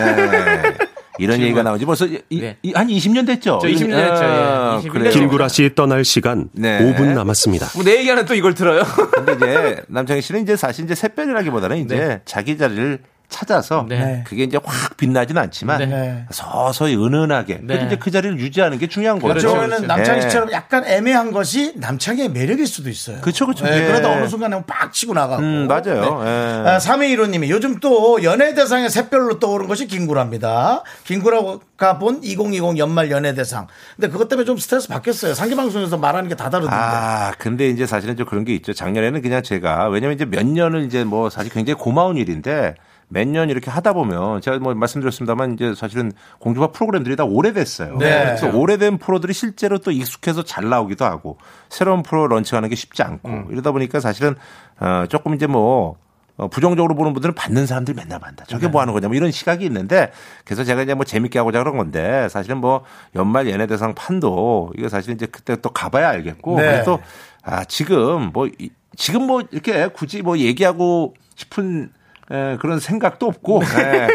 네. 1.20 1.24
이런 1.26 1.42
얘기가 1.42 1.64
나오지 1.64 1.86
벌써 1.86 2.06
이- 2.06 2.20
이- 2.30 2.40
네. 2.42 2.58
이- 2.62 2.74
한 2.74 2.88
20년 2.88 3.26
됐죠. 3.26 3.60
저 3.62 3.68
20년 3.68 3.96
됐죠, 3.96 4.24
예. 4.24 4.28
아, 4.28 4.80
21년 4.84 4.90
그래요. 4.92 5.12
김구라 5.12 5.48
씨 5.50 5.70
떠날 5.76 6.04
시간 6.06 6.50
네. 6.54 6.80
5분 6.80 7.14
남았습니다. 7.14 7.68
뭐 7.76 7.84
내 7.84 7.98
얘기하는 8.00 8.26
또 8.26 8.34
이걸 8.36 8.54
들어요? 8.54 8.84
근데 9.14 9.34
이제 9.34 9.82
남창희 9.88 10.22
씨는 10.22 10.44
이제 10.44 10.56
사실 10.56 10.86
이제 10.86 10.96
새별이라기보다는 10.96 11.78
이제 11.78 11.96
네. 11.98 12.22
자기 12.26 12.58
자리를 12.58 13.00
찾아서 13.30 13.86
네. 13.90 14.24
그게 14.26 14.44
이제 14.44 14.58
확 14.64 14.96
빛나진 14.96 15.38
않지만 15.38 15.80
네. 15.90 16.26
서서히 16.32 16.96
은은하게 16.96 17.60
네. 17.64 17.84
이제 17.86 17.98
그 17.98 18.10
자리를 18.10 18.40
유지하는 18.40 18.78
게 18.80 18.88
중요한 18.88 19.20
거죠. 19.20 19.34
그렇죠, 19.34 19.50
그러면 19.50 19.70
그렇죠. 19.70 19.86
남창희 19.88 20.20
네. 20.22 20.30
씨처럼 20.30 20.52
약간 20.54 20.86
애매한 20.86 21.32
것이 21.32 21.74
남창희의 21.76 22.30
매력일 22.30 22.66
수도 22.66 22.90
있어요. 22.90 23.20
그쵸, 23.22 23.46
그쵸. 23.46 23.66
네, 23.66 23.82
예. 23.84 23.88
그러다 23.88 24.10
어느 24.10 24.28
순간에 24.28 24.62
빡 24.66 24.94
치고 24.94 25.14
나가고. 25.14 25.42
음, 25.44 25.68
맞아요. 25.68 26.22
예. 26.26 26.70
아, 26.70 26.78
3위1호님이 26.78 27.50
요즘 27.50 27.80
또 27.80 28.24
연예 28.24 28.54
대상의 28.54 28.90
샛별로 28.90 29.40
떠오른 29.40 29.68
것이 29.68 29.88
김구라입니다. 29.88 30.84
김구라가 31.04 32.00
본 32.00 32.24
2020 32.24 32.78
연말 32.78 33.12
연예 33.12 33.34
대상. 33.34 33.68
근데 33.98 34.08
그것 34.10 34.30
때문에 34.30 34.46
좀 34.46 34.58
스트레스 34.58 34.88
받겠어요. 34.88 35.34
상기 35.34 35.56
방송에서 35.56 35.98
말하는 35.98 36.30
게 36.30 36.36
다 36.38 36.50
다르던데. 36.52 36.76
아, 36.76 37.34
근데 37.40 37.68
이제 37.68 37.86
사실은 37.88 38.16
좀 38.16 38.26
그런 38.28 38.46
게 38.46 38.54
있죠. 38.56 38.72
작년에는 38.72 39.22
그냥 39.24 39.42
제가 39.44 39.90
왜냐면 39.90 40.16
이제 40.16 40.24
몇 40.24 40.46
년을 40.46 40.86
이제 40.86 41.04
뭐 41.04 41.30
사실 41.32 41.52
굉장히 41.52 41.78
고마운 41.80 42.16
일인데 42.16 42.76
몇년 43.10 43.50
이렇게 43.50 43.72
하다 43.72 43.94
보면 43.94 44.42
제가 44.42 44.60
뭐 44.60 44.74
말씀드렸습니다만 44.76 45.54
이제 45.54 45.74
사실은 45.76 46.12
공중파 46.40 46.72
프로그램들이 46.72 47.16
다 47.16 47.24
오래됐어요. 47.24 47.98
네. 47.98 48.26
그래서 48.26 48.50
오래된 48.56 48.98
프로들이 48.98 49.34
실제로 49.34 49.78
또 49.78 49.92
익숙해서 49.92 50.44
잘 50.44 50.68
나오기도 50.70 51.06
하고 51.06 51.38
새로운 51.70 52.04
프로 52.04 52.28
런칭하는 52.28 52.68
게 52.70 52.76
쉽지 52.76 53.04
않고 53.04 53.30
음. 53.30 53.48
이러다 53.52 53.72
보니까 53.72 54.00
사실은 54.02 54.36
어 54.80 55.06
조금 55.08 55.34
이제 55.36 55.48
뭐 55.48 55.96
어, 56.36 56.48
부정적으로 56.50 56.94
보는 56.96 57.14
분들은 57.14 57.34
받는 57.34 57.66
사람들이 57.66 57.96
맨날 57.96 58.20
받는다. 58.20 58.46
저게 58.46 58.68
네. 58.68 58.72
뭐 58.72 58.82
하는 58.82 58.94
거냐. 58.94 59.08
뭐 59.08 59.16
이런 59.16 59.32
시각이 59.32 59.66
있는데 59.66 60.12
그래서 60.46 60.64
제가 60.64 60.84
이제 60.84 60.94
뭐 60.94 61.04
재밌게 61.04 61.40
하고자 61.40 61.60
그런 61.60 61.78
건데 61.78 62.28
사실은 62.30 62.58
뭐 62.58 62.84
연말 63.16 63.50
연예대상 63.50 63.96
판도 63.96 64.74
이거 64.78 64.90
사실 64.90 65.14
이제 65.14 65.26
그때 65.26 65.56
또 65.62 65.70
가봐야 65.70 66.10
알겠고 66.10 66.58
네. 66.58 66.64
그래서 66.64 67.00
아, 67.42 67.64
지금 67.64 68.32
뭐 68.34 68.48
이- 68.60 68.70
지금 68.98 69.24
뭐 69.26 69.42
이렇게 69.50 69.88
굳이 69.88 70.22
뭐 70.22 70.38
얘기하고 70.38 71.14
싶은 71.36 71.90
에, 72.32 72.58
그런 72.58 72.80
생각도 72.80 73.28
없고 73.28 73.62
예. 73.80 74.08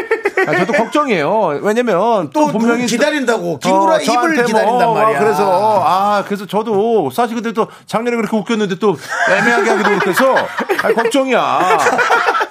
아, 0.45 0.55
저도 0.57 0.73
걱정이에요. 0.73 1.59
왜냐면 1.61 2.29
또, 2.33 2.47
또 2.47 2.47
분명히 2.47 2.85
기다린다고. 2.85 3.59
김구라 3.59 3.95
어, 3.95 3.99
입을 3.99 4.43
기다린단 4.43 4.65
뭐, 4.65 4.93
말이야. 4.93 5.17
아, 5.17 5.19
그래서 5.19 5.83
아 5.85 6.23
그래서 6.25 6.45
저도 6.45 7.09
사실 7.11 7.35
근데 7.35 7.53
또 7.53 7.67
작년에 7.85 8.17
그렇게 8.17 8.35
웃겼는데 8.35 8.75
또 8.75 8.97
애매하게 9.29 9.69
하기도 9.69 9.89
그렇게해서 9.89 10.35
아, 10.83 10.93
걱정이야. 10.93 11.77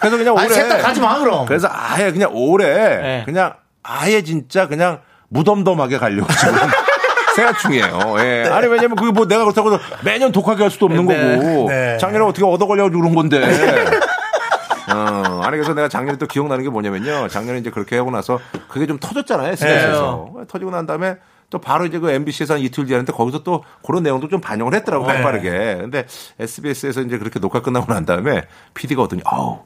그래서 0.00 0.16
그냥 0.16 0.34
올해 0.34 0.48
셋다 0.48 0.78
가지 0.78 1.00
마, 1.00 1.18
그럼. 1.18 1.44
그래서 1.44 1.68
아예 1.70 2.10
그냥 2.10 2.30
올해 2.32 2.66
네. 2.66 3.22
그냥 3.26 3.52
아예 3.82 4.22
진짜 4.22 4.66
그냥 4.68 5.00
무덤덤하게 5.28 5.98
가려고 5.98 6.32
지금 6.32 6.54
생각 7.36 7.58
중이에요. 7.58 8.16
예. 8.20 8.48
아니 8.50 8.68
왜냐면 8.68 8.96
그게 8.96 9.10
뭐 9.10 9.26
내가 9.26 9.44
그렇다고 9.44 9.72
해서 9.72 9.82
매년 10.02 10.32
독하게 10.32 10.62
할 10.62 10.70
수도 10.70 10.86
없는 10.86 11.06
네. 11.06 11.36
거고 11.36 11.68
네. 11.68 11.98
작년에 11.98 12.24
어떻게 12.24 12.44
얻어 12.46 12.66
걸려가지고 12.66 13.00
그런 13.00 13.14
건데. 13.14 14.00
어, 14.88 15.40
아니 15.42 15.56
그래서 15.56 15.74
내가 15.74 15.88
작년에 15.88 16.18
또 16.18 16.26
기억나는 16.26 16.64
게 16.64 16.70
뭐냐면요. 16.70 17.28
작년에 17.28 17.58
이제 17.58 17.70
그렇게 17.70 17.96
하고 17.96 18.10
나서 18.10 18.40
그게 18.68 18.86
좀 18.86 18.98
터졌잖아요. 18.98 19.52
SBS에서 19.52 20.32
터지고 20.48 20.70
난 20.70 20.86
다음에 20.86 21.16
또 21.50 21.58
바로 21.58 21.84
이제 21.84 21.98
그 21.98 22.10
MBC에서 22.10 22.54
한 22.54 22.60
이틀 22.60 22.86
뒤에 22.86 22.96
하는데 22.96 23.12
거기서 23.12 23.42
또 23.42 23.62
그런 23.84 24.02
내용도 24.02 24.28
좀 24.28 24.40
반영을 24.40 24.74
했더라고 24.74 25.06
네. 25.06 25.22
빠르게. 25.22 25.76
근데 25.80 26.06
SBS에서 26.40 27.02
이제 27.02 27.18
그렇게 27.18 27.38
녹화 27.40 27.60
끝나고 27.60 27.92
난 27.92 28.06
다음에 28.06 28.44
PD가 28.74 29.02
오더니 29.02 29.22
아우 29.26 29.60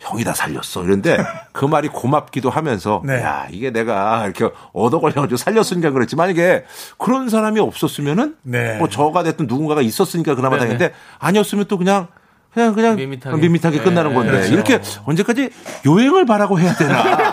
형이 0.00 0.24
다 0.24 0.32
살렸어. 0.32 0.82
이런데 0.82 1.18
그 1.52 1.64
말이 1.64 1.88
고맙기도 1.88 2.50
하면서 2.50 3.02
네. 3.04 3.22
야 3.22 3.46
이게 3.50 3.70
내가 3.70 4.24
이렇게 4.24 4.50
얻어 4.72 4.98
걸려가지고 4.98 5.36
살렸으니까 5.36 5.90
그랬지 5.90 6.16
만약에 6.16 6.64
그런 6.98 7.28
사람이 7.28 7.60
없었으면은 7.60 8.36
네. 8.42 8.78
뭐 8.78 8.88
저가 8.88 9.22
됐든 9.22 9.46
누군가가 9.46 9.82
있었으니까 9.82 10.34
그나마 10.34 10.56
네네. 10.56 10.66
다행인데 10.66 10.94
아니었으면 11.18 11.66
또 11.66 11.78
그냥 11.78 12.08
그냥 12.52 12.74
그냥 12.74 12.96
밋밋하게. 12.96 13.36
밋밋하게 13.36 13.78
네, 13.78 13.84
끝나는 13.84 14.14
건데 14.14 14.32
그렇죠. 14.32 14.52
이렇게 14.52 14.80
언제까지 15.04 15.50
요행을 15.86 16.26
바라고 16.26 16.58
해야 16.58 16.74
되나? 16.74 17.32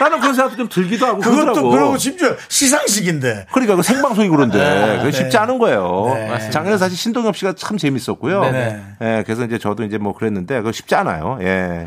라는 0.00 0.18
그런 0.18 0.34
생각도 0.34 0.56
좀 0.56 0.68
들기도 0.68 1.06
하고 1.06 1.20
그것도 1.20 1.36
그러더라고. 1.42 1.70
그러고 1.70 1.96
심지어 1.96 2.34
시상식인데. 2.48 3.46
그러니까 3.52 3.76
그 3.76 3.82
생방송이 3.82 4.28
그런데 4.30 4.98
그게 4.98 5.12
쉽지 5.12 5.36
않은 5.38 5.58
거예요. 5.58 6.12
네. 6.16 6.50
작년에 6.50 6.76
사실 6.76 6.96
신동엽 6.98 7.36
씨가 7.36 7.52
참 7.56 7.78
재밌었고요. 7.78 8.40
네네. 8.40 8.82
예, 9.00 9.22
그래서 9.24 9.44
이제 9.44 9.58
저도 9.58 9.84
이제 9.84 9.98
뭐 9.98 10.12
그랬는데 10.12 10.56
그거 10.56 10.72
쉽지 10.72 10.96
않아요. 10.96 11.38
예. 11.42 11.86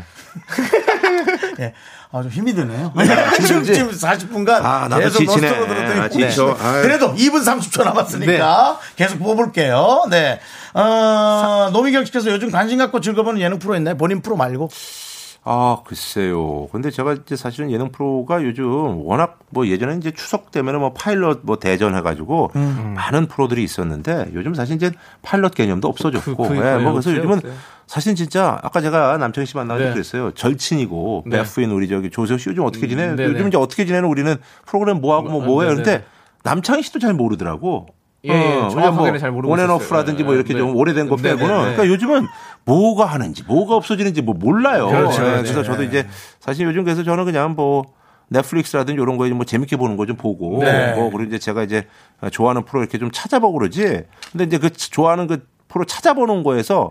예. 1.60 1.74
아, 2.12 2.22
좀 2.22 2.30
힘이 2.30 2.54
드네요. 2.54 2.92
지금, 3.46 3.64
지금 3.64 3.90
40분간 3.90 4.50
아, 4.62 4.86
나도 4.88 5.02
계속 5.02 5.18
지치네. 5.18 5.48
논스톱으로 5.48 5.66
들었더니 5.66 6.00
아, 6.00 6.04
아유. 6.60 6.82
그래도 6.82 7.14
2분 7.14 7.42
30초 7.44 7.84
남았으니까 7.84 8.78
계속 8.96 9.18
뽑을게요. 9.18 10.04
네. 10.10 10.40
어, 10.74 11.70
노미경 11.72 12.04
씨께서 12.04 12.30
요즘 12.30 12.50
관심 12.50 12.78
갖고 12.78 13.00
즐거워하는 13.00 13.40
예능 13.40 13.58
프로 13.58 13.74
있나요? 13.76 13.96
본인 13.96 14.20
프로 14.22 14.36
말고. 14.36 14.68
아, 15.48 15.78
글쎄요. 15.86 16.66
근데 16.72 16.90
제가 16.90 17.12
이제 17.12 17.36
사실은 17.36 17.70
예능 17.70 17.92
프로가 17.92 18.42
요즘 18.42 18.66
워낙 19.06 19.38
뭐 19.50 19.66
예전에 19.68 19.96
이제 19.96 20.10
추석 20.10 20.50
되면은 20.50 20.80
뭐 20.80 20.92
파일럿 20.92 21.40
뭐 21.44 21.56
대전 21.60 21.94
해가지고 21.94 22.50
많은 22.54 23.26
프로들이 23.28 23.62
있었는데 23.62 24.30
요즘 24.34 24.54
사실 24.54 24.74
이제 24.74 24.90
파일럿 25.22 25.54
개념도 25.54 25.86
없어졌고. 25.86 26.36
그- 26.36 26.48
그- 26.48 26.56
예. 26.56 26.76
뭐 26.78 26.92
그래서 26.92 27.14
요즘은 27.14 27.36
없어요. 27.38 27.52
사실 27.86 28.14
진짜 28.16 28.58
아까 28.62 28.80
제가 28.80 29.16
남창희 29.18 29.46
씨 29.46 29.56
만나서 29.56 29.84
네. 29.84 29.92
그랬어요. 29.92 30.32
절친이고 30.32 31.24
네. 31.26 31.38
베프인 31.38 31.70
우리 31.70 31.88
저기 31.88 32.10
조세호 32.10 32.38
씨 32.38 32.48
요즘 32.50 32.64
어떻게 32.64 32.88
지내? 32.88 33.10
음, 33.10 33.16
네네. 33.16 33.32
요즘 33.32 33.48
이제 33.48 33.56
어떻게 33.56 33.84
지내는 33.86 34.08
우리는 34.08 34.36
프로그램 34.66 35.00
뭐 35.00 35.14
하고 35.16 35.28
뭐 35.28 35.42
어, 35.42 35.44
뭐해. 35.46 35.68
네네. 35.68 35.82
그런데 35.82 36.04
남창희 36.42 36.82
씨도 36.82 36.98
잘 36.98 37.14
모르더라고. 37.14 37.86
예, 38.24 38.30
예, 38.32 38.54
어, 38.56 38.68
정확하게는 38.70 39.10
뭐잘 39.12 39.30
모르고 39.30 39.52
온앤오프라든지 39.54 40.24
뭐 40.24 40.34
이렇게 40.34 40.52
있었어요. 40.52 40.66
좀 40.66 40.74
네. 40.74 40.80
오래된 40.80 41.08
거 41.08 41.16
네, 41.16 41.22
네, 41.22 41.28
빼고는 41.36 41.54
네. 41.54 41.60
그러니까 41.60 41.86
요즘은 41.86 42.26
뭐가 42.64 43.04
하는지 43.04 43.44
뭐가 43.44 43.76
없어지는지 43.76 44.20
뭐 44.22 44.34
몰라요. 44.34 44.88
그렇죠. 44.88 45.22
네, 45.22 45.36
네. 45.36 45.42
그래서 45.42 45.62
저도 45.62 45.84
이제 45.84 46.08
사실 46.40 46.66
요즘 46.66 46.82
그래서 46.82 47.04
저는 47.04 47.24
그냥 47.24 47.54
뭐 47.54 47.84
넷플릭스라든지 48.28 49.00
이런 49.00 49.16
거에 49.16 49.30
뭐 49.30 49.44
재밌게 49.44 49.76
보는 49.76 49.96
거 49.96 50.06
좀 50.06 50.16
보고 50.16 50.58
네. 50.64 50.94
뭐 50.94 51.10
그리고 51.10 51.28
이제 51.28 51.38
제가 51.38 51.62
이제 51.62 51.86
좋아하는 52.32 52.64
프로 52.64 52.80
이렇게 52.80 52.98
좀 52.98 53.12
찾아보고 53.12 53.58
그러지. 53.60 54.02
근데 54.32 54.44
이제 54.44 54.58
그 54.58 54.70
좋아하는 54.72 55.28
그 55.28 55.46
프로 55.68 55.84
찾아보는 55.84 56.42
거에서 56.42 56.90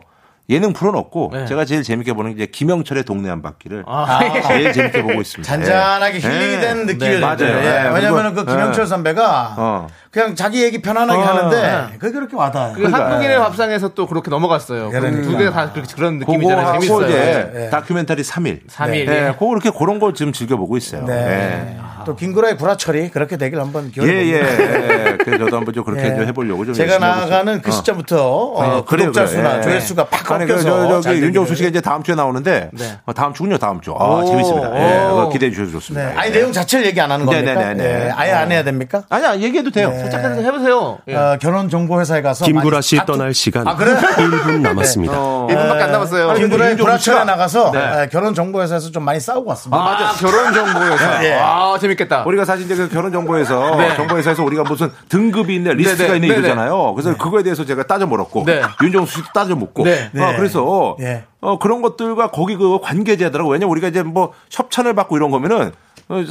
예능 0.49 0.73
없고 0.79 1.31
네. 1.34 1.45
제가 1.45 1.65
제일 1.65 1.81
재밌게 1.81 2.13
보는 2.13 2.36
게 2.36 2.43
이제 2.43 2.51
김영철의 2.51 3.03
동네 3.03 3.29
한 3.29 3.41
바퀴를 3.41 3.84
아, 3.88 4.19
제일 4.47 4.71
재밌게 4.73 5.01
보고 5.01 5.19
있습니다. 5.21 5.51
잔잔하게 5.51 6.17
예. 6.17 6.19
힐링이 6.19 6.53
예. 6.53 6.60
되는 6.60 6.86
느낌이 6.86 7.12
네, 7.12 7.19
맞아요. 7.19 7.39
예. 7.41 7.91
왜냐면은 7.93 8.36
그 8.36 8.45
김영철 8.45 8.84
예. 8.84 8.88
선배가 8.88 9.55
어. 9.58 9.88
그냥 10.12 10.36
자기 10.36 10.63
얘기 10.63 10.81
편안하게 10.81 11.19
어, 11.19 11.25
하는데 11.25 11.97
그게 11.97 12.12
그렇게 12.12 12.36
와닿아요. 12.36 12.73
그 12.73 12.86
한국인의 12.86 13.38
밥상에서 13.39 13.89
또 13.89 14.05
그렇게 14.05 14.29
넘어갔어요. 14.29 14.89
그러니까. 14.89 15.21
두 15.23 15.36
개가 15.36 15.51
다 15.51 15.71
그렇게 15.73 15.93
그런 15.95 16.19
느낌이잖아요. 16.19 16.73
재밌어요. 16.73 17.08
네. 17.08 17.69
다큐멘터리 17.71 18.21
3일. 18.21 18.67
3일. 18.67 18.95
예, 19.08 19.34
그거 19.34 19.51
이렇게 19.51 19.71
그런 19.71 19.99
거 19.99 20.13
지금 20.13 20.31
즐겨 20.31 20.58
보고 20.58 20.77
있어요. 20.77 21.05
네. 21.05 21.77
예. 22.06 22.12
또 22.12 22.15
김구라의 22.15 22.58
구라철이 22.58 23.10
그렇게 23.10 23.38
되길 23.38 23.60
한번 23.60 23.88
예, 23.88 23.91
기원해 23.91 24.13
예, 24.32 24.39
봅니다. 24.44 25.12
예. 25.12 25.18
그래서 25.18 25.46
저도 25.46 25.58
한번 25.58 25.74
좀 25.74 25.84
그렇게 25.84 26.04
예. 26.06 26.15
좀 26.15 26.26
해보려고 26.28 26.65
좀 26.65 26.74
제가 26.74 27.00
나가는. 27.00 27.62
그 27.62 27.70
어. 27.70 27.74
시점부터 27.74 28.15
어, 28.28 28.86
그래요, 28.86 29.08
구독자. 29.08 29.28
수나 29.28 29.58
예. 29.58 29.62
조회수가 29.62 30.06
팍 30.06 30.32
아니, 30.32 30.46
그, 30.46 30.54
꺾여서 30.54 30.88
저, 30.88 31.02
잘 31.02 31.13
저기 31.15 31.26
윤정수. 31.26 31.56
씨가 31.56 31.70
이제 31.70 31.82
다음 31.82 32.04
주에 32.04 32.15
나오는데 32.15 32.70
네. 32.74 33.00
어, 33.06 33.13
다음 33.13 33.34
주군요, 33.34 33.58
다음 33.58 33.82
주. 33.82 33.91
아, 33.98 34.04
오, 34.06 34.26
재밌습니다. 34.26 34.76
예, 34.76 35.30
기대해 35.32 35.52
주셔서 35.52 35.72
좋습니다. 35.72 36.10
네. 36.10 36.15
아니 36.15 36.30
예. 36.30 36.34
내용 36.34 36.52
자체를 36.52 36.86
얘기 36.86 37.00
안 37.02 37.12
하는 37.12 37.26
네, 37.26 37.44
겁니까? 37.44 37.54
네, 37.62 37.74
네, 37.74 37.84
네. 37.84 38.06
예. 38.08 38.12
아예 38.12 38.32
안 38.32 38.52
해야 38.52 38.63
됩니까? 38.63 39.04
아니야, 39.10 39.36
얘기해도 39.38 39.72
돼요. 39.72 39.89
네. 39.89 40.00
살짝 40.00 40.24
해보세요. 40.38 41.00
예. 41.08 41.15
어, 41.15 41.38
결혼 41.41 41.70
정보 41.70 42.00
회사에 42.00 42.22
가서 42.22 42.46
김구라 42.46 42.82
씨 42.82 43.00
떠날 43.06 43.34
시간 43.34 43.68
아, 43.68 43.76
그래요? 43.76 43.96
1분 44.18 44.60
남았습니다. 44.62 45.13
어, 45.15 45.48
1분밖에 45.50 45.82
안 45.82 45.91
남았어요. 45.91 46.30
아니, 46.32 46.39
김구라의 46.41 46.78
구라철에 46.78 47.24
나가서 47.24 47.72
네. 47.72 47.80
어, 47.80 48.08
결혼 48.12 48.34
정보 48.34 48.62
회사에서 48.62 48.91
좀 48.91 49.04
많이 49.04 49.20
싸우고 49.20 49.50
왔습니다. 49.50 49.78
아, 49.78 50.13
결혼 50.20 50.54
정보 50.54 50.80
회사. 50.80 51.24
예. 51.26 51.34
아, 51.34 51.78
재밌 51.80 51.94
겠다. 51.95 52.23
우리가 52.25 52.45
사실 52.45 52.65
이제 52.65 52.75
그 52.75 52.89
결혼 52.89 53.12
정보에서 53.12 53.75
네. 53.77 53.95
정보회사에서 53.95 54.43
우리가 54.43 54.63
무슨 54.63 54.89
등급이 55.10 55.55
있네 55.55 55.73
리스트가 55.73 56.03
네, 56.03 56.10
네, 56.10 56.15
있네 56.17 56.27
네, 56.27 56.34
네. 56.34 56.39
이러잖아요. 56.39 56.93
그래서 56.93 57.17
그거에 57.17 57.43
대해서 57.43 57.65
제가 57.65 57.83
따져 57.83 58.08
물었고 58.08 58.43
네. 58.46 58.62
윤정수 58.81 59.17
씨도 59.17 59.27
따져 59.33 59.56
묻고 59.56 59.83
네. 59.83 60.10
아, 60.17 60.31
네. 60.31 60.37
그래서 60.37 60.96
네. 61.00 61.23
어, 61.41 61.60
그런 61.60 61.81
것들과 61.81 62.31
거기 62.31 62.56
그 62.56 62.79
관계자더라고. 62.81 63.50
왜냐면 63.50 63.71
우리가 63.71 63.87
이제 63.87 64.04
뭐 64.04 64.33
협찬을 64.52 64.93
받고 64.96 65.15
이런 65.17 65.31
거면은 65.31 65.67
어, 65.67 65.71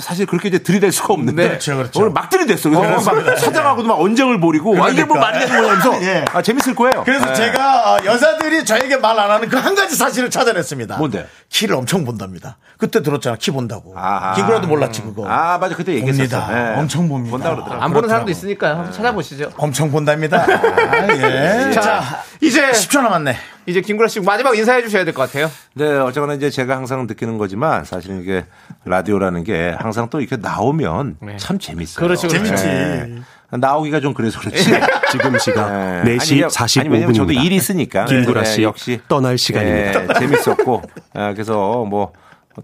사실 0.00 0.24
그렇게 0.26 0.48
이제 0.48 0.58
들이댈 0.58 0.92
수가 0.92 1.14
없는데 1.14 1.48
그렇죠, 1.48 1.76
그렇죠. 1.76 2.00
오늘 2.00 2.12
막 2.12 2.30
들이댔어. 2.30 2.70
그래서 2.70 3.12
막 3.12 3.38
사장하고도 3.38 3.88
막 3.88 4.00
언쟁을 4.00 4.38
벌이고 4.38 4.78
와, 4.78 4.88
이게 4.88 5.04
뭐 5.04 5.16
그러니까. 5.16 5.38
말이 5.38 5.46
되는 5.46 5.62
거냐면서 5.62 6.02
예. 6.06 6.24
아, 6.32 6.40
재밌을 6.42 6.74
거예요. 6.76 7.02
그래서 7.04 7.28
예. 7.30 7.34
제가 7.34 7.94
어, 7.94 7.98
여자들이 8.04 8.64
저에게 8.64 8.96
말 8.98 9.18
안 9.18 9.30
하는 9.30 9.48
그 9.48 9.56
한 9.56 9.74
가지 9.74 9.96
사실을 9.96 10.30
찾아냈습니다. 10.30 10.96
뭔데? 10.98 11.26
키를 11.48 11.74
엄청 11.76 12.04
본답니다. 12.04 12.58
그때 12.78 13.02
들었잖아. 13.02 13.36
키 13.36 13.50
본다고. 13.50 13.94
아하. 13.96 14.34
김구라도 14.34 14.66
몰랐지 14.68 15.02
그거. 15.02 15.26
아 15.26 15.58
맞아 15.58 15.74
그때 15.74 15.94
얘기했었어. 15.94 16.46
예. 16.52 16.74
엄청 16.78 17.08
봅니다. 17.08 17.30
본다 17.32 17.50
그러더라고. 17.54 17.82
안 17.82 17.92
보는 17.92 18.08
사람도 18.08 18.30
있으니까 18.30 18.70
한번 18.76 18.92
찾아보시죠. 18.92 19.50
엄청 19.56 19.90
본답니다. 19.90 20.44
아, 20.46 21.06
예. 21.08 21.70
자, 21.72 21.80
자, 21.80 22.22
이제 22.40 22.70
10초 22.70 23.00
남았네. 23.02 23.36
이제 23.66 23.80
김구라 23.80 24.08
씨 24.08 24.20
마지막 24.20 24.56
인사해 24.56 24.82
주셔야 24.82 25.04
될 25.04 25.14
것 25.14 25.22
같아요. 25.22 25.50
네, 25.74 25.86
어쨌거나 25.98 26.34
이제 26.34 26.50
제가 26.50 26.76
항상 26.76 27.06
느끼는 27.06 27.38
거지만 27.38 27.84
사실 27.84 28.20
이게 28.20 28.44
라디오라는 28.84 29.44
게 29.44 29.74
항상 29.78 30.08
또 30.10 30.20
이렇게 30.20 30.36
나오면 30.36 31.16
네. 31.20 31.36
참 31.38 31.58
재밌어요. 31.58 32.04
그렇죠, 32.04 32.28
그렇죠. 32.28 32.56
재밌지. 32.56 33.22
나오기가 33.50 34.00
좀 34.00 34.14
그래서 34.14 34.40
그렇지. 34.40 34.64
지금 35.12 35.38
시각 35.38 35.70
네. 36.04 36.16
4시 36.16 36.80
아니, 36.80 36.86
아니, 36.88 36.94
왜냐면 36.94 37.14
저도 37.14 37.32
45분입니다. 37.32 37.44
일이 37.44 37.56
있으니까. 37.56 38.04
김구라 38.06 38.42
네, 38.42 38.50
씨 38.50 38.62
역시 38.62 39.00
떠날 39.08 39.38
시간입니다. 39.38 40.00
네, 40.06 40.14
재밌었고 40.20 40.82
아, 41.14 41.32
그래서 41.32 41.84
뭐 41.84 42.12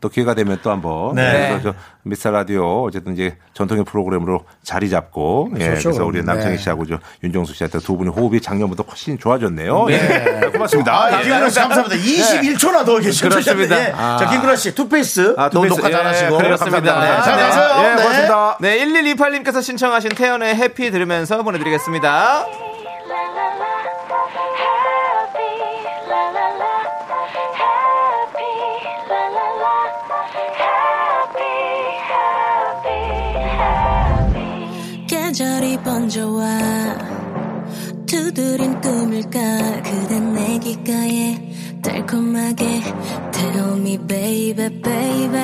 또 0.01 0.09
기회가 0.09 0.34
되면 0.34 0.59
또 0.62 0.70
한번 0.70 1.14
네. 1.14 1.49
그래서 1.51 1.72
저 1.72 1.74
미스터 2.03 2.30
라디오 2.30 2.84
어쨌든 2.84 3.14
이제 3.14 3.36
전통의 3.55 3.84
프로그램으로 3.84 4.45
자리 4.62 4.88
잡고 4.88 5.51
예, 5.59 5.74
좋죠, 5.74 5.88
그래서 5.91 6.05
우리. 6.07 6.22
남창희 6.22 6.57
네. 6.57 6.62
씨하고 6.62 6.86
저 6.86 6.99
윤정수 7.24 7.55
씨한테 7.55 7.78
두 7.80 7.97
분의 7.97 8.12
호흡이 8.12 8.41
작년보다 8.41 8.84
훨씬 8.88 9.18
좋아졌네요. 9.18 9.86
네. 9.86 10.51
고맙습니다. 10.53 10.93
아, 10.93 11.18
예. 11.18 11.22
김구라 11.22 11.51
씨 11.51 11.59
감사합니다. 11.61 11.97
21초나 11.97 12.84
더 12.84 12.99
계시죠. 12.99 13.28
그렇습니다. 13.28 13.88
예. 13.88 13.93
자, 13.93 14.28
김구라 14.30 14.57
씨 14.57 14.74
투페이스 14.74 15.34
아, 15.36 15.49
또 15.51 15.62
투페이스. 15.62 15.76
녹화 15.76 15.88
예, 15.88 15.93
잘하시고. 15.93 16.36
그렇습니다. 16.38 16.80
감사합니다. 16.95 17.22
잘 17.22 17.36
네. 17.36 17.43
가세요. 17.43 17.84
예, 17.84 17.88
네. 17.95 18.03
고맙습니다. 18.03 18.59
네, 18.61 18.78
1128님께서 18.84 19.62
신청하신 19.62 20.11
태연의 20.11 20.57
Happy 20.57 20.91
들으면서 20.91 21.43
보내드리겠습니다. 21.43 22.70
번져와 36.11 36.58
두드린 38.04 38.80
꿈일까? 38.80 39.82
그댄 39.82 40.34
내 40.34 40.58
귓가에 40.58 41.80
달콤하게 41.82 42.82
Tell 43.30 43.78
me 43.78 43.96
baby 43.96 44.82
baby. 44.82 45.40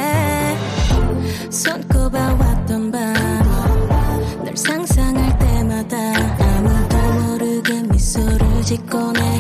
손꼽아 1.51 2.35
왔던 2.35 2.91
밤널 2.91 4.57
상상할 4.57 5.39
때마다 5.39 5.97
아무도 5.97 6.97
모르게 7.23 7.83
미소를 7.85 8.63
짓곤 8.65 9.17
해 9.17 9.39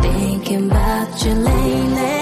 Thinking 0.00 0.72
about 0.72 1.28
you 1.28 1.38
lately 1.38 2.21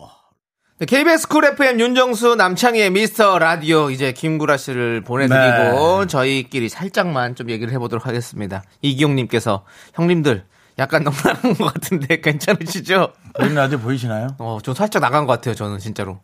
네, 0.81 0.87
KBS 0.87 1.27
쿨 1.27 1.45
FM 1.45 1.79
윤정수 1.79 2.33
남창희의 2.33 2.89
미스터 2.89 3.37
라디오 3.37 3.91
이제 3.91 4.13
김구라 4.13 4.57
씨를 4.57 5.01
보내드리고 5.01 6.07
저희끼리 6.07 6.69
살짝만 6.69 7.35
좀 7.35 7.51
얘기를 7.51 7.71
해보도록 7.71 8.07
하겠습니다. 8.07 8.63
이기용님께서 8.81 9.63
형님들 9.93 10.43
약간 10.79 11.03
너무 11.03 11.15
나간 11.17 11.53
것 11.53 11.71
같은데 11.71 12.17
괜찮으시죠? 12.21 13.13
보이는 13.35 13.53
라디오 13.57 13.77
보이시나요? 13.77 14.29
어, 14.39 14.57
좀 14.63 14.73
살짝 14.73 15.03
나간 15.03 15.27
것 15.27 15.33
같아요, 15.33 15.53
저는 15.53 15.77
진짜로. 15.77 16.19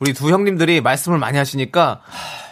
우리 0.00 0.12
두 0.12 0.30
형님들이 0.30 0.80
말씀을 0.80 1.18
많이 1.18 1.38
하시니까, 1.38 2.00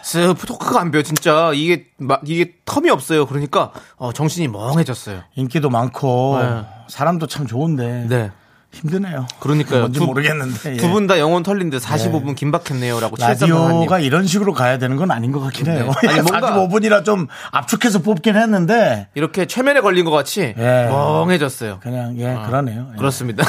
쓱, 0.05 0.47
토크가 0.47 0.81
안 0.81 0.93
비어, 0.93 1.03
진짜. 1.03 1.51
이게, 1.55 1.87
막, 1.97 2.20
이게 2.24 2.55
텀이 2.66 2.89
없어요. 2.89 3.27
그러니까, 3.27 3.72
어, 3.97 4.12
정신이 4.12 4.47
멍해졌어요. 4.47 5.22
인기도 5.35 5.70
많고 5.70 6.39
네. 6.41 6.64
사람도 6.87 7.27
참 7.27 7.49
좋은데 7.49 8.07
네. 8.09 8.31
힘드네요. 8.73 9.27
그러니까요. 9.41 9.81
뭔지 9.81 9.99
두- 10.01 10.07
모르겠는데 10.07 10.73
예. 10.73 10.77
두분 10.77 11.07
다 11.07 11.19
영혼 11.19 11.43
털린데 11.43 11.79
45분 11.79 12.35
긴박했네요. 12.37 13.01
라고 13.01 13.17
7342님. 13.17 13.41
라디오가 13.51 13.99
이런 14.01 14.27
식으로 14.27 14.53
가야 14.53 14.77
되는 14.79 14.97
건 14.97 15.11
아닌 15.11 15.33
것 15.33 15.41
같긴 15.41 15.67
해요. 15.69 15.93
네. 16.03 16.09
아니, 16.09 16.21
뭔가- 16.23 16.53
45분이라 16.55 17.05
좀 17.05 17.27
압축해서 17.53 18.01
뽑긴 18.01 18.37
했는데 18.37 19.09
이렇게 19.14 19.47
최면에 19.47 19.81
걸린 19.81 20.05
것 20.05 20.11
같이 20.11 20.55
예. 20.59 20.87
멍해졌어요. 20.91 21.79
그냥 21.83 22.19
예 22.19 22.37
그러네요. 22.47 22.89
예. 22.93 22.97
그렇습니다. 22.99 23.45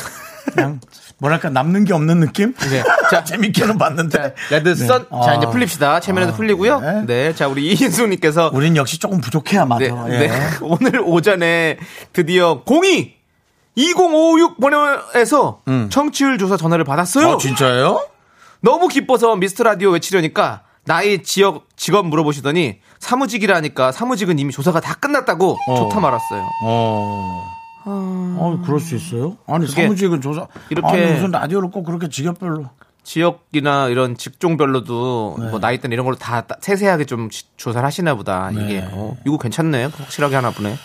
그냥 0.53 0.79
뭐랄까 1.19 1.49
남는 1.49 1.83
게 1.83 1.93
없는 1.93 2.19
느낌? 2.21 2.53
네. 2.69 2.83
자, 3.11 3.23
재밌게는 3.25 3.77
봤는데 3.77 4.33
레드 4.51 4.75
선. 4.75 5.07
네. 5.11 5.19
자, 5.25 5.33
이제 5.35 5.45
아. 5.45 5.49
풀립시다. 5.49 5.99
최면에도 5.99 6.33
풀리고요. 6.33 6.79
네. 6.79 7.05
네. 7.05 7.35
자, 7.35 7.47
우리 7.49 7.67
이인수님께서 7.73 8.51
우린 8.53 8.77
역시 8.77 8.97
조금 8.97 9.19
부족해야 9.19 9.65
맞아. 9.65 9.79
네, 9.79 10.13
예. 10.13 10.27
네. 10.27 10.39
오늘 10.61 11.01
오전에 11.01 11.77
드디어 12.13 12.63
02 12.65 13.16
2056 13.77 14.59
번호에서 14.59 15.61
청취율 15.89 16.39
조사 16.39 16.57
전화를 16.57 16.83
받았어요. 16.83 17.33
아, 17.33 17.37
진짜요? 17.37 18.03
너무 18.59 18.87
기뻐서 18.87 19.35
미스터 19.35 19.63
라디오 19.63 19.91
외치려니까 19.91 20.63
나이 20.83 21.21
지역 21.21 21.67
직업 21.75 22.07
물어보시더니 22.07 22.79
사무직이라니까 22.99 23.91
사무직은 23.91 24.39
이미 24.39 24.51
조사가 24.51 24.79
다 24.79 24.95
끝났다고 24.95 25.57
좋다 25.67 25.99
말았어요. 25.99 26.43
어. 26.63 27.43
어, 27.89 28.61
그럴 28.65 28.79
수 28.81 28.95
있어요? 28.95 29.37
아니, 29.47 29.67
사무직은 29.67 30.19
조사. 30.21 30.47
이렇게- 30.69 30.87
아니, 30.87 31.13
무슨 31.13 31.31
라디오를 31.31 31.69
꼭 31.69 31.83
그렇게 31.83 32.09
직업별로. 32.09 32.65
지역이나 33.03 33.87
이런 33.87 34.17
직종별로도 34.17 35.37
네. 35.39 35.49
뭐 35.51 35.59
나이대나 35.59 35.93
이런 35.93 36.03
걸로 36.05 36.17
다 36.17 36.41
따- 36.41 36.57
세세하게 36.59 37.05
좀 37.05 37.29
지- 37.29 37.45
조사를 37.55 37.85
하시나 37.85 38.15
보다. 38.15 38.49
이게 38.51 38.83
어, 38.91 39.15
이거 39.25 39.37
괜찮네. 39.37 39.85
확실하게 39.85 40.35
하나 40.35 40.51
보네. 40.51 40.75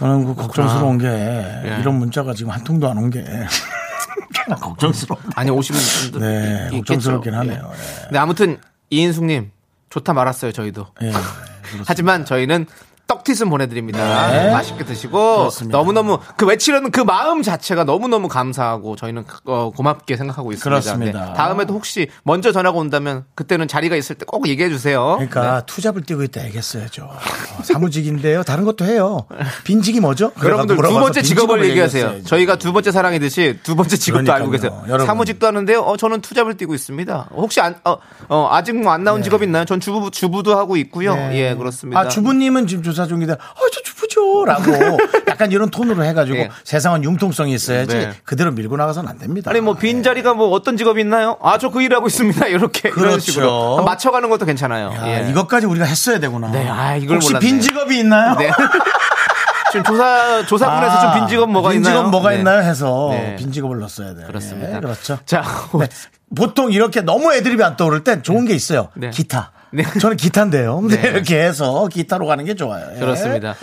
저는 0.00 0.24
그 0.24 0.34
걱정스러운 0.34 0.96
게 0.98 1.06
예. 1.06 1.76
이런 1.80 1.96
문자가 1.96 2.32
지금 2.32 2.50
한 2.52 2.64
통도 2.64 2.88
안 2.88 2.96
온 2.96 3.10
게. 3.10 3.22
걱정스러워. 4.60 5.20
아니 5.36 5.50
오시는 5.50 5.78
분들 6.10 6.20
네, 6.20 6.52
있- 6.72 6.78
있겠죠. 6.78 6.78
걱정스럽긴 6.78 7.32
예. 7.34 7.36
하네요. 7.36 7.70
예. 7.72 8.02
근데 8.04 8.18
아무튼 8.18 8.58
이인숙님 8.88 9.50
좋다 9.90 10.14
말았어요. 10.14 10.52
저희도. 10.52 10.86
예. 11.02 11.12
하지만 11.86 12.24
저희는 12.24 12.66
떡튀순 13.10 13.50
보내드립니다. 13.50 14.30
네. 14.30 14.50
맛있게 14.52 14.84
드시고 14.84 15.38
그렇습니다. 15.38 15.76
너무너무 15.76 16.18
그 16.36 16.46
외치려는 16.46 16.90
그 16.92 17.00
마음 17.00 17.42
자체가 17.42 17.82
너무너무 17.82 18.28
감사하고 18.28 18.94
저희는 18.94 19.24
어, 19.46 19.70
고맙게 19.76 20.16
생각하고 20.16 20.52
있습니다. 20.52 20.68
그렇습니다. 20.70 21.26
네. 21.26 21.32
다음에도 21.34 21.74
혹시 21.74 22.08
먼저 22.22 22.52
전화가 22.52 22.78
온다면 22.78 23.24
그때는 23.34 23.66
자리가 23.68 23.96
있을 23.96 24.14
때 24.16 24.20
꼭 24.30 24.46
얘기해 24.46 24.68
주세요. 24.68 25.14
그러니까 25.16 25.56
네. 25.56 25.62
투잡을 25.66 26.02
뛰고 26.02 26.22
있다 26.22 26.44
얘기했어야죠. 26.44 27.02
어, 27.02 27.62
사무직인데요. 27.64 28.42
다른 28.44 28.64
것도 28.64 28.84
해요. 28.84 29.26
빈직이 29.64 29.98
뭐죠? 29.98 30.30
여러분들 30.42 30.76
두 30.76 30.82
번째 30.82 31.22
직업을 31.22 31.64
얘기하세요. 31.64 32.02
얘기했어야죠. 32.04 32.28
저희가 32.28 32.56
두 32.56 32.72
번째 32.72 32.92
사랑이듯이 32.92 33.58
두 33.64 33.74
번째 33.74 33.96
직업도 33.96 34.22
그러니까요. 34.24 34.36
알고 34.36 34.50
계세요. 34.52 34.82
여러분. 34.86 35.06
사무직도 35.06 35.46
하는데요. 35.48 35.80
어, 35.80 35.96
저는 35.96 36.20
투잡을 36.20 36.56
뛰고 36.56 36.74
있습니다. 36.74 37.28
혹시 37.34 37.60
안, 37.60 37.74
어, 37.84 37.96
어, 38.28 38.48
아직 38.52 38.76
뭐 38.80 38.92
안 38.92 39.02
나온 39.04 39.22
직업 39.22 39.42
있나요? 39.42 39.64
전 39.64 39.80
주부, 39.80 40.10
주부도 40.10 40.56
하고 40.58 40.76
있고요. 40.76 41.14
네. 41.14 41.36
예, 41.50 41.54
그렇습니다. 41.54 41.98
아, 42.00 42.08
주부님은 42.08 42.66
지금 42.66 42.82
조사 42.82 42.99
중인데, 43.06 43.32
아, 43.34 43.36
저 43.72 43.82
주부죠. 43.82 44.44
라고 44.44 44.72
약간 45.28 45.50
이런 45.52 45.70
톤으로 45.70 46.04
해가지고 46.04 46.36
예. 46.38 46.50
세상은 46.64 47.04
융통성이 47.04 47.54
있어야지 47.54 47.96
네. 47.96 48.12
그대로 48.24 48.50
밀고 48.52 48.76
나가서는 48.76 49.08
안 49.10 49.18
됩니다. 49.18 49.50
아니 49.50 49.60
뭐 49.60 49.74
빈 49.74 50.02
자리가 50.02 50.34
뭐 50.34 50.48
어떤 50.50 50.76
직업이 50.76 51.00
있나요? 51.00 51.36
아 51.42 51.58
저 51.58 51.70
그 51.70 51.82
일하고 51.82 52.06
있습니다. 52.08 52.46
이렇게 52.48 52.88
이런 52.88 53.00
그렇죠. 53.00 53.20
식으로 53.20 53.68
한번 53.76 53.84
맞춰가는 53.84 54.28
것도 54.30 54.44
괜찮아요. 54.46 54.92
야, 54.94 55.24
예. 55.26 55.30
이것까지 55.30 55.66
우리가 55.66 55.84
했어야 55.84 56.18
되구나. 56.18 56.50
네, 56.50 56.68
아, 56.68 56.96
이걸 56.96 57.16
혹시 57.16 57.28
몰랐네요. 57.32 57.48
빈 57.50 57.60
직업이 57.60 57.98
있나요? 57.98 58.34
네. 58.36 58.50
지금 59.72 59.84
조사 59.84 60.44
조사분에서 60.46 60.92
아, 60.96 61.00
좀빈 61.12 61.28
직업 61.28 61.48
뭐가 61.50 61.68
빈 61.70 61.78
있나요? 61.78 61.94
직업 61.98 62.10
뭐가 62.10 62.30
네. 62.30 62.38
있나요? 62.38 62.62
해서 62.62 63.08
네. 63.12 63.36
빈 63.36 63.52
직업을 63.52 63.78
넣었어야 63.78 64.14
돼요. 64.14 64.26
그렇습니다. 64.26 64.76
예, 64.76 64.80
그렇죠. 64.80 65.18
자, 65.24 65.44
네. 65.78 65.86
보통 66.34 66.72
이렇게 66.72 67.00
너무 67.02 67.32
애드립이 67.32 67.62
안 67.62 67.76
떠오를 67.76 68.02
땐 68.02 68.22
좋은 68.24 68.46
게 68.46 68.54
있어요. 68.54 68.88
네. 68.96 69.10
기타. 69.10 69.52
네. 69.72 69.84
저는 70.00 70.16
기타인데요. 70.16 70.80
네. 70.82 71.00
네. 71.00 71.08
이렇게 71.08 71.40
해서 71.40 71.88
기타로 71.88 72.26
가는 72.26 72.44
게 72.44 72.54
좋아요. 72.54 72.86
예. 72.94 72.98
그렇습니다. 72.98 73.54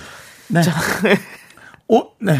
네. 0.47 0.61
오, 1.87 2.11
네. 2.19 2.37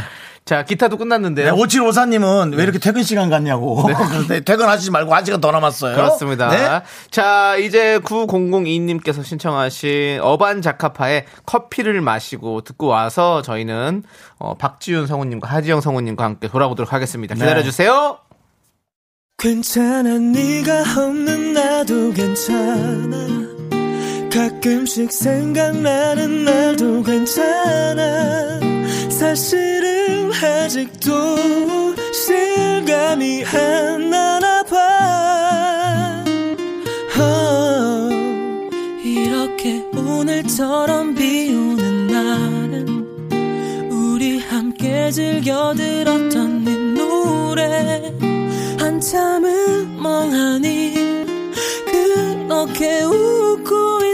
자, 0.47 0.63
기타도 0.63 0.97
끝났는데요. 0.97 1.53
네, 1.53 1.61
5754님은 1.61 2.55
왜 2.55 2.63
이렇게 2.63 2.79
퇴근 2.79 3.03
시간 3.03 3.29
같냐고. 3.29 3.83
네, 4.29 4.39
퇴근하시지 4.39 4.91
말고 4.91 5.13
한 5.13 5.25
시간 5.25 5.41
더 5.41 5.51
남았어요. 5.51 5.93
그렇습니다. 5.93 6.49
네. 6.49 6.81
자, 7.11 7.57
이제 7.57 7.99
9002님께서 7.99 9.25
신청하신 9.25 10.19
어반 10.21 10.61
자카파의 10.61 11.25
커피를 11.45 11.99
마시고 11.99 12.61
듣고 12.61 12.87
와서 12.87 13.41
저희는 13.41 14.03
어, 14.39 14.53
박지윤 14.55 15.07
성우님과 15.07 15.49
하지영 15.49 15.81
성우님과 15.81 16.23
함께 16.23 16.47
돌아보도록 16.47 16.93
하겠습니다. 16.93 17.35
네. 17.35 17.41
기다려주세요. 17.41 18.19
괜찮아 19.37 20.17
네가 20.17 20.81
없는 20.97 21.53
나도 21.53 22.13
괜찮아 22.13 23.56
가끔씩 24.37 25.11
생각나는 25.11 26.43
날도 26.43 27.01
괜찮아. 27.01 28.59
사실은 29.09 30.31
아직도 30.31 31.95
실감이 32.13 33.43
안 33.45 34.11
나나 34.11 34.61
봐. 34.61 36.23
어, 37.19 38.09
이렇게 39.03 39.83
오늘처럼 39.95 41.15
비 41.15 41.49
오는 41.55 42.05
날은 42.05 43.89
우리 43.89 44.37
함께 44.37 45.09
즐겨 45.09 45.73
들었던 45.73 46.63
네 46.63 46.75
노래. 46.75 48.03
한참을 48.77 49.87
멍하니 49.99 50.93
그렇게 51.87 53.01
웃고 53.01 53.96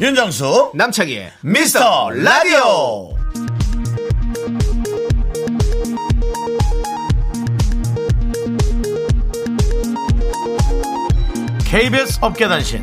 윤정수 0.00 0.70
남창희의 0.72 1.30
미스터 1.42 2.08
라디오. 2.08 3.14
KBS 11.66 12.18
업계단신. 12.22 12.82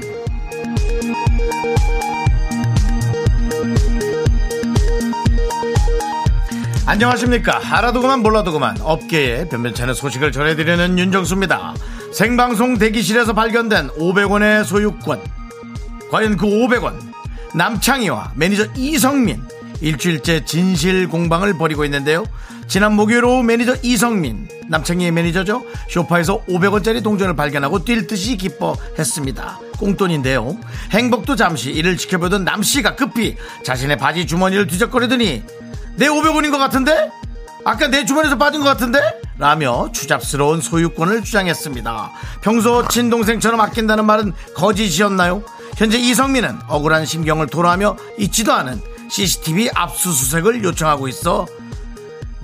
안녕하십니까? 6.85 7.59
알아도 7.75 8.01
그만 8.01 8.21
몰라도 8.21 8.51
그만 8.51 8.77
업계의 8.79 9.49
변변찮은 9.49 9.95
소식을 9.95 10.31
전해드리는 10.31 10.99
윤정수입니다. 10.99 11.73
생방송 12.13 12.77
대기실에서 12.77 13.33
발견된 13.33 13.87
500원의 13.97 14.63
소유권. 14.65 15.19
과연 16.09 16.37
그 16.37 16.45
500원 16.45 17.06
남창희와 17.57 18.33
매니저 18.35 18.67
이성민. 18.75 19.41
일주일째 19.81 20.45
진실 20.45 21.07
공방을 21.07 21.57
벌이고 21.57 21.85
있는데요. 21.85 22.23
지난 22.67 22.93
목요일 22.93 23.25
오후 23.25 23.41
매니저 23.43 23.77
이성민. 23.81 24.47
남창희의 24.69 25.11
매니저죠. 25.11 25.63
쇼파에서 25.89 26.45
500원짜리 26.45 27.03
동전을 27.03 27.35
발견하고 27.35 27.83
뛸 27.83 28.05
듯이 28.05 28.37
기뻐했습니다. 28.37 29.59
꽁돈인데요. 29.79 30.57
행복도 30.91 31.35
잠시 31.35 31.71
이를 31.71 31.97
지켜보던 31.97 32.43
남씨가 32.43 32.95
급히 32.95 33.35
자신의 33.63 33.97
바지 33.97 34.27
주머니를 34.27 34.67
뒤적거리더니 34.67 35.43
내 35.95 36.07
500원인 36.07 36.51
것 36.51 36.59
같은데? 36.59 37.09
아까 37.65 37.87
내 37.87 38.05
주머니에서 38.05 38.37
빠진 38.37 38.61
것 38.61 38.67
같은데? 38.67 38.99
라며 39.39 39.89
추잡스러운 39.91 40.61
소유권을 40.61 41.23
주장했습니다. 41.23 42.11
평소 42.41 42.87
친동생처럼 42.87 43.59
아낀다는 43.59 44.05
말은 44.05 44.33
거짓이었나요? 44.55 45.43
현재 45.77 45.99
이성민은 45.99 46.57
억울한 46.67 47.05
심경을 47.05 47.45
토로하며 47.47 47.97
있지도 48.17 48.51
않은 48.51 48.81
CCTV 49.09 49.69
압수수색을 49.75 50.63
요청하고 50.63 51.07
있어 51.07 51.45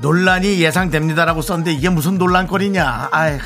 논란이 0.02 0.62
예상됩니다라고 0.62 1.42
썼는데 1.42 1.74
이게 1.74 1.90
무슨 1.90 2.18
논란거리냐. 2.20 3.10
아휴. 3.12 3.40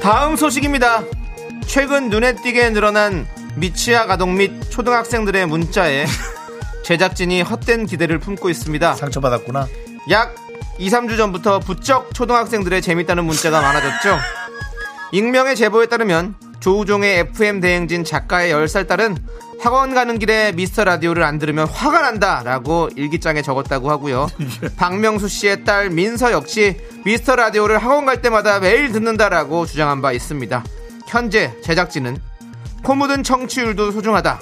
다음 0.00 0.36
소식입니다. 0.36 1.04
최근 1.66 2.10
눈에 2.10 2.34
띄게 2.34 2.70
늘어난 2.70 3.26
미취학 3.56 4.10
아동 4.10 4.36
및 4.36 4.70
초등학생들의 4.70 5.46
문자에 5.46 6.04
제작진이 6.84 7.42
헛된 7.42 7.86
기대를 7.86 8.18
품고 8.18 8.50
있습니다. 8.50 8.94
상처받았구나. 8.94 9.68
약 10.10 10.47
2, 10.78 10.88
3주 10.88 11.16
전부터 11.16 11.58
부쩍 11.60 12.14
초등학생들의 12.14 12.80
재밌다는 12.82 13.24
문자가 13.24 13.60
많아졌죠. 13.60 14.18
익명의 15.12 15.56
제보에 15.56 15.86
따르면 15.86 16.34
조우종의 16.60 17.18
FM 17.18 17.60
대행진 17.60 18.04
작가의 18.04 18.52
10살 18.52 18.86
딸은 18.86 19.16
학원 19.60 19.92
가는 19.92 20.18
길에 20.20 20.52
미스터 20.52 20.84
라디오를 20.84 21.24
안 21.24 21.38
들으면 21.40 21.66
화가 21.66 22.02
난다 22.02 22.42
라고 22.44 22.88
일기장에 22.94 23.42
적었다고 23.42 23.90
하고요. 23.90 24.28
박명수 24.76 25.28
씨의 25.28 25.64
딸 25.64 25.90
민서 25.90 26.30
역시 26.30 26.76
미스터 27.04 27.34
라디오를 27.34 27.78
학원 27.78 28.06
갈 28.06 28.22
때마다 28.22 28.60
매일 28.60 28.92
듣는다라고 28.92 29.66
주장한 29.66 30.00
바 30.00 30.12
있습니다. 30.12 30.64
현재 31.08 31.54
제작진은 31.64 32.18
코 32.84 32.94
묻은 32.94 33.24
청취율도 33.24 33.90
소중하다. 33.90 34.40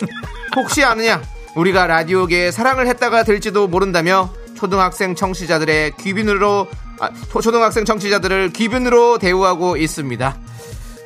혹시 0.56 0.84
아느냐? 0.84 1.22
우리가 1.54 1.86
라디오계에 1.86 2.50
사랑을 2.50 2.86
했다가 2.86 3.22
될지도 3.22 3.68
모른다며 3.68 4.30
초등학생 4.56 5.14
청취자들의 5.14 5.92
귀빈으로 5.98 6.68
아, 6.98 7.10
초- 7.30 7.40
초등학생 7.40 7.84
청취자들을 7.84 8.52
귀빈으로 8.52 9.18
대우하고 9.18 9.76
있습니다. 9.76 10.36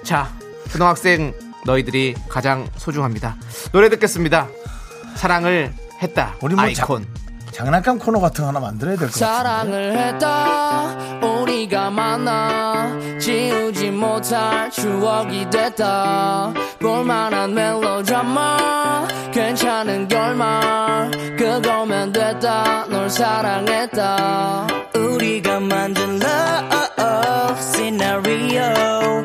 자, 0.05 0.33
초등학생 0.71 1.35
너희들이 1.67 2.15
가장 2.29 2.69
소중합니다. 2.77 3.37
노래 3.73 3.89
듣겠습니다. 3.91 4.49
사랑을 5.17 5.75
했다. 6.01 6.37
우리 6.41 6.55
뭐 6.55 6.65
아이콘. 6.65 7.07
장난감 7.53 7.99
코너 7.99 8.21
같은 8.21 8.43
거 8.43 8.49
하나 8.49 8.61
만들어야 8.61 8.97
될 8.97 9.09
것 9.09 9.15
같아. 9.21 9.33
사랑을 9.43 9.97
했다. 9.99 10.97
우리가 11.23 11.91
만나. 11.91 12.97
지우지 13.21 13.91
못할 13.91 14.71
추억이 14.71 15.49
됐다. 15.51 16.53
볼만한 16.81 17.55
멜로드라마. 17.55 19.07
괜찮은 19.33 20.09
결말. 20.09 21.11
그거면 21.37 22.13
됐다. 22.13 22.87
널 22.89 23.11
사랑했다. 23.11 24.67
우리가 24.95 25.61
만든 25.61 26.21
love 26.23 27.59
scenario 27.59 29.25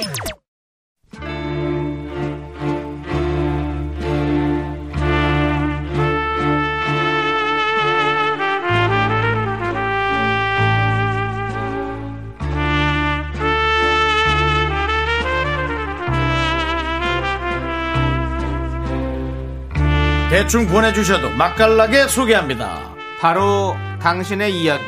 대충 20.31 20.65
보내주셔도 20.65 21.29
맛깔나게 21.31 22.07
소개합니다. 22.07 22.79
바로 23.19 23.75
당신의 24.01 24.55
이야기. 24.55 24.83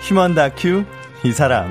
휴먼 0.00 0.34
다큐 0.34 0.84
이 1.22 1.32
사람 1.32 1.68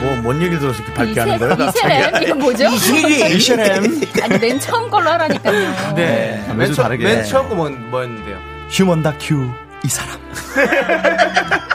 뭐, 0.00 0.16
뭔 0.22 0.36
얘기를 0.40 0.58
들어서 0.58 0.82
이렇게 0.82 0.94
밝게 0.94 1.20
하는 1.20 1.38
거예요? 1.38 1.68
이세렘 1.68 2.22
이건 2.22 2.38
뭐죠? 2.38 2.64
이세렘 2.66 4.00
아니 4.22 4.38
맨 4.38 4.58
처음 4.58 4.90
걸로 4.90 5.10
하라니까요. 5.10 5.94
네. 5.94 6.42
아, 6.48 6.48
맨, 6.48 6.58
매주 6.58 6.74
처, 6.74 6.82
다르게. 6.82 7.04
맨 7.04 7.24
처음 7.24 7.48
거 7.50 7.54
뭐, 7.54 7.68
뭐였는데요? 7.68 8.38
휴먼 8.70 9.02
다큐 9.02 9.50
이 9.84 9.88
사람 9.88 10.18
처음 10.54 10.66
거. 11.68 11.71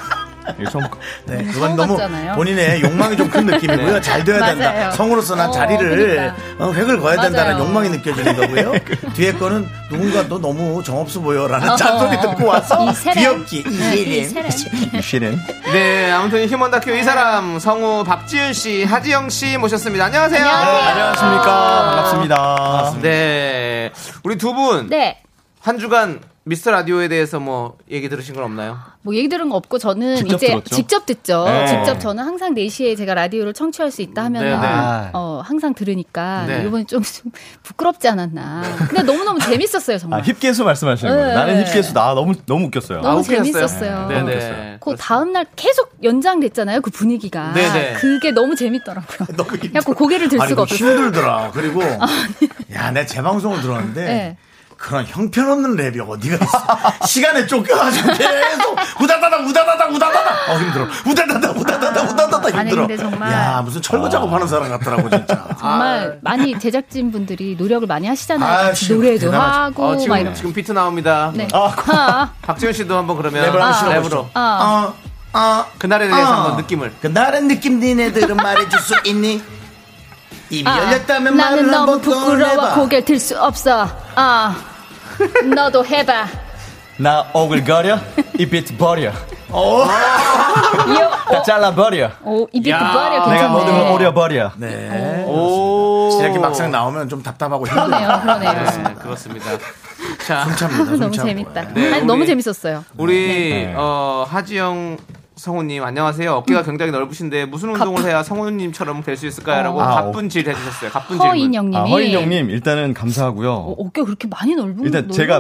네, 1.26 1.44
그건 1.46 1.76
너무 1.76 1.96
같잖아요. 1.98 2.36
본인의 2.36 2.82
욕망이 2.82 3.16
좀 3.16 3.28
큰 3.28 3.46
느낌이고요. 3.46 3.94
네. 3.96 4.02
잘 4.02 4.24
돼야 4.24 4.46
된다. 4.46 4.92
성으로서 4.92 5.36
난 5.36 5.50
어, 5.50 5.52
자리를 5.52 5.90
그러니까. 5.90 6.36
어, 6.60 6.72
획을 6.72 7.00
그어야 7.00 7.20
된다는 7.22 7.54
맞아요. 7.54 7.66
욕망이 7.66 7.90
느껴지는 7.90 8.36
거고요. 8.38 8.74
뒤에 9.16 9.34
거는 9.34 9.68
누군가 9.90 10.28
너 10.28 10.40
너무 10.40 10.82
정없어 10.84 11.20
보여라는 11.20 11.68
어허. 11.70 11.76
짠소리 11.78 12.22
듣고 12.22 12.46
와서. 12.48 12.92
귀엽기 13.14 13.64
네, 13.64 13.96
이세렘. 13.96 14.50
이시렌 14.98 15.40
네, 15.74 16.12
아무튼 16.12 16.48
휴먼 16.48 16.72
다큐 16.72 16.92
이 16.92 17.04
사람 17.04 17.60
성우 17.60 18.04
박지윤 18.06 18.54
씨, 18.54 18.84
하지영 18.86 19.30
씨 19.30 19.58
모셨습니다. 19.58 20.06
안녕하세요. 20.06 20.46
안녕하십니까 20.48 21.86
반갑습니다 21.86 22.94
네. 23.02 23.92
우리 24.24 24.38
두 24.38 24.54
분, 24.54 24.90
네. 24.90 25.22
한 25.62 25.78
주간 25.80 26.22
미스터 26.48 26.72
라디오에 26.72 27.10
대해서 27.10 27.40
뭐 27.42 27.78
얘기 27.92 28.08
들으신 28.08 28.34
건 28.34 28.46
없나요? 28.46 28.78
뭐 29.02 29.14
얘기 29.16 29.28
들은 29.28 29.50
거 29.50 29.58
없고 29.58 29.80
저는 29.80 30.16
직접 30.16 30.36
이제 30.38 30.48
들었죠? 30.48 30.76
직접 30.76 31.06
듣죠. 31.06 31.44
네. 31.46 31.68
직접 31.68 32.00
저는 32.00 32.24
항상 32.24 32.54
4시에 32.56 32.98
제가 32.98 33.14
라디오를 33.16 33.54
청취할 33.54 33.92
수 33.92 34.02
있다 34.02 34.24
하면 34.26 34.44
네, 34.44 34.50
네. 34.52 34.56
아. 34.56 35.10
어, 35.14 35.42
항상 35.44 35.74
들으니까 35.74 36.46
네. 36.48 36.64
이번에 36.66 36.86
좀, 36.86 37.04
좀 37.04 37.32
부끄럽지 37.64 38.08
않았나. 38.08 38.62
근데 38.88 39.04
너무너무 39.04 39.40
재밌었어요, 39.42 39.98
정말. 39.98 40.22
아 40.22 40.24
힙계수 40.24 40.64
말씀하시는 40.64 41.14
네. 41.14 41.22
거예요 41.22 41.36
나는 41.36 41.66
힙계수 41.66 41.94
나 41.94 42.14
너무 42.14 42.34
너무 42.46 42.68
웃겼어요 42.68 43.02
너무 43.02 43.20
웃겼어요? 43.20 43.44
재밌었어요. 43.44 44.08
네, 44.08 44.16
너무 44.16 44.30
네. 44.30 44.36
웃겼어요. 44.36 44.78
그 44.80 44.96
다음 44.98 45.34
날 45.34 45.46
계속 45.58 45.98
연장됐잖아요, 46.02 46.80
그 46.82 46.92
분위기가. 46.92 47.52
네, 47.54 47.72
네. 47.74 47.94
그게 47.94 48.32
너무 48.32 48.56
재밌더라고요. 48.56 49.28
너무 49.36 49.50
힘들어. 49.52 49.60
그래갖고 49.70 49.94
고개를 49.96 50.30
들 50.30 50.38
수가 50.38 50.48
그거 50.48 50.62
없었어요. 50.62 50.92
힘들더라. 50.92 51.52
그리고 51.54 51.82
야, 52.74 52.92
내 52.92 53.06
재방송을 53.06 53.62
들었는데 53.62 54.06
네. 54.06 54.38
그런 54.78 55.06
형편없는 55.06 55.76
랩이 55.76 56.08
어디가 56.08 56.36
있어? 56.36 56.48
시간에 57.08 57.46
쫓겨가지고 57.48 58.08
계속 58.14 58.78
우다다다 59.02 59.38
우다다다 59.38 59.86
우다다다. 59.88 60.54
어 60.54 60.60
힘들어. 60.60 60.88
우다다다 61.06 61.52
우다다다 61.52 62.02
우다다다 62.04 62.48
아니, 62.60 62.70
힘들어. 62.70 62.88
근데 62.88 62.98
정말- 62.98 63.32
야 63.34 63.62
무슨 63.66 63.82
철거 63.82 64.08
작업하는 64.10 64.48
사람 64.48 64.70
같더라고 64.70 65.10
진짜. 65.10 65.48
정말 65.60 66.20
많이 66.22 66.58
제작진 66.60 67.12
분들이 67.12 67.56
노력을 67.58 67.88
많이 67.88 68.08
하시잖아요. 68.08 68.50
아, 68.50 68.58
같이 68.68 68.94
노래도 68.94 69.26
대단하죠. 69.32 69.60
하고 69.60 69.84
어, 69.84 69.92
막 69.94 69.98
지금, 70.00 70.18
이런. 70.18 70.34
지금 70.36 70.54
비트 70.54 70.72
나옵니다. 70.72 71.32
네. 71.34 71.48
아, 71.54 72.30
박지윤 72.44 72.74
씨도 72.74 72.96
한번 72.98 73.18
그러면 73.18 73.46
랩을 73.52 73.58
한번. 73.58 74.04
랩으로. 74.04 74.28
아. 74.36 74.94
어, 75.34 75.40
어, 75.40 75.66
그날에 75.78 76.08
대해서 76.08 76.30
어. 76.30 76.34
한번 76.34 76.58
느낌을. 76.58 76.94
그날의 77.02 77.42
느낌 77.44 77.80
니네들은 77.80 78.36
말해줄 78.38 78.80
수 78.80 78.94
있니? 79.06 79.42
입이 80.50 80.70
아, 80.70 80.78
열렸다면 80.86 81.36
나는 81.38 81.70
너무 81.72 82.00
부끄러워. 82.00 82.74
고개를 82.76 83.06
들 83.06 83.20
수 83.20 83.40
없어. 83.42 83.88
아, 84.16 84.56
너도 85.56 85.86
해봐. 85.86 86.26
나 87.00 87.26
오글거려 87.34 88.00
이빛 88.40 88.76
버려 88.78 89.10
요, 89.10 89.14
다 91.30 91.44
잘라버려 91.44 92.10
오, 92.24 92.48
이 92.52 92.60
비트 92.60 92.70
야. 92.70 92.92
버려 92.92 93.10
괜찮네. 93.24 93.36
내가 93.36 93.48
모든 93.50 93.74
걸 93.78 93.92
오려버려 93.92 94.52
네. 94.58 95.24
오. 95.28 96.18
이렇게 96.20 96.40
막상 96.40 96.72
나오면 96.72 97.08
좀 97.10 97.22
답답하고 97.22 97.68
힘들어요. 97.68 97.88
그러네요, 97.88 98.20
그러네요. 98.22 98.52
네, 98.84 98.94
그렇습니다. 98.96 99.46
자, 100.26 100.46
숨찹니다. 100.46 100.84
너무. 100.98 101.12
재밌다. 101.16 101.62
네, 101.74 101.88
아니, 101.92 101.98
우리- 102.00 102.06
너무 102.06 102.26
재밌었어요. 102.26 102.84
우리 102.98 103.72
어, 103.76 104.26
하지영 104.28 104.98
성우님 105.42 105.84
안녕하세요. 105.84 106.34
어깨가 106.34 106.64
굉장히 106.64 106.92
넓으신데 106.92 107.46
무슨 107.46 107.70
운동을 107.70 108.04
해야 108.06 108.24
성우님처럼 108.24 109.04
될 109.04 109.16
수 109.18 109.28
있을까요?라고 109.28 109.80
아, 109.82 110.02
갑분질 110.02 110.48
해주셨어요. 110.50 110.90
갑분 110.90 111.10
질문. 111.18 111.28
허인영님이 111.28 111.78
아 111.78 111.84
허인영님 111.84 112.50
일단은 112.50 112.96
감사하고요 112.96 113.52
어, 113.52 113.76
어깨 113.78 114.02
그렇게 114.04 114.28
많이 114.28 114.56
넓은 114.56 114.84
일단 114.84 115.04
넓어 115.04 115.14
제가 115.14 115.40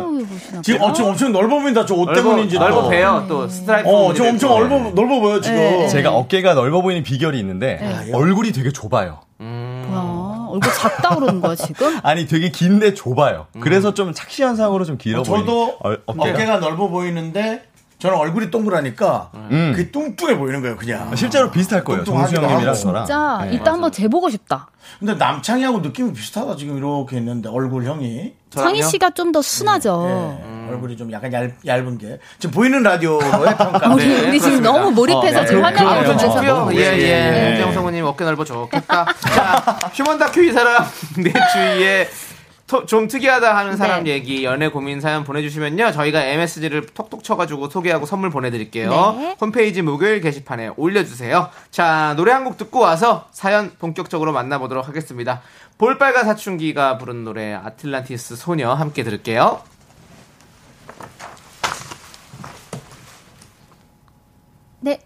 지금 0.62 0.80
봐요. 0.80 0.88
엄청 0.89 1.08
엄청 1.08 1.32
넓어 1.32 1.60
보인다. 1.60 1.84
저 1.88 1.95
옷 1.95 2.14
때문인지. 2.14 2.60
넓어 2.60 2.84
또. 2.84 2.89
배요. 2.89 3.26
또 3.28 3.48
스트라이프. 3.48 3.89
어, 3.89 4.14
지금 4.14 4.30
엄청. 4.30 4.50
넓어 4.52 4.91
넓어 4.91 5.20
보여 5.20 5.41
지금. 5.41 5.58
네. 5.58 5.88
제가 5.88 6.12
어깨가 6.12 6.54
넓어 6.54 6.82
보이는 6.82 7.02
비결이 7.02 7.39
있는데 7.39 7.78
네. 8.06 8.12
얼굴이 8.14 8.52
되게 8.52 8.72
좁아요 8.72 9.22
뭐야 9.39 10.48
얼굴 10.50 10.72
작다 10.74 11.16
그러는 11.16 11.41
거야 11.41 11.56
지금? 11.56 11.98
아니 12.04 12.26
되게 12.28 12.50
긴데 12.50 12.93
좁아요 12.93 13.48
그래서 13.60 13.93
좀 13.93 14.14
착시 14.14 14.43
현상으로 14.43 14.86
좀 14.86 14.98
길어 14.98 15.22
보이는 15.24 15.45
저도 15.45 15.78
얼- 15.82 16.02
어깨가 16.06 16.30
어깨가 16.36 16.58
넓어 16.60 16.88
보이는데 16.88 17.64
저는 18.00 18.16
얼굴이 18.16 18.52
동그라니까 18.52 19.32
음. 19.34 19.74
그게 19.76 19.89
뚱뚱해 19.89 20.38
보이는 20.38 20.62
거예요, 20.62 20.76
그냥. 20.76 21.16
실제로 21.16 21.50
비슷할 21.50 21.84
거예요 21.84 22.04
정수 22.04 22.32
뚱뚱하기도 22.34 22.41
형님이랑. 22.54 22.76
저랑 22.76 23.06
진짜 23.06 23.45
네. 23.50 23.56
이따 23.56 23.74
한번 23.74 23.91
재보고 23.91 24.30
싶다. 24.30 24.68
근데 25.00 25.16
남창희하고 25.16 25.80
느낌이 25.80 26.14
비슷하다 26.14 26.56
지금 26.58 26.78
이렇게 26.78 27.18
있는데 27.18 27.50
얼굴 27.50 27.86
형이. 27.86 28.34
창희 28.52 28.82
씨가 28.84 29.10
좀 29.12 29.32
더 29.32 29.41
순하죠. 29.41 30.39
네, 30.41 30.68
얼굴이 30.72 30.95
좀 30.95 31.12
약간 31.12 31.34
얇, 31.34 31.52
얇은 31.66 31.98
게 31.98 32.18
지금 32.39 32.54
보이는 32.54 32.82
라디오의 32.84 33.20
평가. 33.58 33.89
우리, 33.93 34.26
우리 34.28 34.39
지금 34.39 34.62
너무 34.62 34.91
몰입해서 34.91 35.41
어, 35.41 35.45
지금 35.45 35.62
네. 35.64 35.66
화면이 35.68 35.86
그러네요. 35.86 36.04
보면서 36.18 36.41
좋고요. 36.41 36.70
예, 36.80 36.86
예. 36.98 36.98
네. 37.32 37.50
하지영 37.52 37.74
성우님 37.74 38.06
어깨 38.06 38.24
넓어 38.26 38.43
좋겠다. 38.45 39.06
자, 39.20 39.80
휴먼 39.93 40.18
다큐 40.20 40.43
이 40.43 40.52
사람 40.54 40.86
내 41.18 41.34
주위에 41.34 42.08
토- 42.68 42.86
좀 42.86 43.07
특이하다 43.07 43.55
하는 43.55 43.78
사람 43.78 44.03
네. 44.03 44.11
얘기, 44.11 44.43
연애 44.43 44.68
고민 44.68 44.99
사연 44.99 45.24
보내주시면요. 45.24 45.93
저희가 45.93 46.22
MSG를 46.22 46.86
톡톡 46.88 47.24
쳐가지고 47.24 47.70
소개하고 47.70 48.05
선물 48.05 48.30
보내드릴게요. 48.30 48.89
네. 49.18 49.38
홈페이지 49.39 49.82
목요일 49.82 50.20
게시판에 50.22 50.72
올려주세요. 50.76 51.49
자, 51.72 52.13
노래 52.18 52.32
한 52.34 52.43
곡 52.43 52.57
듣고 52.57 52.80
와서 52.80 53.28
사연 53.32 53.72
본격적으로 53.80 54.32
만나보도록 54.34 54.88
하겠습니다. 54.88 55.41
볼빨간 55.78 56.26
사춘기가 56.26 56.97
부른 56.97 57.24
노래 57.24 57.53
아틀란티스 57.53 58.36
소녀 58.36 58.74
함께 58.74 59.03
들을게요. 59.03 59.61
네. 64.80 64.99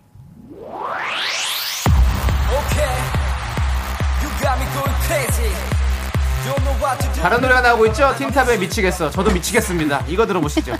다른 7.22 7.42
노래가 7.42 7.62
나오고 7.62 7.86
있죠? 7.88 8.14
틴탑의 8.18 8.58
미치겠어. 8.58 9.12
저도 9.12 9.32
미치겠습니다. 9.32 10.04
이거 10.08 10.26
들어보시죠. 10.26 10.76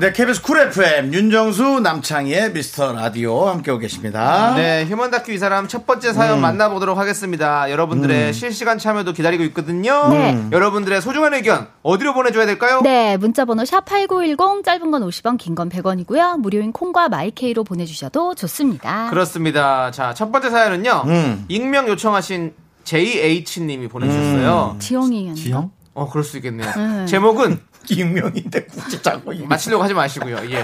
네, 0.00 0.12
KBS 0.14 0.40
쿨 0.40 0.58
FM 0.58 1.12
윤정수 1.12 1.80
남창희의 1.80 2.52
미스터 2.54 2.94
라디오 2.94 3.48
함께하고 3.48 3.78
계십니다. 3.78 4.54
네, 4.56 4.86
휴먼 4.86 5.10
다큐 5.10 5.30
이 5.30 5.36
사람 5.36 5.68
첫 5.68 5.84
번째 5.86 6.14
사연 6.14 6.38
음. 6.38 6.40
만나보도록 6.40 6.96
하겠습니다. 6.96 7.70
여러분들의 7.70 8.32
실시간 8.32 8.78
참여도 8.78 9.12
기다리고 9.12 9.44
있거든요. 9.44 10.08
네. 10.08 10.42
여러분들의 10.52 11.02
소중한 11.02 11.34
의견 11.34 11.68
어디로 11.82 12.14
보내줘야 12.14 12.46
될까요? 12.46 12.80
네, 12.82 13.18
문자번호 13.18 13.66
샵 13.66 13.84
8910, 13.84 14.64
짧은 14.64 14.90
건 14.90 15.02
50원, 15.06 15.36
긴 15.36 15.54
건 15.54 15.68
100원이고요. 15.68 16.38
무료인 16.38 16.72
콩과 16.72 17.10
마이케이로 17.10 17.64
보내주셔도 17.64 18.34
좋습니다. 18.34 19.10
그렇습니다. 19.10 19.90
자, 19.90 20.14
첫 20.14 20.32
번째 20.32 20.48
사연은요. 20.48 21.02
음. 21.08 21.44
익명 21.48 21.88
요청하신 21.88 22.54
JH님이 22.84 23.88
보내주셨어요. 23.88 24.76
지영이. 24.78 25.34
지영? 25.34 25.70
어, 25.92 26.08
그럴 26.08 26.24
수 26.24 26.38
있겠네요. 26.38 26.70
음. 26.76 27.04
제목은 27.06 27.60
익명인데 27.88 28.66
굳이 28.66 29.02
자꾸 29.02 29.32
익명. 29.32 29.48
맞히려고 29.48 29.82
하지 29.82 29.94
마시고요. 29.94 30.36
예. 30.50 30.62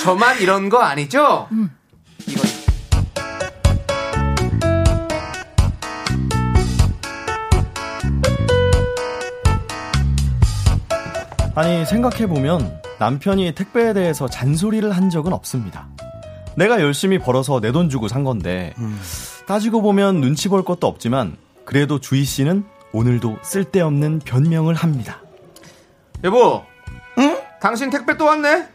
저만 0.00 0.40
이런 0.40 0.68
거 0.68 0.78
아니죠? 0.80 1.48
음. 1.52 1.70
이거. 2.26 2.42
아니 11.54 11.84
생각해보면 11.84 12.80
남편이 12.98 13.54
택배에 13.54 13.92
대해서 13.92 14.28
잔소리를 14.28 14.90
한 14.90 15.10
적은 15.10 15.32
없습니다. 15.32 15.86
내가 16.56 16.80
열심히 16.80 17.18
벌어서 17.18 17.60
내 17.60 17.72
돈 17.72 17.88
주고 17.88 18.08
산 18.08 18.24
건데 18.24 18.74
따지고 19.46 19.82
보면 19.82 20.20
눈치 20.20 20.48
볼 20.48 20.64
것도 20.64 20.86
없지만 20.86 21.36
그래도 21.64 21.98
주희 21.98 22.24
씨는 22.24 22.64
오늘도 22.92 23.38
쓸데없는 23.42 24.20
변명을 24.20 24.74
합니다. 24.74 25.20
여보. 26.24 26.64
응? 27.18 27.38
당신 27.60 27.90
택배 27.90 28.16
또 28.16 28.24
왔네? 28.26 28.68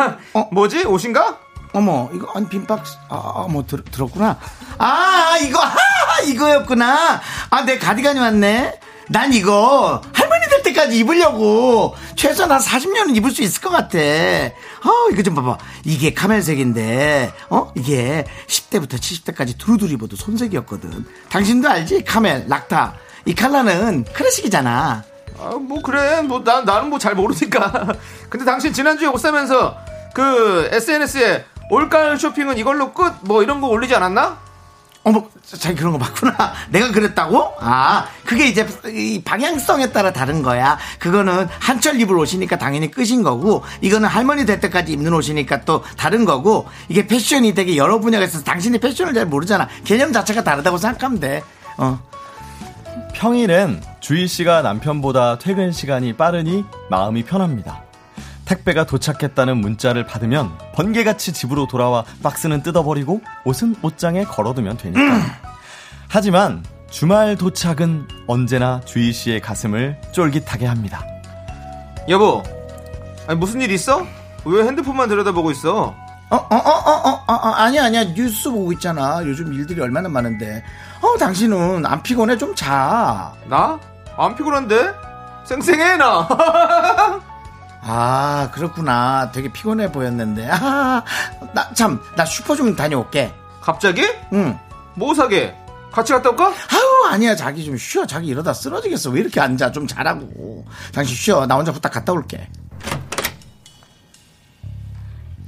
뭐지? 0.52 0.84
옷인가? 0.84 1.38
어머, 1.72 2.08
이거, 2.12 2.30
아니, 2.34 2.48
빈 2.48 2.66
박스, 2.66 2.96
아, 3.08 3.16
아, 3.34 3.46
뭐, 3.48 3.64
들, 3.66 3.82
들었구나. 3.84 4.38
아, 4.78 5.36
이거, 5.42 5.60
아, 5.60 6.20
이거였구나. 6.24 7.20
아, 7.50 7.64
내 7.64 7.78
가디건이 7.78 8.20
왔네. 8.20 8.78
난 9.08 9.32
이거, 9.32 10.00
할머니 10.12 10.46
될 10.48 10.62
때까지 10.62 10.96
입으려고. 10.98 11.94
최소한 12.16 12.52
한 12.52 12.60
40년은 12.60 13.16
입을 13.16 13.32
수 13.32 13.42
있을 13.42 13.60
것 13.60 13.70
같아. 13.70 13.98
어, 13.98 15.10
이거 15.12 15.22
좀 15.22 15.34
봐봐. 15.34 15.58
이게 15.84 16.14
카멜색인데, 16.14 17.32
어? 17.50 17.72
이게 17.74 18.24
10대부터 18.46 18.94
70대까지 18.94 19.58
두루두루 19.58 19.92
입어도 19.92 20.14
손색이었거든. 20.16 21.06
당신도 21.28 21.68
알지? 21.68 22.04
카멜, 22.04 22.46
락타. 22.48 22.94
이 23.26 23.34
칼라는 23.34 24.04
클래식이잖아. 24.12 25.02
아, 25.38 25.56
뭐 25.60 25.82
그래. 25.82 26.22
뭐 26.22 26.42
나, 26.44 26.60
나는 26.62 26.88
뭐 26.90 26.98
잘 26.98 27.14
모르니까. 27.14 27.86
근데 28.30 28.44
당신 28.44 28.72
지난주에 28.72 29.08
옷 29.08 29.18
사면서 29.18 29.76
그 30.14 30.68
SNS에 30.72 31.44
올가을 31.70 32.18
쇼핑은 32.18 32.58
이걸로 32.58 32.92
끝 32.92 33.12
뭐 33.22 33.42
이런 33.42 33.60
거 33.60 33.68
올리지 33.68 33.94
않았나? 33.94 34.38
어머, 35.06 35.22
자기 35.44 35.76
그런 35.76 35.92
거 35.92 35.98
봤구나. 35.98 36.54
내가 36.70 36.90
그랬다고? 36.90 37.52
아, 37.60 38.06
그게 38.24 38.46
이제 38.46 38.66
이 38.86 39.20
방향성에 39.22 39.92
따라 39.92 40.12
다른 40.14 40.40
거야. 40.42 40.78
그거는 40.98 41.46
한철 41.60 42.00
입을 42.00 42.16
옷이니까 42.16 42.56
당연히 42.56 42.90
끝인 42.90 43.22
거고, 43.22 43.62
이거는 43.82 44.08
할머니 44.08 44.46
될 44.46 44.60
때까지 44.60 44.92
입는 44.92 45.12
옷이니까 45.12 45.62
또 45.66 45.84
다른 45.98 46.24
거고, 46.24 46.66
이게 46.88 47.06
패션이 47.06 47.52
되게 47.52 47.76
여러 47.76 47.98
분야가 47.98 48.24
있어서 48.24 48.44
당신이 48.44 48.78
패션을 48.78 49.12
잘 49.12 49.26
모르잖아. 49.26 49.68
개념 49.84 50.10
자체가 50.10 50.42
다르다고 50.42 50.78
생각하면 50.78 51.20
돼. 51.20 51.42
어. 51.76 51.98
평일엔 53.14 53.82
주희 54.00 54.26
씨가 54.26 54.62
남편보다 54.62 55.38
퇴근 55.38 55.72
시간이 55.72 56.14
빠르니 56.14 56.64
마음이 56.90 57.24
편합니다. 57.24 57.82
택배가 58.44 58.84
도착했다는 58.84 59.56
문자를 59.56 60.04
받으면 60.06 60.52
번개같이 60.74 61.32
집으로 61.32 61.66
돌아와 61.66 62.04
박스는 62.22 62.62
뜯어버리고 62.62 63.22
옷은 63.44 63.76
옷장에 63.82 64.24
걸어두면 64.24 64.76
되니까. 64.76 65.00
하지만 66.08 66.62
주말 66.90 67.36
도착은 67.36 68.06
언제나 68.26 68.80
주희 68.84 69.12
씨의 69.12 69.40
가슴을 69.40 70.00
쫄깃하게 70.12 70.66
합니다. 70.66 71.04
여보, 72.08 72.42
아니 73.26 73.38
무슨 73.38 73.62
일 73.62 73.70
있어? 73.70 74.06
왜 74.44 74.62
핸드폰만 74.64 75.08
들여다보고 75.08 75.50
있어? 75.52 75.94
어, 76.30 76.36
어, 76.36 76.56
어, 76.56 76.56
어, 76.56 77.10
어, 77.10 77.24
어, 77.26 77.32
어, 77.32 77.50
아니야, 77.52 77.84
아니야. 77.84 78.04
뉴스 78.14 78.50
보고 78.50 78.72
있잖아. 78.72 79.20
요즘 79.24 79.52
일들이 79.52 79.80
얼마나 79.80 80.08
많은데. 80.08 80.62
어, 81.04 81.18
당신은 81.18 81.84
안 81.84 82.02
피곤해? 82.02 82.38
좀 82.38 82.54
자. 82.54 83.34
나? 83.46 83.78
안 84.16 84.34
피곤한데? 84.34 84.92
쌩쌩해 85.44 85.98
나. 85.98 86.26
아, 87.86 88.48
그렇구나. 88.52 89.30
되게 89.30 89.52
피곤해 89.52 89.92
보였는데. 89.92 90.48
아, 90.50 91.02
나 91.52 91.74
참, 91.74 92.00
나 92.16 92.24
슈퍼 92.24 92.56
좀 92.56 92.74
다녀올게. 92.74 93.34
갑자기? 93.60 94.02
응. 94.32 94.58
뭐 94.94 95.14
사게? 95.14 95.54
같이 95.92 96.12
갔다 96.14 96.30
올까? 96.30 96.46
아우, 96.46 97.12
아니야. 97.12 97.36
자기 97.36 97.64
좀 97.66 97.76
쉬어. 97.76 98.06
자기 98.06 98.28
이러다 98.28 98.54
쓰러지겠어. 98.54 99.10
왜 99.10 99.20
이렇게 99.20 99.40
앉아? 99.40 99.72
좀 99.72 99.86
자라고. 99.86 100.64
당신 100.94 101.14
쉬어. 101.14 101.46
나 101.46 101.56
혼자 101.56 101.70
후딱 101.70 101.92
갔다 101.92 102.12
올게. 102.12 102.48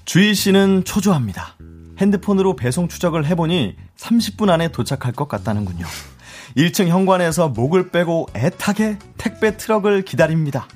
주희 0.05 0.35
씨는 0.35 0.85
초조합니다. 0.85 1.57
핸드폰으로 1.99 2.57
배송 2.57 2.89
추적을 2.89 3.27
해보니 3.27 3.77
30분 3.97 4.51
안에 4.51 4.69
도착할 4.69 5.13
것 5.13 5.29
같다는군요. 5.29 5.87
1층 6.57 6.89
현관에서 6.89 7.49
목을 7.49 7.91
빼고 7.91 8.29
애타게 8.35 8.99
택배 9.19 9.57
트럭을 9.57 10.03
기다립니다. 10.03 10.67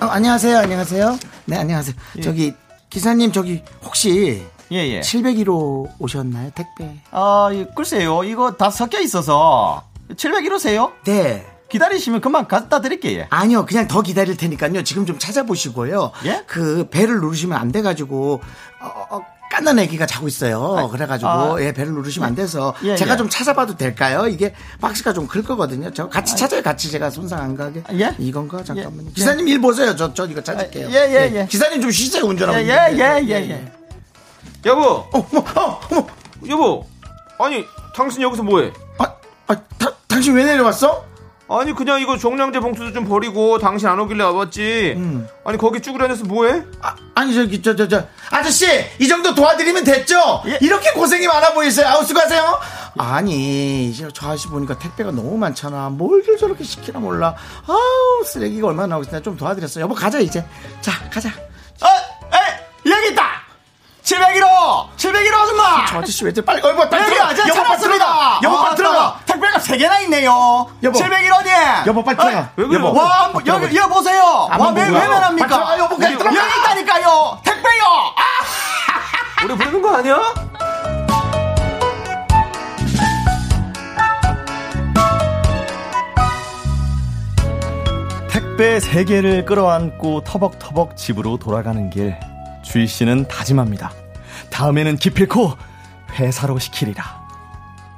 어, 0.00 0.06
안녕하세요. 0.06 0.58
안녕하세요. 0.58 1.18
네, 1.46 1.56
안녕하세요. 1.56 1.96
저기, 2.22 2.54
기사님, 2.90 3.32
저기, 3.32 3.62
혹시. 3.82 4.46
예, 4.70 4.76
예. 4.76 5.00
701호 5.00 5.88
오셨나요? 5.98 6.50
택배. 6.54 6.94
아, 7.10 7.48
글쎄요. 7.74 8.22
이거 8.24 8.52
다 8.52 8.70
섞여 8.70 9.00
있어서 9.00 9.82
701호세요? 10.10 10.92
네. 11.04 11.44
기다리시면 11.68 12.20
금방 12.20 12.46
갖다 12.48 12.80
드릴게요. 12.80 13.26
아니요, 13.30 13.66
그냥 13.66 13.86
더 13.88 14.00
기다릴 14.02 14.36
테니까요. 14.36 14.82
지금 14.84 15.04
좀 15.06 15.18
찾아보시고요. 15.18 16.12
예? 16.24 16.44
그 16.46 16.88
배를 16.90 17.20
누르시면 17.20 17.58
안 17.58 17.70
돼가지고 17.72 18.40
어, 18.80 19.06
어, 19.10 19.20
깐난 19.50 19.78
애기가 19.78 20.06
자고 20.06 20.28
있어요. 20.28 20.88
그래가지고 20.92 21.28
아. 21.30 21.56
예, 21.60 21.72
배를 21.72 21.92
누르시면 21.92 22.28
안 22.28 22.34
돼서 22.34 22.74
예, 22.84 22.96
제가 22.96 23.14
예. 23.14 23.16
좀 23.16 23.28
찾아봐도 23.28 23.76
될까요? 23.76 24.26
이게 24.28 24.54
박스가 24.80 25.12
좀 25.12 25.26
클 25.28 25.42
거거든요. 25.42 25.90
저 25.92 26.08
같이 26.08 26.36
찾아요. 26.36 26.62
같이 26.62 26.90
제가 26.90 27.10
손상 27.10 27.40
안 27.40 27.56
가게. 27.56 27.82
예? 27.92 28.14
이건가 28.18 28.62
잠깐만요. 28.64 29.10
기사님 29.14 29.48
일 29.48 29.60
보세요. 29.60 29.94
저 29.96 30.12
저 30.14 30.26
이거 30.26 30.42
찾을게요. 30.42 30.88
예, 30.90 30.94
예, 30.94 31.32
예. 31.40 31.46
기사님 31.46 31.80
좀 31.82 31.90
쉬세요 31.90 32.24
운전하고. 32.24 32.58
예, 32.58 32.62
있는데. 32.62 32.98
예, 32.98 33.24
예, 33.28 33.50
예. 33.50 33.72
여보, 34.66 34.82
어 35.12 35.28
머, 35.32 35.38
어, 35.40 35.80
어머, 35.90 36.06
여보. 36.48 36.86
아니, 37.38 37.64
당신 37.94 38.20
여기서 38.22 38.42
뭐해? 38.42 38.72
아, 38.98 39.04
아, 39.46 39.56
다, 39.78 39.90
당신 40.08 40.34
왜 40.34 40.44
내려왔어? 40.44 41.04
아니 41.50 41.74
그냥 41.74 42.00
이거 42.00 42.18
종량제 42.18 42.60
봉투도 42.60 42.92
좀 42.92 43.06
버리고 43.08 43.58
당신 43.58 43.88
안 43.88 43.98
오길래 43.98 44.22
와봤지. 44.24 44.96
아니 45.44 45.56
거기 45.58 45.80
쭈그려앉아서 45.80 46.24
뭐해? 46.24 46.62
아, 46.82 46.94
아니 47.14 47.34
저기 47.34 47.62
저 47.62 47.74
저 47.74 47.88
저 47.88 48.04
아저씨 48.30 48.66
이 48.98 49.08
정도 49.08 49.34
도와드리면 49.34 49.82
됐죠? 49.84 50.42
예. 50.46 50.58
이렇게 50.60 50.92
고생이 50.92 51.26
많아 51.26 51.54
보이세요? 51.54 51.86
아우 51.88 52.04
수고하세요. 52.04 52.58
아니 52.98 53.86
이제 53.88 54.06
저 54.12 54.28
아저씨 54.28 54.48
보니까 54.48 54.78
택배가 54.78 55.10
너무 55.10 55.38
많잖아. 55.38 55.88
뭘 55.88 56.22
저렇게 56.38 56.64
시키나 56.64 56.98
몰라. 56.98 57.34
아우 57.66 58.24
쓰레기가 58.26 58.66
얼마나 58.68 58.98
있나 58.98 59.20
좀 59.20 59.36
도와드렸어. 59.36 59.80
여보 59.80 59.94
가자 59.94 60.18
이제. 60.18 60.44
자 60.82 60.92
가자. 61.10 61.30
어, 61.30 61.86
에, 62.36 62.90
여기 62.90 63.12
있다! 63.12 63.22
701호! 64.08 64.88
701호 64.96 65.34
아줌마! 65.34 65.84
저 65.86 65.98
아저씨 65.98 66.24
왜 66.24 66.30
이렇게 66.30 66.42
빨리 66.42 66.62
얼마 66.62 66.88
빨리 66.88 67.02
여기 67.02 67.12
들어가. 67.14 67.34
저 67.34 67.48
여보 67.48 67.62
빨리. 67.62 67.80
들어가. 67.82 68.40
여보 68.42 68.56
빨리 68.56 68.70
아, 68.70 68.74
들어가. 68.74 69.20
택배가 69.26 69.58
3개나 69.58 70.02
있네요. 70.04 70.66
여보. 70.82 70.98
701호님! 70.98 71.86
여보 71.86 72.02
빨리 72.02 72.16
들어가. 72.16 72.50
왜 72.56 72.66
그래? 72.68 72.78
여보. 72.78 72.98
와, 72.98 73.30
빨리 73.30 73.46
여기, 73.48 73.68
들어가. 73.68 73.74
여기 73.84 73.94
보세요! 73.94 74.48
안 74.50 74.60
와, 74.60 74.70
왜. 74.70 74.82
왜 74.84 74.90
면합니까? 74.90 75.46
빨리 75.48 75.58
들어가, 75.58 75.78
여보, 75.78 75.98
빨리 75.98 76.16
들어가. 76.16 76.36
여기 76.36 76.58
있다니까요! 76.58 77.38
택배요! 77.44 77.84
아! 78.16 79.44
우리 79.44 79.54
부르는 79.56 79.82
거 79.82 79.96
아니야? 79.96 80.18
택배 88.28 88.78
3개를 88.78 89.44
끌어안고 89.46 90.22
터벅터벅 90.24 90.96
집으로 90.96 91.36
돌아가는 91.38 91.90
길. 91.90 92.16
주희 92.68 92.86
씨는 92.86 93.28
다짐합니다. 93.28 93.92
다음에는 94.50 94.96
기필코 94.96 95.56
회사로 96.12 96.58
시키리라. 96.58 97.02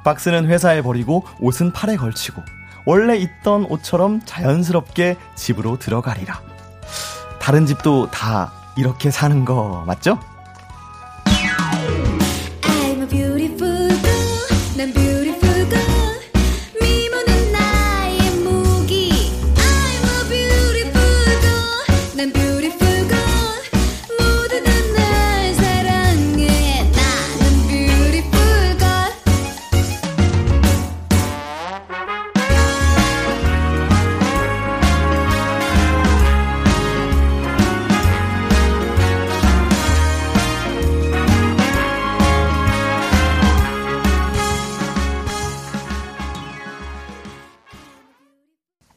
박스는 0.05 0.47
회사에 0.47 0.81
버리고 0.81 1.25
옷은 1.41 1.73
팔에 1.73 1.97
걸치고 1.97 2.41
원래 2.85 3.17
있던 3.17 3.65
옷처럼 3.65 4.21
자연스럽게 4.25 5.17
집으로 5.35 5.77
들어가리라. 5.77 6.41
다른 7.39 7.65
집도 7.65 8.09
다 8.11 8.53
이렇게 8.77 9.11
사는 9.11 9.43
거 9.43 9.83
맞죠? 9.85 10.19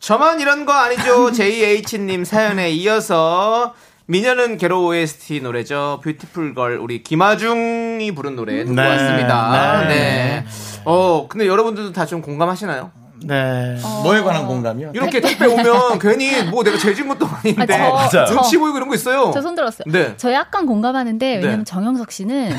저만 0.04 0.38
이런 0.38 0.66
거 0.66 0.72
아니죠. 0.74 1.32
JH님 1.32 2.24
사연에 2.26 2.70
이어서 2.72 3.74
미녀는 4.04 4.58
괴로 4.58 4.84
OST 4.84 5.40
노래죠. 5.40 6.00
뷰티풀 6.04 6.52
걸 6.54 6.76
우리 6.76 7.02
김아중이 7.02 8.12
부른 8.12 8.36
노래 8.36 8.64
듣고 8.64 8.74
네, 8.74 8.86
왔습니다. 8.86 9.80
네. 9.88 9.94
네. 9.94 10.44
어, 10.84 11.26
근데 11.26 11.46
여러분들도 11.46 11.92
다 11.92 12.04
좀 12.04 12.20
공감하시나요? 12.20 12.92
네. 13.26 13.76
뭐에 14.02 14.20
관한 14.22 14.46
공감이요? 14.46 14.92
이렇게 14.94 15.20
택배 15.20 15.46
오면 15.46 15.98
괜히 16.00 16.42
뭐 16.44 16.62
내가 16.62 16.76
재진 16.78 17.08
것도 17.08 17.26
아닌데 17.26 17.74
아, 17.74 18.08
저- 18.08 18.24
눈치 18.26 18.52
저- 18.52 18.58
보이고 18.60 18.76
이런 18.76 18.88
거 18.88 18.94
있어요. 18.94 19.30
저 19.32 19.40
손 19.40 19.54
들었어요. 19.54 19.84
네. 19.90 20.14
저 20.16 20.32
약간 20.32 20.66
공감하는데 20.66 21.36
왜냐면 21.36 21.58
네. 21.58 21.64
정영석 21.64 22.10
씨는 22.12 22.50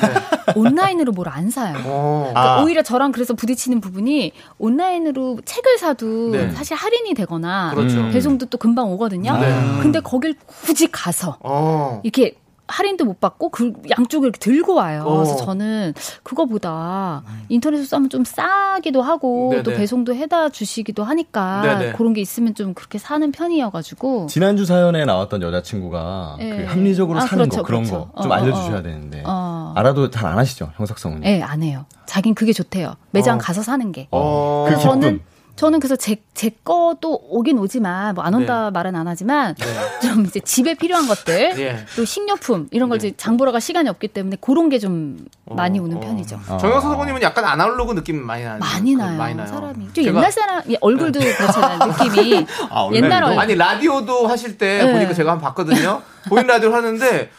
온라인으로 0.55 1.11
뭘 1.11 1.25
안 1.27 1.49
사요. 1.49 1.75
어. 1.85 2.29
그러니까 2.31 2.55
아. 2.59 2.63
오히려 2.63 2.81
저랑 2.83 3.11
그래서 3.11 3.33
부딪히는 3.33 3.81
부분이 3.81 4.31
온라인으로 4.59 5.39
책을 5.43 5.77
사도 5.79 6.31
네. 6.31 6.51
사실 6.51 6.75
할인이 6.77 7.13
되거나 7.15 7.71
그렇죠. 7.73 7.97
음. 7.97 8.11
배송도 8.11 8.45
또 8.47 8.57
금방 8.57 8.91
오거든요. 8.91 9.37
네. 9.37 9.47
근데 9.81 9.99
거길 9.99 10.35
굳이 10.45 10.87
가서 10.91 11.37
어. 11.41 11.99
이렇게 12.03 12.35
할인도 12.67 13.05
못 13.05 13.19
받고 13.19 13.49
그 13.49 13.73
양쪽을 13.97 14.27
이렇게 14.27 14.39
들고 14.39 14.73
와요. 14.75 15.03
어. 15.05 15.17
그래서 15.17 15.35
저는 15.37 15.93
그거보다 16.23 17.23
인터넷에서 17.49 17.87
싸면 17.89 18.09
좀 18.09 18.23
싸기도 18.25 19.01
하고 19.01 19.49
네네. 19.51 19.63
또 19.63 19.71
배송도 19.71 20.15
해다 20.15 20.49
주시기도 20.49 21.03
하니까 21.03 21.61
네네. 21.61 21.93
그런 21.93 22.13
게 22.13 22.21
있으면 22.21 22.55
좀 22.55 22.73
그렇게 22.73 22.97
사는 22.97 23.31
편이어가지고 23.31 24.27
지난주 24.27 24.65
사연에 24.65 25.05
나왔던 25.05 25.41
여자친구가 25.41 26.37
예. 26.39 26.49
그 26.57 26.63
합리적으로 26.65 27.19
아, 27.19 27.21
사는 27.21 27.43
그렇죠, 27.45 27.57
거 27.61 27.63
그런 27.67 27.83
그렇죠. 27.83 28.09
거좀 28.15 28.31
어, 28.31 28.33
어, 28.33 28.37
알려주셔야 28.37 28.79
어. 28.79 28.81
되는데 28.81 29.23
어. 29.25 29.73
알아도 29.75 30.09
잘 30.09 30.25
안 30.25 30.39
하시죠 30.39 30.71
형석성은. 30.75 31.23
예, 31.23 31.41
안 31.43 31.61
해요. 31.61 31.85
자긴 32.07 32.33
그게 32.33 32.51
좋대요. 32.51 32.95
매장 33.11 33.37
어. 33.37 33.39
가서 33.39 33.61
사는 33.61 33.91
게. 33.91 34.07
어. 34.11 34.65
그 34.67 34.77
저는. 34.79 35.21
저는 35.55 35.79
그래서 35.79 35.95
제, 35.95 36.17
제 36.33 36.49
거도 36.65 37.17
오긴 37.29 37.57
오지만 37.59 38.13
뭐 38.13 38.25
안 38.25 38.33
온다 38.33 38.71
말은 38.71 38.95
안 38.95 39.07
하지만 39.07 39.55
좀 40.01 40.25
이제 40.25 40.39
집에 40.41 40.73
필요한 40.73 41.07
것들 41.07 41.53
예. 41.59 41.85
또 41.95 42.03
식료품 42.03 42.67
이런 42.71 42.89
걸 42.89 42.97
이제 42.97 43.13
장 43.15 43.37
보러 43.37 43.51
갈 43.51 43.61
시간이 43.61 43.87
없기 43.89 44.09
때문에 44.09 44.37
그런 44.41 44.69
게 44.69 44.79
좀 44.79 45.25
많이 45.45 45.79
오는 45.79 45.99
편이죠. 45.99 46.39
정영석 46.59 46.81
사모님은 46.91 47.21
약간 47.21 47.45
아날로그 47.45 47.93
느낌 47.95 48.21
많이 48.25 48.43
나요. 48.43 48.57
많이 48.59 48.95
나요, 48.95 49.17
많이 49.17 49.35
나요. 49.35 49.47
사람이. 49.47 49.93
좀 49.93 50.03
제가- 50.03 50.07
옛날 50.07 50.31
사람, 50.31 50.61
예, 50.69 50.75
얼굴도 50.81 51.19
그렇잖아요, 51.19 51.79
느낌이. 51.93 52.45
아, 52.69 52.89
옛날 52.93 53.23
얼굴. 53.23 53.39
아니 53.39 53.55
라디오도 53.55 54.27
하실 54.27 54.57
때 54.57 54.83
네. 54.83 54.91
보니까 54.91 55.13
제가 55.13 55.31
한번 55.31 55.45
봤거든요. 55.49 56.01
보인 56.27 56.47
라디오 56.47 56.73
하는데 56.73 57.29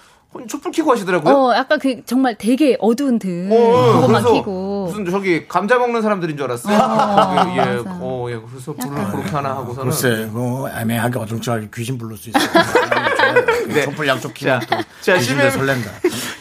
촛불 0.48 0.72
켜고 0.72 0.92
하시더라고요. 0.92 1.34
어, 1.34 1.54
약간 1.54 1.78
그 1.78 2.02
정말 2.04 2.36
되게 2.36 2.76
어두운 2.80 3.18
등 3.18 3.48
어, 3.52 3.92
그것만 4.00 4.22
그래서 4.22 4.32
켜고. 4.34 4.86
무슨 4.86 5.10
저기 5.10 5.46
감자 5.48 5.78
먹는 5.78 6.02
사람들인 6.02 6.36
줄 6.36 6.44
알았어요. 6.46 6.76
어, 6.76 7.54
예, 7.56 7.56
맞아. 7.76 7.98
어, 8.00 8.26
예, 8.30 8.36
그래서 8.50 8.72
불을 8.74 9.04
그렇게 9.10 9.30
하나 9.30 9.50
하고서는 9.56 9.90
글쎄, 9.90 10.26
뭐 10.32 10.68
애매하게 10.70 11.18
어중쩡하게 11.18 11.68
귀신 11.74 11.96
부를 11.98 12.16
수 12.16 12.30
있어요. 12.30 12.42
네. 13.68 13.82
촛불 13.82 14.06
양쪽 14.08 14.34
키면 14.34 14.60
또 14.60 14.76
자, 15.00 15.14
귀신들 15.16 15.50
심해- 15.50 15.50
설렌다. 15.50 15.90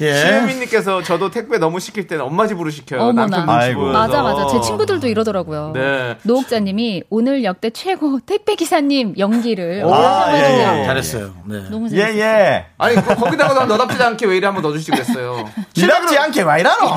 예. 0.01 0.13
시우민님께서 0.13 1.01
저도 1.03 1.31
택배 1.31 1.57
너무 1.57 1.79
시킬 1.79 2.07
때는 2.07 2.25
엄마 2.25 2.47
집으로 2.47 2.69
시켜요. 2.69 3.01
어머나. 3.01 3.27
남편 3.27 3.49
아이고. 3.49 3.86
맞아, 3.91 4.21
맞아. 4.21 4.47
제 4.47 4.59
친구들도 4.61 5.07
이러더라고요. 5.07 5.71
네. 5.73 6.17
노옥자님이 6.23 7.03
오늘 7.09 7.43
역대 7.43 7.69
최고 7.69 8.19
택배 8.25 8.55
기사님 8.55 9.15
연기를 9.17 9.83
오, 9.86 9.89
올려주세요. 9.89 10.73
예, 10.75 10.81
예. 10.81 10.86
잘했어요. 10.86 11.33
네. 11.45 11.63
너무 11.69 11.88
예 11.91 11.97
재밌었어요. 11.97 12.19
예. 12.21 12.65
아니 12.77 12.95
그- 12.95 13.15
거기다가 13.15 13.65
너답지 13.65 14.01
않게 14.01 14.25
왜 14.25 14.38
이래 14.38 14.47
한번 14.47 14.61
넣어주시지 14.63 14.91
그랬어요. 14.91 15.49
시답지 15.73 16.17
않게 16.17 16.41
와 16.41 16.57
이러노? 16.57 16.95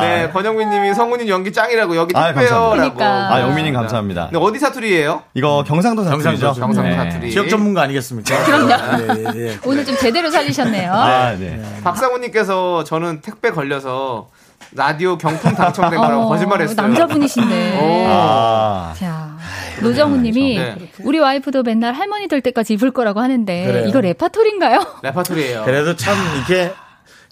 네, 0.00 0.30
권영민님이 0.32 0.94
성훈님 0.94 1.28
연기 1.28 1.52
짱이라고 1.52 1.96
여기 1.96 2.16
아, 2.16 2.26
택배요라고. 2.32 2.70
그러니까. 2.70 3.34
아 3.34 3.40
영민님 3.40 3.74
감사합니다. 3.74 4.30
네, 4.32 4.38
어디 4.38 4.58
사투리예요? 4.58 5.22
이거 5.34 5.64
경상도 5.66 6.04
사투리죠. 6.04 6.28
경상도, 6.46 6.60
경상도 6.60 6.90
네. 6.90 6.96
사투리. 7.04 7.30
지역 7.30 7.48
전문가 7.48 7.82
아니겠습니까? 7.82 8.42
그럼요. 8.44 9.14
네, 9.14 9.24
예, 9.34 9.46
예. 9.48 9.58
오늘 9.64 9.84
좀 9.84 9.96
제대로 9.96 10.30
살리셨네요. 10.30 10.92
아 10.92 11.34
네. 11.36 11.60
박상훈님께서 11.84 12.84
저는 12.84 13.20
택배 13.20 13.50
걸려서 13.50 14.28
라디오 14.72 15.16
경품 15.16 15.54
당첨된 15.54 15.98
거라고 15.98 16.22
어, 16.24 16.28
거짓말했어요. 16.28 16.76
남자분이신데. 16.76 17.78
오. 17.80 18.06
아. 18.08 18.92
자, 18.98 19.36
노정우님이 19.80 20.58
네. 20.58 20.90
우리 21.04 21.18
와이프도 21.18 21.62
맨날 21.62 21.94
할머니 21.94 22.28
될 22.28 22.40
때까지 22.42 22.74
입을 22.74 22.90
거라고 22.90 23.20
하는데 23.20 23.66
그래요. 23.66 23.86
이거 23.86 24.00
레파토리인가요? 24.00 24.80
레파토리예요. 25.02 25.64
그래도 25.64 25.96
참 25.96 26.14
이게 26.42 26.72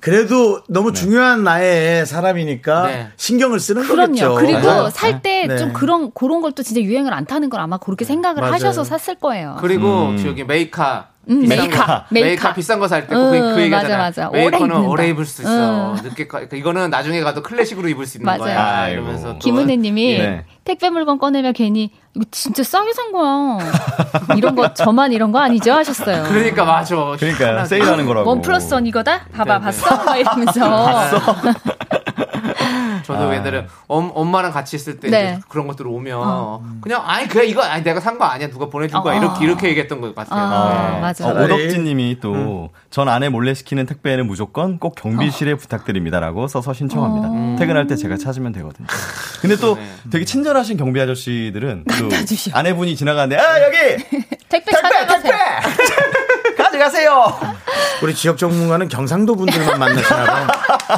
그래도 0.07 0.63
너무 0.69 0.93
중요한 0.93 1.43
나의 1.43 2.07
사람이니까 2.07 2.87
네. 2.87 3.09
신경을 3.17 3.59
쓰는 3.59 3.83
그럼요. 3.83 4.07
거겠죠. 4.13 4.35
그리고 4.37 4.59
맞아요. 4.61 4.91
살때 4.91 5.47
네. 5.49 5.59
좀 5.59 5.73
그런 5.73 6.13
그런 6.13 6.43
걸 6.43 6.53
또 6.53 6.63
진짜 6.63 6.81
유행을 6.81 7.13
안 7.13 7.27
타는 7.27 7.51
걸 7.51 7.61
아마 7.61 7.77
그렇게 7.77 8.05
생각을 8.05 8.41
맞아요. 8.41 8.55
하셔서 8.55 8.85
샀을 8.85 9.19
거예요. 9.19 9.57
그리고 9.61 10.17
저기 10.23 10.45
메이카 10.45 11.09
음, 11.29 11.41
비싼 11.43 11.59
메이카, 11.59 11.87
거, 11.87 12.05
메이카. 12.11 12.27
메이카 12.29 12.55
비싼 12.55 12.79
거 12.79 12.87
살 12.87 13.03
때 13.09 13.15
그, 13.15 13.21
음, 13.21 13.31
그 13.33 13.37
맞아, 13.49 13.61
얘기하잖아. 13.63 13.97
맞아. 13.99 14.29
오래 14.29 14.41
메이커는 14.43 14.67
입는다. 14.67 14.89
오래 14.89 15.09
입을 15.09 15.25
수 15.27 15.43
있어. 15.43 15.93
음. 15.95 15.99
늦게 16.03 16.27
가- 16.29 16.39
그러니까 16.39 16.57
이거는 16.57 16.91
나중에 16.91 17.21
가도 17.23 17.43
클래식으로 17.43 17.89
입을 17.89 18.07
수 18.07 18.19
있는 18.19 18.27
맞아요. 18.27 18.39
거야. 18.41 18.77
아이고. 18.83 19.03
이러면서 19.03 19.33
또 19.33 19.39
김은혜님이 19.41 20.19
네. 20.19 20.45
택배 20.65 20.89
물건 20.91 21.19
꺼내면 21.19 21.53
괜히 21.53 21.91
이거 22.15 22.25
진짜 22.31 22.63
싸게 22.63 22.93
산 22.93 23.11
거야. 23.13 23.59
이런 24.37 24.55
거 24.55 24.73
저만 24.73 25.13
이런 25.13 25.33
거 25.33 25.41
아니죠 25.41 25.73
하셨어요. 25.73 26.23
그러니까 26.29 26.65
맞아. 26.65 26.95
그러니까 27.19 27.65
세일하는 27.65 28.07
거라고. 28.07 28.29
원 28.31 28.41
플러스 28.41 28.73
원 28.73 28.87
이거다? 28.87 29.27
봐봐 29.33 29.55
네, 29.55 29.59
네. 29.59 29.65
봤어? 29.65 30.05
막 30.05 30.17
이러면서 30.17 30.61
저도 33.05 33.35
옛날에 33.35 33.67
엄, 33.89 34.11
엄마랑 34.15 34.53
같이 34.53 34.77
있을 34.77 34.99
때 35.01 35.09
네. 35.11 35.33
이제 35.35 35.41
그런 35.49 35.67
것들 35.67 35.87
오면 35.87 36.81
그냥 36.81 37.03
아니 37.05 37.29
그래 37.29 37.47
이거 37.47 37.63
아니 37.63 37.83
내가 37.85 38.01
산 38.01 38.17
거 38.17 38.25
아니야 38.25 38.49
누가 38.49 38.67
보내준 38.71 39.01
거야 39.03 39.17
어. 39.17 39.19
이렇게 39.19 39.45
이렇게 39.45 39.69
얘기했던 39.69 40.01
것 40.01 40.15
같아요. 40.15 40.41
아, 40.41 40.91
네. 40.95 41.01
맞아. 41.01 41.27
어, 41.29 41.45
오덕진님이 41.45 42.19
또전 42.21 43.09
아내 43.09 43.29
몰래 43.29 43.53
시키는 43.55 43.85
택배는 43.87 44.27
무조건 44.27 44.79
꼭 44.79 44.95
경비실에 44.95 45.55
부탁드립니다라고 45.57 46.49
써서 46.49 46.73
신청합니다. 46.73 47.59
퇴근할 47.59 47.87
때 47.87 47.95
제가 47.97 48.17
찾으면 48.17 48.53
되거든요. 48.53 48.87
근데 49.41 49.57
또 49.57 49.75
네. 49.77 49.87
되게 50.11 50.25
친절하신 50.25 50.77
경비 50.79 51.01
아저씨들은 51.01 51.85
또. 51.99 52.09
아내분이 52.53 52.97
지나가는데 52.97 53.37
아 53.37 53.63
여기 53.63 54.05
택배 54.49 54.73
찾아가세요. 54.73 55.33
가져가세요. 56.57 57.56
우리 58.03 58.15
지역 58.15 58.39
전문가는 58.39 58.89
경상도 58.89 59.37
분들만 59.37 59.79
만나시나 59.79 60.25
봐요. 60.25 60.47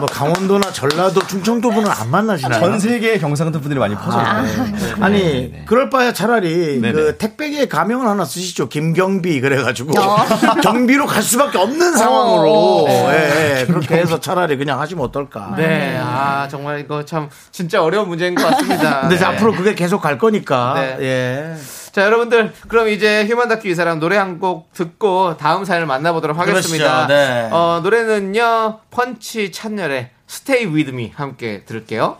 뭐 0.00 0.06
강원도나 0.06 0.70
전라도, 0.72 1.26
충청도 1.26 1.70
분은 1.70 1.90
안 1.90 2.10
만나시나요? 2.10 2.60
전 2.60 2.78
세계 2.78 3.18
경상도 3.18 3.60
분들이 3.60 3.80
많이 3.80 3.94
퍼져 3.94 4.18
아, 4.18 4.42
있어요. 4.42 4.96
아니 5.00 5.64
그럴 5.66 5.88
바에 5.88 6.12
차라리 6.12 6.80
네네. 6.80 6.92
그 6.92 7.16
택배계 7.16 7.68
가명을 7.68 8.06
하나 8.06 8.24
쓰시죠 8.24 8.68
김경비 8.68 9.40
그래가지고 9.40 9.98
어. 9.98 10.16
경비로 10.62 11.06
갈 11.06 11.22
수밖에 11.22 11.58
없는 11.58 11.96
상황으로 11.96 12.84
네. 12.86 13.08
예, 13.08 13.60
예, 13.60 13.66
그렇게 13.66 13.96
해서 13.96 14.20
차라리 14.20 14.56
그냥 14.56 14.80
하시면 14.80 15.04
어떨까 15.04 15.54
네, 15.56 15.98
아 16.02 16.46
정말 16.50 16.80
이거 16.80 17.04
참 17.04 17.30
진짜 17.50 17.82
어려운 17.82 18.08
문제인 18.08 18.34
것 18.34 18.42
같습니다. 18.42 19.00
근데 19.02 19.16
네. 19.16 19.24
앞으로 19.24 19.52
그게 19.52 19.74
계속 19.74 20.00
갈 20.02 20.18
거니까 20.18 20.74
네. 20.74 20.96
예. 21.00 21.77
자 21.98 22.04
여러분들 22.04 22.52
그럼 22.68 22.88
이제 22.88 23.26
휴먼 23.26 23.48
다큐 23.48 23.66
이 23.66 23.74
사람 23.74 23.98
노래 23.98 24.16
한 24.16 24.38
곡 24.38 24.72
듣고 24.72 25.36
다음 25.36 25.64
사연을 25.64 25.88
만나보도록 25.88 26.38
하겠습니다. 26.38 27.06
그러시죠, 27.08 27.12
네. 27.12 27.48
어, 27.50 27.80
노래는요 27.82 28.78
펀치 28.92 29.50
찬열의 29.50 30.10
Stay 30.30 30.66
With 30.72 30.90
Me 30.92 31.12
함께 31.16 31.64
들을게요. 31.64 32.18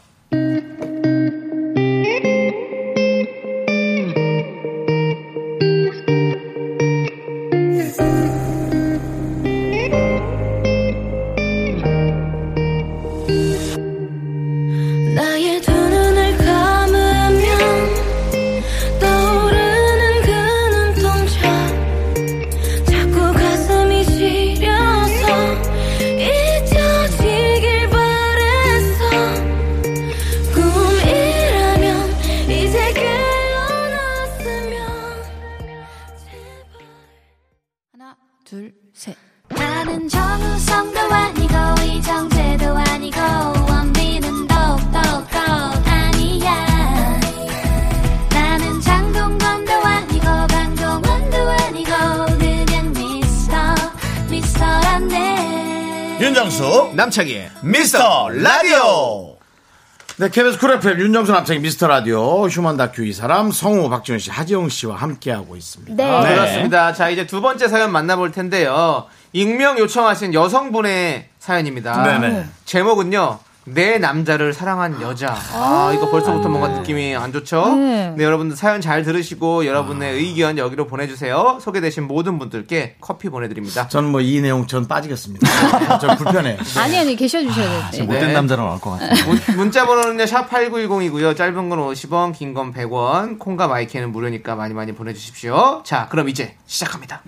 네, 60.20 60.28
KBS 60.30 60.58
쿨 60.58 60.72
FM 60.72 60.98
윤정수 60.98 61.30
남창희 61.30 61.60
미스터 61.60 61.86
라디오 61.86 62.48
휴먼 62.48 62.76
다큐 62.76 63.04
이 63.04 63.12
사람 63.12 63.52
성우 63.52 63.88
박지훈 63.88 64.18
씨 64.18 64.32
하지영 64.32 64.68
씨와 64.68 64.96
함께하고 64.96 65.54
있습니다 65.54 65.94
네. 65.94 66.10
아, 66.10 66.20
그렇습니다. 66.22 66.92
자 66.92 67.08
이제 67.08 67.24
두 67.24 67.40
번째 67.40 67.68
사연 67.68 67.92
만나볼 67.92 68.32
텐데요. 68.32 69.06
익명 69.32 69.78
요청하신 69.78 70.34
여성분의 70.34 71.28
사연입니다. 71.38 72.02
네네. 72.02 72.46
제목은요 72.64 73.38
내 73.74 73.98
남자를 73.98 74.52
사랑한 74.52 75.00
여자. 75.02 75.36
아, 75.52 75.92
이거 75.94 76.10
벌써부터 76.10 76.48
뭔가 76.48 76.68
느낌이 76.68 77.14
안 77.16 77.32
좋죠? 77.32 77.74
네. 77.76 78.14
네, 78.16 78.24
여러분들 78.24 78.56
사연 78.56 78.80
잘 78.80 79.02
들으시고 79.02 79.66
여러분의 79.66 80.14
의견 80.14 80.58
여기로 80.58 80.86
보내주세요. 80.86 81.58
소개되신 81.60 82.04
모든 82.06 82.38
분들께 82.38 82.96
커피 83.00 83.28
보내드립니다. 83.28 83.88
저는 83.88 84.10
뭐 84.10 84.20
이 84.20 84.40
내용 84.40 84.66
전 84.66 84.86
빠지겠습니다. 84.86 85.98
저 85.98 86.16
불편해요. 86.16 86.58
아니, 86.78 86.98
아니, 86.98 87.16
계셔 87.16 87.40
주셔야 87.40 87.90
돼. 87.90 88.02
못된 88.02 88.32
남자로 88.32 88.62
나올 88.64 88.80
것 88.80 88.90
같아요. 88.90 89.24
문, 89.26 89.38
문자 89.56 89.86
번호는요, 89.86 90.24
샵8910이고요. 90.24 91.36
짧은 91.36 91.68
건 91.68 91.78
50원, 91.78 92.32
긴 92.34 92.54
건 92.54 92.72
100원. 92.74 93.38
콩과 93.38 93.68
마이크는 93.68 94.10
무료니까 94.12 94.54
많이 94.56 94.74
많이 94.74 94.92
보내주십시오. 94.94 95.82
자, 95.84 96.08
그럼 96.10 96.28
이제 96.28 96.56
시작합니다. 96.66 97.22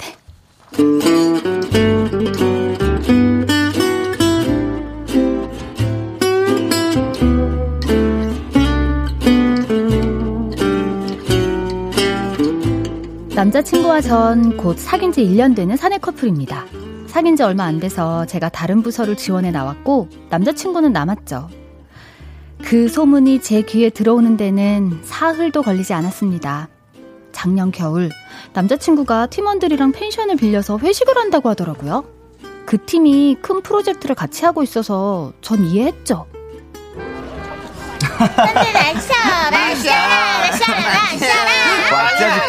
남자친구와 13.41 14.03
전 14.03 14.59
곧 14.59 14.79
사귄 14.79 15.13
지 15.13 15.23
1년 15.25 15.57
되는 15.57 15.75
사내 15.75 15.97
커플입니다. 15.97 16.67
사귄 17.07 17.37
지 17.37 17.43
얼마 17.43 17.65
안 17.65 17.81
돼서 17.81 18.27
제가 18.27 18.51
다른 18.51 18.83
부서를 18.83 19.17
지원해 19.17 19.51
나왔고 19.51 20.11
남자친구는 20.29 20.93
남았죠. 20.93 21.49
그 22.63 22.89
소문이 22.89 23.41
제 23.41 23.63
귀에 23.63 23.89
들어오는 23.89 24.37
데는 24.37 25.01
사흘도 25.05 25.63
걸리지 25.63 25.95
않았습니다. 25.95 26.69
작년 27.33 27.71
겨울 27.73 28.11
남자친구가 28.53 29.29
팀원들이랑 29.29 29.93
펜션을 29.93 30.37
빌려서 30.37 30.77
회식을 30.79 31.17
한다고 31.17 31.49
하더라고요. 31.49 32.05
그 32.67 32.77
팀이 32.85 33.39
큰 33.41 33.63
프로젝트를 33.63 34.15
같이 34.15 34.45
하고 34.45 34.63
있어서 34.63 35.33
전 35.41 35.65
이해했죠. 35.65 36.27
왁자 40.61 41.60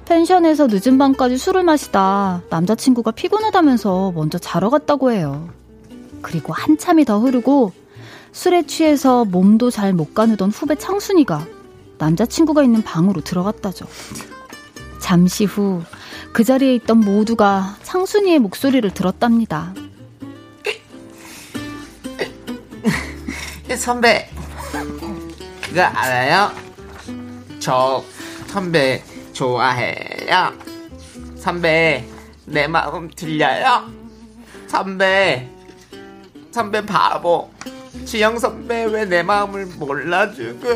펜션에서 0.04 0.66
늦은 0.70 0.98
밤까지 0.98 1.38
술을 1.38 1.62
마시다 1.62 2.42
남자친구가 2.50 3.12
피곤하다면서 3.12 4.12
먼저 4.14 4.38
자러 4.38 4.68
갔다고 4.68 5.12
해요. 5.12 5.48
그리고 6.22 6.52
한참이 6.52 7.04
더 7.04 7.18
흐르고 7.18 7.72
술에 8.32 8.66
취해서 8.66 9.24
몸도 9.24 9.70
잘 9.70 9.92
못 9.92 10.14
가누던 10.14 10.50
후배 10.50 10.74
창순이가 10.74 11.46
남자친구가 11.98 12.62
있는 12.62 12.82
방으로 12.82 13.20
들어갔다죠. 13.22 13.86
잠시 15.00 15.44
후 15.44 15.82
그 16.34 16.42
자리에 16.42 16.74
있던 16.74 16.98
모두가 16.98 17.76
창순이의 17.84 18.40
목소리를 18.40 18.90
들었답니다. 18.90 19.72
선배, 23.76 24.28
그거 25.74 25.82
알아요? 25.86 26.52
저 27.58 28.04
선배 28.46 29.02
좋아해요. 29.32 30.52
선배, 31.36 32.04
내 32.46 32.68
마음 32.68 33.10
들려요? 33.10 33.90
선배, 34.68 35.50
선배 36.52 36.86
바보. 36.86 37.50
지영 38.04 38.38
선배 38.38 38.84
왜 38.84 39.04
내 39.04 39.24
마음을 39.24 39.66
몰라주고? 39.66 40.68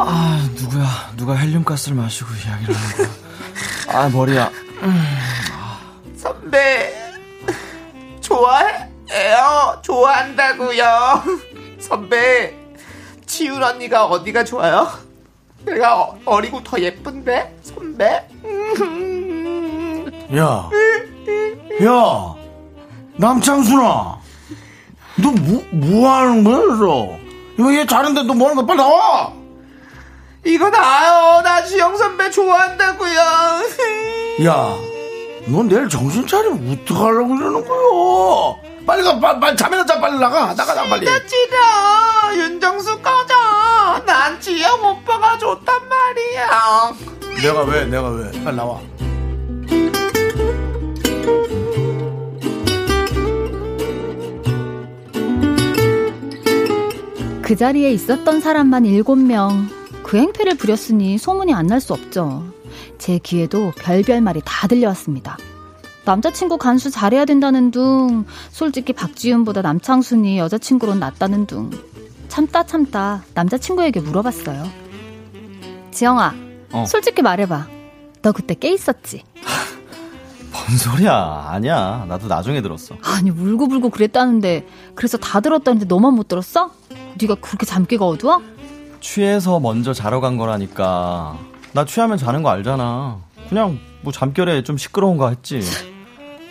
아, 0.00 0.48
누구야? 0.56 1.12
누가 1.16 1.36
헬륨가스를 1.36 1.96
마시고 1.96 2.28
이야기를 2.34 2.74
하는 2.74 2.96
거야? 2.96 3.08
아, 4.00 4.08
머리야. 4.08 4.50
선배, 6.16 6.92
좋아해요. 8.20 9.80
좋아한다고요. 9.84 11.22
선배, 11.90 12.52
지훈 13.26 13.62
언니가 13.62 14.06
어디가 14.06 14.42
좋아요? 14.44 14.88
내가 15.64 16.00
어- 16.02 16.18
어리고 16.24 16.62
더 16.64 16.80
예쁜데? 16.80 17.58
선배? 17.62 18.04
야, 20.36 20.68
야, 21.84 22.34
남창순아, 23.16 24.18
너 25.22 25.30
뭐, 25.30 25.64
뭐 25.70 26.10
하는 26.10 26.42
거야, 26.44 26.56
너? 26.76 27.16
이거 27.58 27.72
얘 27.72 27.86
자는데 27.86 28.24
너 28.24 28.34
뭐 28.34 28.48
하는 28.50 28.56
거야? 28.56 28.66
빨리 28.66 28.78
나와! 28.78 29.32
이거 30.44 30.68
나요. 30.70 31.40
나 31.42 31.64
지영 31.64 31.96
선배 31.96 32.30
좋아한다고요. 32.30 33.18
야, 34.44 34.74
너 35.46 35.62
내일 35.62 35.88
정신 35.88 36.26
차리면 36.26 36.78
어떡하려고 36.84 37.28
그러는 37.36 37.64
거야? 37.66 38.56
빨리 38.86 39.02
가, 39.02 39.18
빨리, 39.18 39.40
빨리 39.40 39.56
잠이나 39.56 39.84
자, 39.84 39.98
빨리 40.00 40.18
나가. 40.18 40.54
나가, 40.54 40.74
나 40.74 40.84
빨리. 40.88 41.04
진짜 41.06 41.26
찌려. 41.26 42.44
윤정수 42.44 43.00
꺼져. 43.02 43.34
난 44.06 44.40
지영 44.40 44.84
오빠가 44.84 45.36
좋단 45.38 45.88
말이야. 45.88 46.92
내가 47.42 47.62
왜, 47.64 47.84
내가 47.86 48.08
왜? 48.10 48.30
빨리 48.44 48.56
나와. 48.56 48.80
그 57.42 57.54
자리에 57.54 57.90
있었던 57.92 58.40
사람만 58.40 58.84
7명. 58.84 59.68
그 60.02 60.16
행패를 60.18 60.56
부렸으니 60.56 61.18
소문이 61.18 61.52
안 61.54 61.66
날 61.66 61.80
수 61.80 61.92
없죠. 61.92 62.44
제 62.98 63.18
귀에도 63.18 63.72
별별 63.76 64.20
말이 64.20 64.40
다 64.44 64.66
들려왔습니다. 64.68 65.36
남자친구 66.06 66.56
간수 66.56 66.90
잘해야 66.92 67.24
된다는 67.24 67.72
둥, 67.72 68.24
솔직히 68.50 68.92
박지윤보다 68.92 69.60
남창순이 69.62 70.38
여자친구로는 70.38 71.00
낫다는 71.00 71.46
둥. 71.46 71.70
참다 72.28 72.62
참다 72.64 73.24
남자친구에게 73.34 73.98
물어봤어요. 74.00 74.68
지영아, 75.90 76.32
어. 76.72 76.84
솔직히 76.86 77.22
말해봐. 77.22 77.66
너 78.22 78.30
그때 78.30 78.54
깨 78.54 78.70
있었지? 78.72 79.24
뭔 80.52 80.76
소리야? 80.78 81.48
아니야. 81.50 82.06
나도 82.08 82.28
나중에 82.28 82.62
들었어. 82.62 82.94
아니 83.02 83.30
울고불고 83.30 83.90
그랬다는데 83.90 84.64
그래서 84.94 85.18
다 85.18 85.40
들었다는데 85.40 85.86
너만 85.86 86.14
못 86.14 86.28
들었어? 86.28 86.70
네가 87.20 87.34
그렇게 87.36 87.66
잠기가 87.66 88.06
어두워? 88.06 88.40
취해서 89.00 89.58
먼저 89.58 89.92
자러 89.92 90.20
간 90.20 90.36
거라니까. 90.36 91.36
나 91.72 91.84
취하면 91.84 92.16
자는 92.16 92.44
거 92.44 92.50
알잖아. 92.50 93.18
그냥 93.48 93.80
뭐 94.02 94.12
잠결에 94.12 94.62
좀 94.62 94.76
시끄러운가 94.78 95.30
했지. 95.30 95.60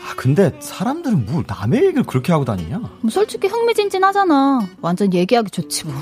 아, 0.05 0.13
근데 0.15 0.51
사람들은 0.59 1.25
뭘 1.25 1.43
남의 1.47 1.83
얘기를 1.83 2.03
그렇게 2.03 2.31
하고 2.31 2.45
다니냐? 2.45 2.77
뭐 2.77 3.09
솔직히 3.09 3.47
흥미진진하잖아. 3.47 4.59
완전 4.81 5.11
얘기하기 5.11 5.49
좋지 5.49 5.87
뭐. 5.87 5.95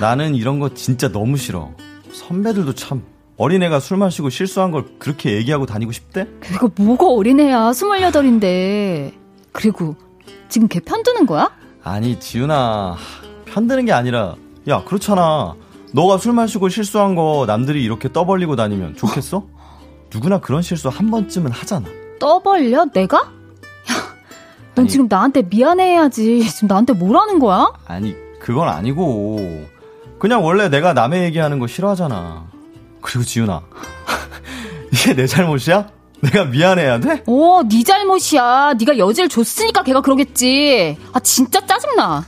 나는 0.00 0.34
이런 0.34 0.58
거 0.58 0.72
진짜 0.72 1.12
너무 1.12 1.36
싫어. 1.36 1.70
선배들도 2.12 2.74
참 2.74 3.02
어린애가 3.36 3.78
술 3.80 3.98
마시고 3.98 4.30
실수한 4.30 4.70
걸 4.70 4.86
그렇게 4.98 5.32
얘기하고 5.36 5.66
다니고 5.66 5.92
싶대? 5.92 6.26
그리고 6.40 6.70
뭐가 6.76 7.06
어린애야 7.08 7.72
스물여덟인데. 7.74 9.12
그리고 9.52 9.96
지금 10.48 10.66
걔 10.68 10.80
편드는 10.80 11.26
거야? 11.26 11.50
아니 11.84 12.18
지윤아 12.18 12.96
편드는 13.44 13.84
게 13.84 13.92
아니라 13.92 14.34
야 14.68 14.82
그렇잖아 14.84 15.54
너가 15.92 16.16
술 16.16 16.32
마시고 16.32 16.68
실수한 16.70 17.14
거 17.16 17.44
남들이 17.46 17.82
이렇게 17.84 18.10
떠벌리고 18.10 18.56
다니면 18.56 18.96
좋겠어? 18.96 19.44
누구나 20.14 20.40
그런 20.40 20.62
실수 20.62 20.88
한 20.88 21.10
번쯤은 21.10 21.50
하잖아 21.50 21.86
떠벌려? 22.18 22.86
내가? 22.94 23.30
야, 24.72 24.74
넌 24.74 24.88
지금 24.88 25.06
나한테 25.08 25.42
미안해야지. 25.42 26.48
지금 26.48 26.68
나한테 26.68 26.92
뭐라는 26.94 27.38
거야? 27.38 27.72
아니 27.86 28.14
그건 28.40 28.68
아니고 28.68 29.66
그냥 30.18 30.44
원래 30.44 30.68
내가 30.68 30.92
남의 30.94 31.24
얘기하는 31.24 31.58
거 31.58 31.66
싫어하잖아 31.66 32.44
그리고 33.00 33.24
지윤아 33.24 33.60
이게 34.92 35.14
내 35.14 35.26
잘못이야? 35.26 35.88
내가 36.20 36.44
미안해야 36.44 37.00
돼? 37.00 37.24
어, 37.26 37.62
네 37.68 37.82
잘못이야. 37.82 38.74
네가 38.78 38.96
여지를 38.96 39.28
줬으니까 39.28 39.82
걔가 39.82 40.00
그러겠지. 40.02 40.96
아, 41.12 41.18
진짜 41.18 41.60
짜증나. 41.66 42.24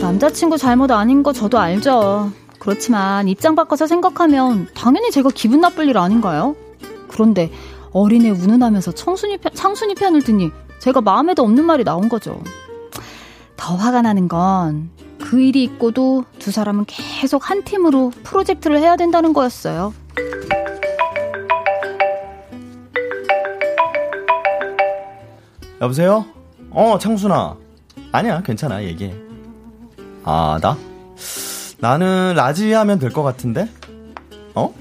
남자친구 0.00 0.56
잘못 0.58 0.90
아닌 0.90 1.22
거 1.22 1.32
저도 1.32 1.58
알죠. 1.58 2.32
그렇지만 2.60 3.26
입장 3.26 3.56
바꿔서 3.56 3.88
생각하면 3.88 4.68
당연히 4.74 5.10
제가 5.10 5.30
기분 5.34 5.60
나쁠 5.60 5.88
일 5.88 5.98
아닌가요? 5.98 6.54
그런데 7.08 7.50
어린애 7.90 8.30
운운하면서 8.30 8.92
청순이 8.92 9.38
편, 9.38 9.52
창순이 9.52 9.96
편을 9.96 10.22
드니 10.22 10.52
제가 10.78 11.00
마음에도 11.00 11.42
없는 11.42 11.64
말이 11.64 11.82
나온 11.82 12.08
거죠. 12.08 12.40
더 13.56 13.74
화가 13.74 14.02
나는 14.02 14.28
건 14.28 15.00
그 15.20 15.40
일이 15.40 15.62
있고도 15.64 16.24
두 16.40 16.50
사람은 16.50 16.86
계속 16.88 17.50
한 17.50 17.62
팀으로 17.62 18.10
프로젝트를 18.24 18.78
해야 18.78 18.96
된다는 18.96 19.32
거였어요. 19.32 19.94
여보세요? 25.80 26.26
어, 26.70 26.98
창순아. 26.98 27.56
아니야, 28.12 28.42
괜찮아, 28.42 28.82
얘기해. 28.82 29.14
아, 30.24 30.58
나? 30.60 30.76
나는 31.80 32.34
large 32.36 32.72
하면 32.72 32.98
될 32.98 33.10
것 33.10 33.22
같은데? 33.22 33.68
어? 34.54 34.72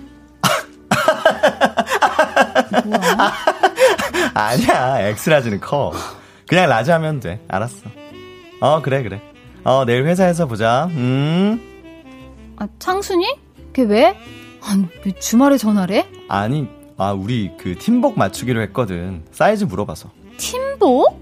아니야, 4.33 4.99
X-large는 5.09 5.59
커. 5.59 5.91
그냥 6.47 6.69
large 6.69 6.91
하면 6.91 7.19
돼. 7.19 7.43
알았어. 7.47 7.89
어, 8.61 8.81
그래, 8.81 9.03
그래. 9.03 9.21
어, 9.63 9.85
내일 9.85 10.05
회사에서 10.05 10.45
보자. 10.47 10.87
음. 10.91 12.55
아, 12.57 12.67
창순이? 12.79 13.37
걔 13.73 13.83
왜? 13.83 14.17
아니, 14.61 14.85
왜 15.05 15.11
주말에 15.13 15.57
전화래? 15.57 16.07
아니, 16.27 16.67
아, 16.97 17.11
우리 17.13 17.51
그 17.57 17.77
팀복 17.77 18.17
맞추기로 18.17 18.61
했거든. 18.63 19.23
사이즈 19.31 19.63
물어봐서. 19.63 20.11
팀복? 20.37 21.17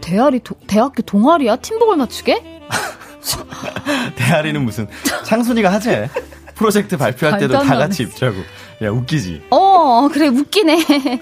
대학이 0.00 0.40
도, 0.42 0.54
대학교 0.66 1.02
동아리야? 1.02 1.56
팀복을 1.56 1.96
맞추게? 1.96 2.60
동아리는 4.16 4.62
무슨 4.64 4.88
창순이가 5.24 5.72
하재. 5.72 6.08
프로젝트 6.54 6.96
발표할 6.96 7.38
때도 7.38 7.54
다. 7.62 7.76
같이 7.76 8.02
입자고. 8.02 8.36
야, 8.82 8.90
웃기지? 8.90 9.42
어, 9.50 10.08
그래, 10.12 10.28
웃기네. 10.28 10.84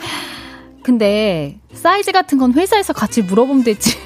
근데, 0.82 1.58
사이즈 1.72 2.10
같은 2.12 2.38
건 2.38 2.52
회사에서 2.54 2.92
같이 2.92 3.22
물어보면 3.22 3.62
되지. 3.64 3.96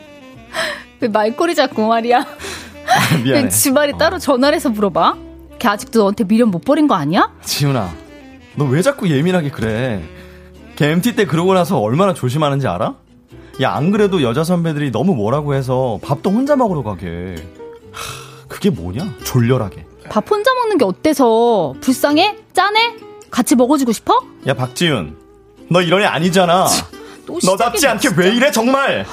왜 1.00 1.08
말꼬리 1.08 1.54
잡고 1.54 1.86
말이야? 1.88 2.26
미안해. 3.22 3.22
그냥 3.42 3.50
주말에 3.50 3.92
따로 3.98 4.18
전화를 4.18 4.56
해서 4.56 4.68
물어봐. 4.68 5.16
걔 5.58 5.68
아직도 5.68 6.00
너한테 6.00 6.24
미련 6.24 6.50
못 6.50 6.64
버린 6.64 6.88
거 6.88 6.94
아니야? 6.94 7.30
지훈아, 7.44 7.90
너 8.56 8.64
왜 8.66 8.82
자꾸 8.82 9.08
예민하게 9.08 9.50
그래? 9.50 10.02
걔 10.76 10.88
MT 10.90 11.14
때 11.16 11.24
그러고 11.26 11.54
나서 11.54 11.78
얼마나 11.78 12.12
조심하는지 12.14 12.66
알아? 12.66 12.96
야, 13.60 13.74
안 13.74 13.90
그래도 13.90 14.22
여자 14.22 14.42
선배들이 14.42 14.90
너무 14.90 15.14
뭐라고 15.14 15.54
해서 15.54 15.98
밥도 16.02 16.30
혼자 16.30 16.56
먹으러 16.56 16.82
가게. 16.82 17.34
하, 17.92 18.46
그게 18.48 18.70
뭐냐? 18.70 19.16
졸렬하게. 19.24 19.84
밥 20.08 20.30
혼자 20.30 20.54
먹는 20.54 20.78
게 20.78 20.84
어때서? 20.84 21.74
불쌍해? 21.80 22.38
짠해? 22.54 22.96
같이 23.30 23.54
먹어주고 23.56 23.92
싶어? 23.92 24.18
야, 24.46 24.54
박지훈. 24.54 25.16
너 25.68 25.82
이런 25.82 26.00
애 26.02 26.06
아니잖아. 26.06 26.66
또 27.26 27.38
너답지 27.44 27.86
않게 27.86 28.08
진짜. 28.08 28.16
왜 28.20 28.34
이래, 28.34 28.50
정말! 28.50 29.04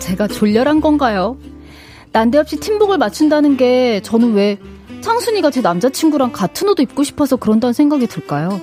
제가 0.00 0.26
졸렬한 0.26 0.80
건가요? 0.80 1.36
난데없이 2.12 2.58
팀복을 2.58 2.98
맞춘다는 2.98 3.56
게 3.56 4.00
저는 4.02 4.34
왜 4.34 4.58
창순이가 5.06 5.52
제 5.52 5.60
남자친구랑 5.60 6.32
같은 6.32 6.68
옷도 6.68 6.82
입고 6.82 7.04
싶어서 7.04 7.36
그런다는 7.36 7.72
생각이 7.72 8.08
들까요? 8.08 8.60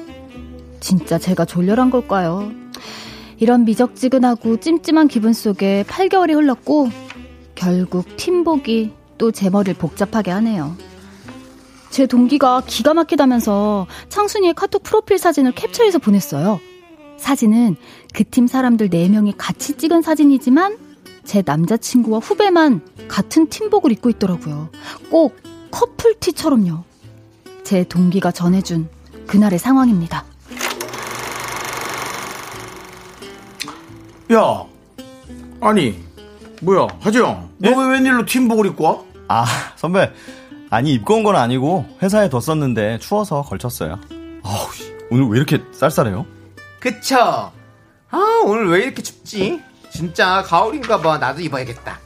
진짜 0.82 1.18
제가 1.18 1.46
졸렬한 1.46 1.90
걸까요? 1.90 2.52
이런 3.38 3.64
미적지근하고 3.64 4.58
찜찜한 4.58 5.08
기분 5.08 5.32
속에 5.32 5.86
8개월이 5.88 6.34
흘렀고 6.34 6.90
결국 7.56 8.18
팀복이 8.18 8.92
또 9.18 9.32
제 9.32 9.50
머리를 9.50 9.76
복잡하게 9.76 10.32
하네요. 10.32 10.76
제 11.92 12.08
동기가 12.08 12.62
기가 12.68 12.94
막히다면서 12.94 13.88
창순이의 14.10 14.54
카톡 14.54 14.84
프로필 14.84 15.18
사진을 15.18 15.54
캡처해서 15.54 16.00
보냈어요. 16.00 16.60
사진은 17.16 17.78
그 18.14 18.26
팀 18.26 18.48
사람들 18.48 18.90
4명이 18.90 19.36
같이 19.38 19.78
찍은 19.78 20.02
사진이지만 20.02 20.78
제 21.24 21.42
남자친구와 21.46 22.20
후배만 22.20 22.82
같은 23.08 23.48
팀복을 23.48 23.94
입고 23.94 24.10
있더라고요. 24.10 24.68
꼭 25.10 25.38
커플티처럼요. 25.74 26.84
제 27.64 27.84
동기가 27.84 28.32
전해준 28.32 28.88
그날의 29.26 29.58
상황입니다. 29.58 30.24
야, 34.34 34.66
아니, 35.62 36.04
뭐야, 36.62 36.88
하지영, 37.02 37.50
너왜 37.58 37.92
웬일로 37.94 38.26
팀복을 38.26 38.68
입고 38.68 38.84
와? 38.84 39.02
아, 39.28 39.46
선배. 39.76 40.12
아니, 40.70 40.94
입고 40.94 41.16
온 41.16 41.24
건 41.24 41.36
아니고 41.36 41.86
회사에 42.02 42.30
뒀었는데 42.30 43.00
추워서 43.00 43.42
걸쳤어요. 43.42 44.00
아우, 44.44 44.68
오늘 45.10 45.28
왜 45.30 45.38
이렇게 45.38 45.64
쌀쌀해요? 45.72 46.26
그쵸? 46.80 47.52
아, 48.10 48.42
오늘 48.46 48.70
왜 48.70 48.84
이렇게 48.84 49.02
춥지? 49.02 49.62
진짜 49.92 50.42
가을인가 50.44 51.00
봐. 51.02 51.18
나도 51.18 51.42
입어야겠다. 51.42 52.00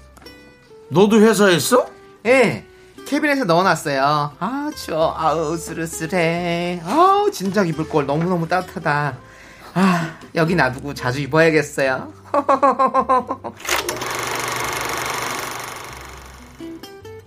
너도 0.90 1.20
회사에 1.22 1.56
있어? 1.56 1.86
예. 2.26 2.66
캐빈에서 3.08 3.46
넣어놨어요. 3.46 4.32
아, 4.40 4.72
추워. 4.76 5.14
아우, 5.18 5.56
쓰르쓰레. 5.58 6.82
아우, 6.86 7.32
진작 7.32 7.68
입을 7.70 7.88
걸. 7.88 8.06
너무너무 8.06 8.48
따뜻하다. 8.48 9.18
아, 9.76 10.20
여기 10.36 10.56
놔두고 10.56 10.94
자주 10.94 11.22
입어야겠어요. 11.22 12.12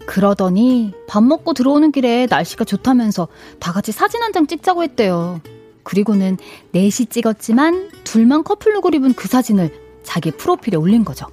그러더니 0.07 0.93
밥 1.07 1.23
먹고 1.23 1.53
들어오는 1.55 1.93
길에 1.93 2.27
날씨가 2.29 2.65
좋다면서 2.65 3.29
다 3.61 3.73
같이 3.73 3.93
사진 3.93 4.23
한 4.23 4.31
장 4.33 4.47
찍자고 4.47 4.83
했대요. 4.85 5.41
그리고는 5.83 6.37
넷이 6.73 7.07
찍었지만 7.07 7.91
둘만 8.05 8.45
커플룩을 8.45 8.95
입은 8.95 9.15
그 9.15 9.27
사진을 9.29 9.73
자기 10.05 10.31
프로필에 10.31 10.77
올린 10.77 11.05
거죠. 11.05 11.27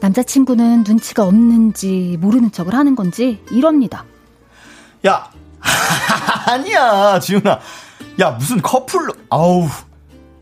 남자친구는 0.00 0.84
눈치가 0.86 1.24
없는지 1.24 2.16
모르는 2.20 2.52
척을 2.52 2.74
하는 2.74 2.94
건지 2.94 3.42
이럽니다. 3.50 4.04
야, 5.06 5.30
아니야, 6.46 7.18
지훈아. 7.20 7.58
야, 8.20 8.30
무슨 8.32 8.60
커플로, 8.62 9.12
아우. 9.30 9.66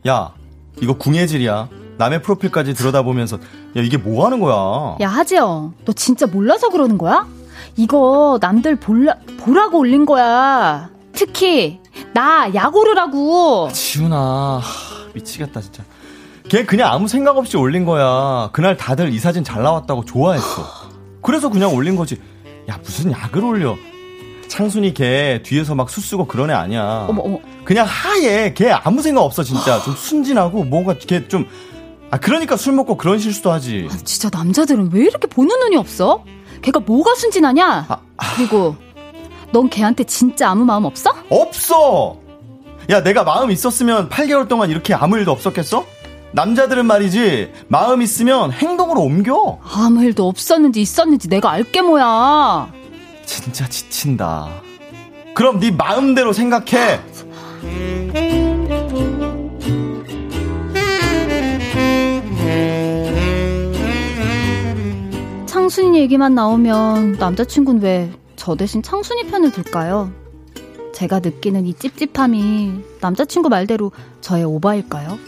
야, 0.06 0.32
이거 0.80 0.94
궁예질이야. 0.96 1.68
남의 1.98 2.22
프로필까지 2.22 2.74
들여다보면서, 2.74 3.36
야, 3.36 3.40
이게 3.82 3.96
뭐 3.96 4.26
하는 4.26 4.40
거야? 4.40 4.96
야 5.00 5.08
하지영, 5.08 5.74
너 5.84 5.92
진짜 5.92 6.26
몰라서 6.26 6.68
그러는 6.68 6.98
거야? 6.98 7.26
이거 7.76 8.38
남들 8.40 8.76
볼라, 8.76 9.14
보라고 9.40 9.78
올린 9.78 10.04
거야. 10.06 10.90
특히 11.12 11.80
나 12.12 12.52
야구르라고. 12.54 13.70
지훈아, 13.72 14.60
하, 14.62 14.62
미치겠다, 15.14 15.60
진짜. 15.62 15.82
걔 16.48 16.64
그냥 16.64 16.92
아무 16.92 17.08
생각 17.08 17.36
없이 17.36 17.56
올린 17.56 17.84
거야. 17.84 18.50
그날 18.52 18.76
다들 18.76 19.12
이 19.12 19.18
사진 19.18 19.42
잘 19.42 19.62
나왔다고 19.62 20.04
좋아했어. 20.04 20.66
그래서 21.22 21.48
그냥 21.48 21.74
올린 21.74 21.96
거지. 21.96 22.20
야, 22.68 22.78
무슨 22.82 23.10
약을 23.12 23.44
올려. 23.44 23.76
창순이 24.48 24.94
걔 24.94 25.40
뒤에서 25.44 25.74
막 25.74 25.90
수쓰고 25.90 26.26
그런 26.26 26.50
애 26.50 26.54
아니야. 26.54 27.06
어머 27.08 27.22
어머. 27.22 27.38
그냥 27.64 27.86
하얘. 27.88 28.54
걔 28.54 28.70
아무 28.70 29.02
생각 29.02 29.22
없어, 29.22 29.42
진짜. 29.42 29.80
좀 29.82 29.94
순진하고 29.94 30.64
뭔가 30.64 30.94
걔 30.94 31.26
좀. 31.26 31.46
아, 32.10 32.18
그러니까 32.18 32.56
술 32.56 32.72
먹고 32.74 32.96
그런 32.96 33.18
실수도 33.18 33.50
하지. 33.50 33.88
진짜 34.04 34.30
남자들은 34.32 34.90
왜 34.92 35.02
이렇게 35.02 35.26
보는 35.26 35.58
눈이 35.58 35.76
없어? 35.76 36.22
걔가 36.62 36.78
뭐가 36.78 37.16
순진하냐? 37.16 37.88
그리고 38.36 38.76
넌 39.52 39.68
걔한테 39.68 40.04
진짜 40.04 40.50
아무 40.50 40.64
마음 40.64 40.84
없어? 40.84 41.10
없어! 41.28 42.16
야, 42.90 43.02
내가 43.02 43.24
마음 43.24 43.50
있었으면 43.50 44.08
8개월 44.08 44.46
동안 44.46 44.70
이렇게 44.70 44.94
아무 44.94 45.18
일도 45.18 45.32
없었겠어? 45.32 45.84
남자들은 46.36 46.84
말이지, 46.84 47.50
마음 47.68 48.02
있으면 48.02 48.52
행동으로 48.52 49.00
옮겨. 49.00 49.58
아무 49.64 50.04
일도 50.04 50.28
없었는지 50.28 50.82
있었는지 50.82 51.28
내가 51.30 51.50
알게 51.50 51.80
뭐야. 51.80 52.70
진짜 53.24 53.66
지친다. 53.66 54.50
그럼 55.34 55.58
네 55.60 55.70
마음대로 55.70 56.34
생각해. 56.34 57.00
창순이 65.46 65.98
얘기만 66.00 66.34
나오면 66.34 67.12
남자친구는 67.12 67.82
왜 67.82 68.10
저 68.36 68.54
대신 68.54 68.80
창순이 68.82 69.26
편을 69.26 69.50
들까요? 69.50 70.12
제가 70.94 71.18
느끼는 71.18 71.66
이 71.66 71.74
찝찝함이 71.74 72.84
남자친구 73.00 73.48
말대로 73.48 73.90
저의 74.20 74.44
오바일까요? 74.44 75.18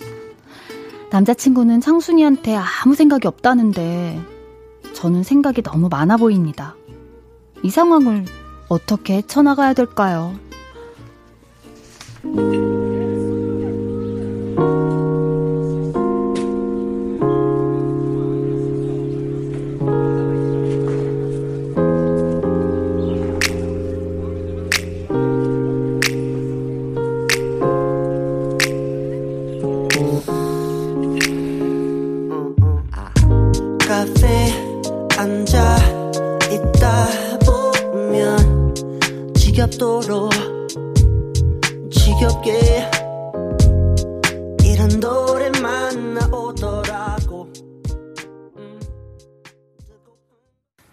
남자친구는 1.10 1.80
창순이한테 1.80 2.54
아무 2.56 2.94
생각이 2.94 3.26
없다는데 3.26 4.20
저는 4.94 5.22
생각이 5.22 5.62
너무 5.62 5.88
많아 5.88 6.16
보입니다. 6.16 6.76
이 7.62 7.70
상황을 7.70 8.24
어떻게 8.68 9.14
헤쳐나가야 9.14 9.72
될까요? 9.72 10.38
되도록 39.78 40.32
지겹게 41.92 42.90
이런 44.64 44.88
노래만 44.98 46.14
나오더라고 46.14 47.52
음. 48.56 48.80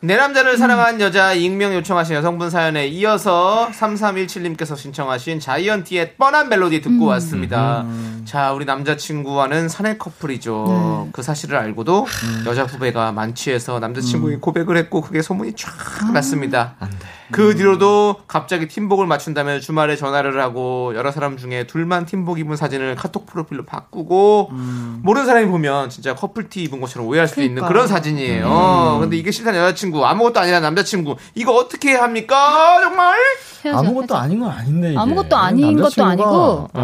내 0.02 0.16
남자를 0.16 0.58
사랑한 0.58 1.02
여자 1.02 1.34
익명 1.34 1.74
요청하신 1.74 2.16
여성분 2.16 2.52
사연에 2.52 2.88
이어서 2.88 3.70
3317님께서 3.72 4.78
신청하신 4.78 5.40
자이언티의 5.40 6.14
뻔한 6.18 6.48
멜로디 6.48 6.82
듣고 6.82 7.06
음. 7.06 7.08
왔습니다. 7.08 7.82
음. 7.82 8.22
자, 8.26 8.54
우리 8.54 8.66
남자친구와는 8.66 9.68
사내 9.68 9.98
커플이죠. 9.98 10.66
네. 10.68 11.10
그 11.12 11.24
사실을 11.24 11.58
알고도 11.58 12.06
여자 12.46 12.64
후배가 12.66 13.12
만취해서 13.14 13.80
남자친구의 13.80 14.42
고백을 14.42 14.78
했고 14.78 15.02
그게 15.02 15.24
소문이 15.24 15.54
쫙 15.56 15.72
아. 16.04 16.12
났습니다. 16.12 16.76
안 16.80 16.90
돼. 16.92 17.08
그 17.32 17.56
뒤로도 17.56 18.18
갑자기 18.28 18.68
팀복을 18.68 19.08
맞춘다며 19.08 19.60
주말에 19.60 19.96
전화를 19.96 20.40
하고 20.42 20.94
여러 20.96 21.12
사람 21.12 21.38
중에 21.38 21.66
둘만 21.66 22.06
팀복 22.06 22.40
입은 22.40 22.56
사진을 22.56 22.96
카톡 22.96 23.26
프로필로 23.26 23.66
바꾸고 23.66 24.50
모르는 25.02 25.26
사람이 25.26 25.48
보면 25.48 25.90
진짜 25.90 26.14
커플티 26.16 26.62
입은 26.64 26.82
것처럼 26.82 27.08
오해할 27.08 27.28
수도 27.28 27.42
있는 27.42 27.56
그러니까. 27.56 27.74
그런 27.74 27.88
사진이에요. 27.88 28.98
근데 29.02 29.18
이게 29.18 29.32
싫다는 29.32 29.60
여자친구 29.60 30.06
아무것도 30.06 30.40
아니라 30.40 30.60
남자친구 30.60 31.16
이거 31.34 31.54
어떻게 31.56 31.90
해야 31.92 32.04
합니까 32.04 32.80
정말? 32.82 33.16
아무것도 33.74 34.16
아닌 34.16 34.40
건 34.40 34.52
아닌데 34.52 34.90
이게. 34.90 34.98
아무것도 35.00 35.36
아닌 35.36 35.76
것도 35.82 35.90
남자친구가- 35.90 36.06
아니고 36.06 36.70
네. 36.74 36.82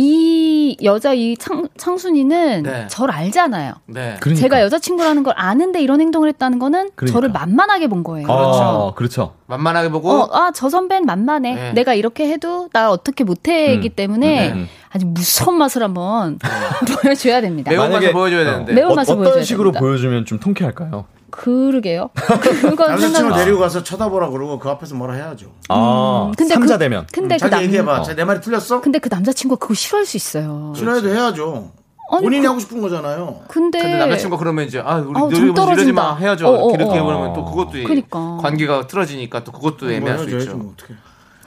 이 0.00 0.76
여자 0.84 1.12
이 1.12 1.36
창, 1.36 1.66
창순이는 1.76 2.62
네. 2.62 2.86
저를 2.86 3.12
알잖아요. 3.12 3.72
네. 3.86 4.16
그러니까. 4.20 4.40
제가 4.40 4.60
여자친구라는 4.60 5.24
걸 5.24 5.34
아는데 5.36 5.82
이런 5.82 6.00
행동을 6.00 6.28
했다는 6.28 6.60
거는 6.60 6.90
그러니까. 6.94 7.12
저를 7.12 7.30
만만하게 7.30 7.88
본 7.88 8.04
거예요. 8.04 8.28
그렇죠. 8.28 8.92
그렇죠. 8.94 9.34
만만하게 9.46 9.88
보고 9.88 10.08
어, 10.08 10.28
아, 10.30 10.52
저 10.54 10.68
선배는 10.68 11.04
만만해. 11.04 11.54
네. 11.54 11.72
내가 11.72 11.94
이렇게 11.94 12.28
해도 12.28 12.68
나 12.72 12.92
어떻게 12.92 13.24
못해이기 13.24 13.88
음. 13.88 13.94
때문에 13.96 14.54
네. 14.54 14.66
아주 14.90 15.04
무서운 15.04 15.58
맛을 15.58 15.82
한번 15.82 16.38
보여줘야 17.02 17.40
됩니다. 17.40 17.72
매운 17.72 17.90
맛을 17.90 18.12
보여줘야 18.12 18.42
어. 18.42 18.44
되는데 18.52 18.74
매운 18.74 18.92
어, 18.92 18.94
맛을 18.94 19.14
어떤 19.14 19.24
보여줘야 19.24 19.42
식으로 19.42 19.72
됩니다. 19.72 19.80
보여주면 19.80 20.26
좀 20.26 20.38
통쾌할까요? 20.38 21.06
그러게요. 21.30 22.10
그건 22.62 22.88
남자친구. 22.90 23.34
데리고 23.36 23.58
가서 23.58 23.82
쳐다보라 23.82 24.30
그러고 24.30 24.58
그 24.58 24.68
앞에서 24.68 24.94
뭐라 24.94 25.14
해야죠. 25.14 25.52
아, 25.68 26.32
근데 26.36 26.54
삼자 26.54 26.74
그- 26.74 26.78
되면. 26.78 27.06
근데 27.12 27.36
그 27.36 27.40
자기 27.40 27.50
남, 27.54 27.62
얘기해봐. 27.64 28.00
어. 28.00 28.02
자, 28.02 28.14
내 28.14 28.24
말이 28.24 28.40
틀렸어? 28.40 28.80
근데 28.80 28.98
그 28.98 29.08
남자친구가 29.10 29.58
그거 29.60 29.74
싫어할 29.74 30.06
수 30.06 30.16
있어요. 30.16 30.72
싫어해도 30.76 31.08
해야죠. 31.10 31.72
아니, 32.10 32.22
본인이 32.22 32.42
그- 32.42 32.48
하고 32.48 32.58
싶은 32.60 32.80
거잖아요. 32.80 33.40
근데, 33.48 33.80
근데 33.80 33.98
남자친구가 33.98 34.38
그러면 34.38 34.64
이제 34.66 34.80
아 34.84 34.96
우리 34.96 35.12
너좀 35.12 35.34
이러지 35.44 35.54
떨어진다. 35.54 35.92
마 36.02 36.16
헤어져 36.16 36.48
어, 36.48 36.68
어, 36.68 36.70
이렇게 36.74 36.92
어. 36.92 36.94
해버리면 36.94 37.34
또 37.34 37.44
그것도 37.44 37.70
그러니까. 37.72 38.38
관계가 38.40 38.86
틀어지니까 38.86 39.44
또 39.44 39.52
그것도 39.52 39.90
애매할 39.92 40.18
수뭐 40.20 40.28
해야죠, 40.30 40.44
있죠. 40.46 40.56
뭐 40.56 40.70
어 40.70 40.74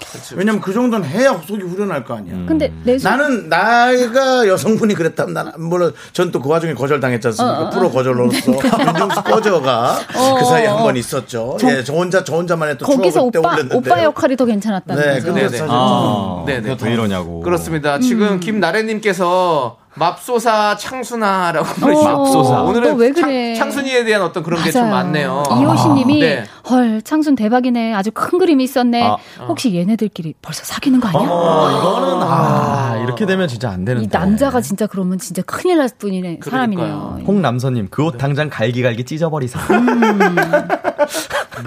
떡해. 0.06 0.36
왜냐면 0.40 0.62
그 0.62 0.74
정도는 0.74 1.08
해야 1.08 1.32
속이 1.46 1.62
후련할 1.64 2.04
거 2.04 2.16
아니야. 2.16 2.34
근데 2.48 2.72
내 2.84 2.98
속- 2.98 3.10
나는 3.10 3.50
나가 3.50 4.48
여성분이 4.48 4.94
그랬다면 4.96 5.34
나는 5.34 5.52
물론 5.58 5.94
전 6.14 6.32
또 6.32 6.42
그 6.42 6.50
와중에 6.50 6.74
거절당했지 6.74 7.28
않습니까? 7.28 7.60
어, 7.60 7.66
어, 7.66 7.70
프로 7.70 7.90
거절로서 7.92 8.38
윤정수 8.52 9.24
꺼져가 9.24 10.00
어, 10.16 10.36
그 10.40 10.46
사이에 10.46 10.68
어, 10.68 10.78
한번 10.78 10.96
어. 10.96 10.98
있었죠. 10.98 11.58
정- 11.60 11.70
예, 11.70 11.84
저 11.84 11.94
혼자 11.94 12.24
저 12.24 12.36
혼자만의 12.36 12.78
또 12.78 12.86
거기서 12.86 13.24
오빠 13.24 13.40
올렸는데 13.40 13.76
오빠 13.78 14.04
역할이 14.04 14.36
더 14.38 14.46
괜찮았다는 14.46 15.02
네, 15.04 15.14
거죠. 15.20 15.34
네네. 15.34 15.50
사실 15.50 15.66
아, 15.70 16.44
네네. 16.48 16.78
왜 16.82 16.94
이러냐고. 16.94 17.42
그렇습니다. 17.42 17.96
음. 17.98 18.02
지금 18.02 18.40
김나래님께서 18.40 19.78
맙소사 19.96 20.78
창순아라고 20.78 21.68
어, 21.68 21.74
부르시죠. 21.74 22.18
맙소사. 22.18 22.62
오늘은 22.64 22.92
너왜 22.98 23.12
그래? 23.12 23.56
창, 23.56 23.70
순이에 23.72 24.04
대한 24.06 24.22
어떤 24.22 24.42
그런 24.44 24.64
게 24.64 24.72
좀 24.72 24.90
많네요. 24.90 25.44
이호신님이 25.50 26.20
네. 26.22 26.44
헐 26.70 27.02
창순 27.02 27.36
대박이네. 27.36 27.94
아주 27.94 28.10
큰 28.14 28.40
그림이 28.40 28.64
있었네. 28.64 29.04
아. 29.04 29.18
혹시 29.48 29.76
얘네들끼리 29.76 30.36
벌써 30.42 30.64
사귀는 30.64 31.00
거 31.02 31.10
아니야? 31.10 31.22
어머, 31.30 31.72
이거는 31.78 32.24
아, 32.28 32.98
이렇게 33.04 33.26
되면 33.26 33.48
진짜 33.50 33.70
안 33.70 33.84
되는데. 33.84 34.06
이 34.06 34.10
남자가 34.12 34.62
진짜 34.62 34.88
그러면 34.88 35.18
진짜 35.18 35.42
큰일 35.42 35.78
날 35.78 35.90
뿐이네 35.98 36.40
사람이네요. 36.44 37.20
홍남선님 37.28 37.90
그 37.90 38.04
옷 38.06 38.18
당장 38.18 38.50
갈기갈기 38.50 39.04
찢어버리사. 39.06 39.60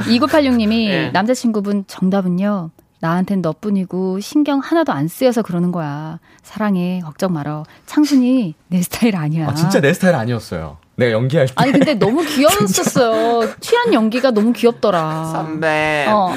2986님이 0.09 0.89
네. 0.89 1.11
남자친구분 1.13 1.85
정답은요. 1.87 2.71
나한텐 3.05 3.43
너뿐이고 3.43 4.21
신경 4.21 4.61
하나도 4.61 4.91
안 4.93 5.09
쓰여서 5.09 5.43
그러는 5.43 5.73
거야. 5.73 6.21
사랑해. 6.43 7.03
걱정 7.05 7.35
말어. 7.35 7.65
창순이 7.85 8.55
내 8.69 8.81
스타일 8.81 9.15
아니야. 9.17 9.47
아, 9.49 9.53
진짜 9.53 9.79
내 9.83 9.93
스타일 9.93 10.15
아니었어요. 10.15 10.79
내가 10.97 11.13
연기할 11.13 11.49
때. 11.49 11.53
아니 11.57 11.73
근데 11.73 11.93
너무 11.95 12.25
귀여웠었어요. 12.25 13.57
취한 13.61 13.93
연기가 13.93 14.31
너무 14.31 14.55
귀엽더라. 14.55 15.25
선배. 15.35 16.07
어. 16.09 16.33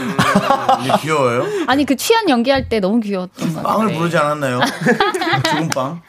이게 0.81 0.91
귀여워요. 1.03 1.45
아니 1.67 1.85
그 1.85 1.95
취한 1.95 2.27
연기할 2.27 2.67
때 2.67 2.81
너무 2.81 2.99
귀여웠던 2.99 3.53
것 3.53 3.63
같아요. 3.63 3.77
빵을 3.77 3.93
부르지 3.93 4.17
않았나요? 4.17 4.59
죽은 5.49 5.69
빵. 5.69 6.01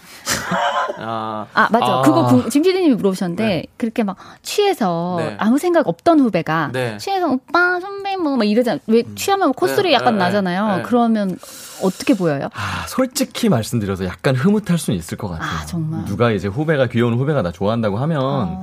아, 1.01 1.47
아 1.55 1.69
맞아. 1.71 1.87
아. 1.87 2.03
그거 2.03 2.27
구- 2.27 2.51
짐 2.51 2.63
PD님이 2.63 2.95
물어보셨는데 2.95 3.65
그렇게 3.77 4.03
막 4.03 4.17
취해서 4.43 5.17
네. 5.19 5.37
아무 5.39 5.59
생각 5.59 5.87
없던 5.89 6.21
후배가 6.21 6.71
네. 6.73 6.97
취해서 6.99 7.29
오빠 7.29 7.81
선배 7.81 8.17
뭐막 8.17 8.47
이러잖아. 8.47 8.79
왜 8.87 9.03
취하면 9.15 9.53
콧소리 9.53 9.89
네, 9.91 9.95
약간 9.95 10.15
네, 10.15 10.25
나잖아요. 10.25 10.77
네. 10.79 10.83
그러면 10.83 11.39
어떻게 11.83 12.15
보여요? 12.15 12.49
아, 12.55 12.87
솔직히 12.89 13.49
말씀드려서 13.49 14.05
약간 14.05 14.35
흐뭇할 14.35 14.79
수는 14.79 14.99
있을 14.99 15.17
것 15.17 15.29
같아요. 15.29 15.49
아 15.49 15.65
정말. 15.67 16.05
누가 16.05 16.31
이제 16.33 16.49
후배가 16.49 16.87
귀여운 16.89 17.15
후배가 17.15 17.43
나 17.43 17.53
좋아한다고 17.53 17.99
하면 17.99 18.59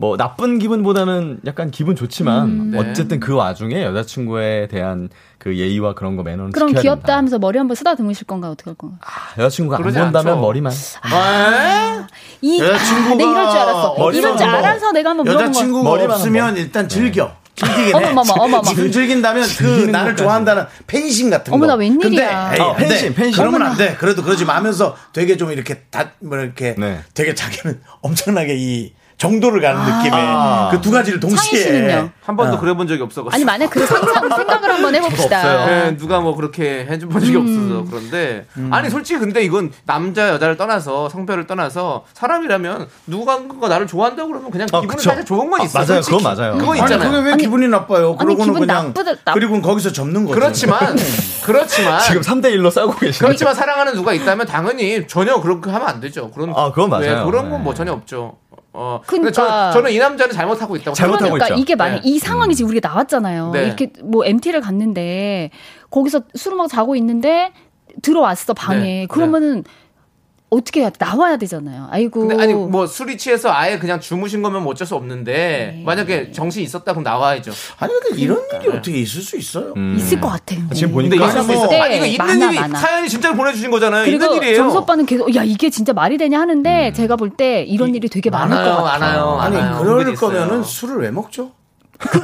뭐 0.00 0.16
나쁜 0.16 0.60
기분보다는 0.60 1.40
약간 1.44 1.72
기분 1.72 1.96
좋지만 1.96 2.44
음. 2.48 2.70
네. 2.70 2.78
어쨌든 2.78 3.18
그 3.18 3.34
와중에 3.34 3.82
여자친구에 3.82 4.68
대한 4.68 5.08
그 5.38 5.58
예의와 5.58 5.94
그런 5.94 6.14
거 6.14 6.22
매너는 6.22 6.52
그럼 6.52 6.68
지켜야 6.68 6.82
귀엽다 6.82 7.00
된다. 7.00 7.16
하면서 7.16 7.38
머리 7.40 7.58
한번 7.58 7.74
쓰다듬으실 7.74 8.28
건가 8.28 8.48
어떻게 8.48 8.70
할 8.70 8.76
건가? 8.76 8.96
아, 9.00 9.40
여자친구가 9.42 9.78
안 9.78 9.82
본다면 9.82 10.14
않죠. 10.34 10.36
머리만. 10.40 10.72
아, 11.02 12.06
이 12.40 12.60
여자친구가 12.60 13.10
아, 13.12 13.16
내 13.16 13.24
이럴 13.24 13.50
줄 13.50 13.58
알았어. 13.58 13.94
머리만 13.98 14.14
이럴 14.14 14.36
줄 14.38 14.46
알아서 14.46 14.92
내가 14.92 15.10
한번 15.10 15.24
물어본 15.24 15.38
거야. 15.40 15.48
여자친구가 15.48 15.90
머리만 15.90 16.10
없으면. 16.12 16.56
일단 16.56 16.88
즐겨. 16.88 17.32
즐기긴 17.56 17.86
해. 17.86 17.92
어머머머, 17.92 18.32
어머머. 18.34 18.62
지금 18.62 18.92
즐긴다면 18.92 19.48
그 19.58 19.64
나를. 19.90 20.14
좋아한다는 20.14 20.66
팬심 20.86 21.28
같은 21.28 21.50
거. 21.50 21.56
어머나, 21.56 21.74
웬일이야. 21.74 22.50
근데 22.50 22.54
에이, 22.54 22.60
어, 22.60 22.70
안 22.70 22.76
돼. 22.78 22.88
팬심, 22.88 23.14
팬심. 23.14 23.32
그러면 23.36 23.62
어머나. 23.62 23.70
안 23.72 23.76
돼. 23.76 23.96
그래도 23.98 24.22
그러지 24.22 24.44
마면서 24.44 24.96
되게 25.12 25.36
좀 25.36 25.50
이렇게 25.50 25.80
다, 25.90 26.12
뭐 26.20 26.38
이렇게 26.38 26.76
네. 26.78 27.00
되게 27.14 27.34
자기는 27.34 27.80
엄청나게 28.00 28.54
이 28.56 28.92
정도를 29.18 29.60
가는 29.60 29.80
아. 29.80 29.98
느낌의 29.98 30.70
그두 30.80 30.90
가지를 30.92 31.18
동시에. 31.20 31.88
창희 31.90 32.10
한 32.24 32.36
번도 32.36 32.58
그래 32.58 32.72
본 32.74 32.86
적이 32.86 33.02
없어가지고. 33.02 33.34
아니 33.34 33.44
만약 33.44 33.68
그 33.68 33.84
상상 33.84 34.28
생각을 34.30 34.70
한번 34.72 34.94
해봅시다. 34.94 35.66
네, 35.66 35.96
누가 35.96 36.20
뭐 36.20 36.36
그렇게 36.36 36.86
해준 36.88 37.08
본 37.08 37.20
적이 37.20 37.36
없어서 37.36 37.84
그런데 37.90 38.46
아니 38.70 38.88
솔직히 38.88 39.18
근데 39.18 39.42
이건 39.42 39.72
남자 39.86 40.28
여자를 40.28 40.56
떠나서 40.56 41.08
성별을 41.08 41.46
떠나서 41.46 42.04
사람이라면 42.14 42.88
누군가 43.08 43.68
나를 43.68 43.86
좋아한다 43.88 44.22
고 44.22 44.28
그러면 44.28 44.50
그냥 44.50 44.68
어, 44.72 44.80
기분이. 44.80 45.02
살짝 45.02 45.26
좋은 45.26 45.50
건 45.50 45.60
아, 45.60 45.64
있어. 45.64 45.78
맞아요. 45.80 46.00
솔직히. 46.02 46.16
그건 46.16 46.36
맞아요. 46.36 46.52
그건 46.58 46.70
아니 46.70 46.80
있잖아요. 46.80 47.10
그게 47.10 47.30
왜 47.30 47.36
기분이 47.36 47.68
나빠요? 47.68 48.14
그러고는 48.16 48.44
기분 48.44 48.60
그냥 48.60 48.94
나쁘다- 48.94 49.16
나- 49.24 49.32
그리고 49.34 49.60
거기서 49.60 49.92
접는 49.92 50.24
거죠. 50.26 50.38
그렇지만 50.38 50.96
그렇지만 51.44 52.00
지금 52.02 52.20
3대 52.22 52.54
1로 52.54 52.70
싸우고 52.70 52.98
계시네요. 52.98 53.26
그렇지만 53.28 53.54
사랑하는 53.54 53.94
누가 53.94 54.12
있다면 54.12 54.46
당연히 54.46 55.06
전혀 55.08 55.40
그렇게 55.40 55.70
하면 55.70 55.88
안 55.88 56.00
되죠. 56.00 56.30
그런 56.30 56.52
아, 56.54 56.70
그건 56.70 56.90
맞아요. 56.90 57.18
네, 57.18 57.24
그런 57.24 57.50
건뭐 57.50 57.72
네. 57.72 57.76
전혀 57.76 57.92
없죠. 57.92 58.36
어, 58.78 59.00
근데 59.04 59.30
그러니까. 59.32 59.72
저, 59.72 59.78
저는 59.78 59.90
이 59.90 59.98
남자는 59.98 60.32
잘못하고 60.32 60.76
있다고 60.76 60.94
잘못하고. 60.94 61.32
그러니까 61.32 61.48
있죠. 61.48 61.60
이게 61.60 61.74
만약 61.74 61.96
네. 61.96 62.00
이 62.04 62.20
상황이 62.20 62.54
지금 62.54 62.70
우리가 62.70 62.88
나왔잖아요. 62.88 63.50
네. 63.50 63.64
이렇게 63.66 63.92
뭐 64.04 64.24
MT를 64.24 64.60
갔는데 64.60 65.50
거기서 65.90 66.22
술을 66.34 66.56
먹고 66.56 66.68
자고 66.68 66.94
있는데 66.94 67.52
들어왔어 68.02 68.54
방에. 68.54 68.80
네. 68.80 69.06
그러면은 69.06 69.64
어떻게 70.50 70.80
해야 70.80 70.88
돼? 70.90 70.96
나와야 70.98 71.36
되잖아요. 71.36 71.88
아이고. 71.90 72.26
근데 72.26 72.42
아니 72.42 72.54
뭐 72.54 72.86
술이 72.86 73.18
취해서 73.18 73.50
아예 73.52 73.78
그냥 73.78 74.00
주무신 74.00 74.40
거면 74.42 74.62
뭐 74.62 74.72
어쩔 74.72 74.86
수 74.86 74.94
없는데 74.94 75.74
네. 75.76 75.82
만약에 75.84 76.32
정신 76.32 76.62
이 76.62 76.64
있었다 76.64 76.92
그럼 76.92 77.02
나와야죠. 77.04 77.52
아니 77.78 77.92
근데 78.00 78.22
이런 78.22 78.42
일이 78.54 78.68
어떻게 78.68 78.98
있을 78.98 79.20
수 79.20 79.36
있어요? 79.36 79.74
음. 79.76 79.96
있을 79.98 80.18
것 80.20 80.28
같아. 80.28 80.54
근데. 80.56 80.74
지금 80.74 80.94
근데 80.94 81.16
보니까 81.16 81.28
있을 81.28 81.40
수 81.42 81.46
뭐- 81.48 81.56
있어. 81.56 81.66
네, 81.68 81.80
아니 81.80 81.96
이거 81.96 82.06
있는 82.06 82.38
많아, 82.38 82.50
일이 82.52 82.60
많아. 82.60 82.78
사연이 82.78 83.08
진짜로 83.10 83.36
보내주신 83.36 83.70
거잖아요. 83.70 84.04
그리고 84.06 84.24
있는 84.24 84.36
일이에요. 84.38 84.56
정수 84.56 84.78
오빠는 84.78 85.04
계속 85.04 85.34
야 85.34 85.44
이게 85.44 85.68
진짜 85.70 85.92
말이 85.92 86.16
되냐 86.16 86.40
하는데 86.40 86.92
제가 86.94 87.16
볼 87.16 87.28
때 87.36 87.62
이런 87.62 87.94
일이 87.94 88.08
되게 88.08 88.30
많을 88.30 88.56
것 88.56 88.62
많아요, 88.62 88.82
같아요. 88.84 89.00
많아요. 89.26 89.38
아니 89.40 89.56
많아요. 89.56 89.78
그럴 89.82 89.98
은근히 89.98 90.12
있어요. 90.14 90.30
거면은 90.32 90.64
술을 90.64 90.96
왜 91.02 91.10
먹죠? 91.10 91.52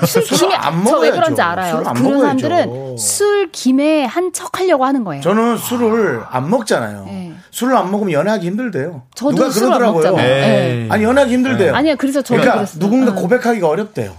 술 0.06 0.22
술을 0.22 0.38
김에 0.38 0.54
안저왜 0.54 0.82
먹어야죠. 1.10 1.14
그런지 1.20 1.42
알아요. 1.42 1.72
술을 1.74 1.88
안 1.88 1.94
그런 1.94 2.12
먹어야죠. 2.12 2.38
사람들은 2.40 2.96
술 2.98 3.50
김에 3.50 4.04
한 4.04 4.32
척 4.32 4.58
하려고 4.58 4.84
하는 4.84 5.04
거예요. 5.04 5.22
저는 5.22 5.56
술을 5.58 6.22
안 6.30 6.48
먹잖아요. 6.50 7.04
네. 7.06 7.32
술을 7.50 7.76
안 7.76 7.90
먹으면 7.90 8.12
연애하기 8.12 8.46
힘들대요. 8.46 9.02
저도 9.14 9.34
누가 9.36 9.48
그러더라고요. 9.50 9.92
먹잖아요. 9.92 10.16
네. 10.26 10.86
아니 10.90 11.04
연애하기 11.04 11.32
힘들대요. 11.32 11.74
아니요, 11.74 11.94
그래서 11.96 12.20
저도 12.22 12.34
그러니까 12.40 12.54
그랬어요. 12.56 12.80
누군가 12.80 13.10
응. 13.12 13.16
고백하기가 13.16 13.68
어렵대요. 13.68 14.12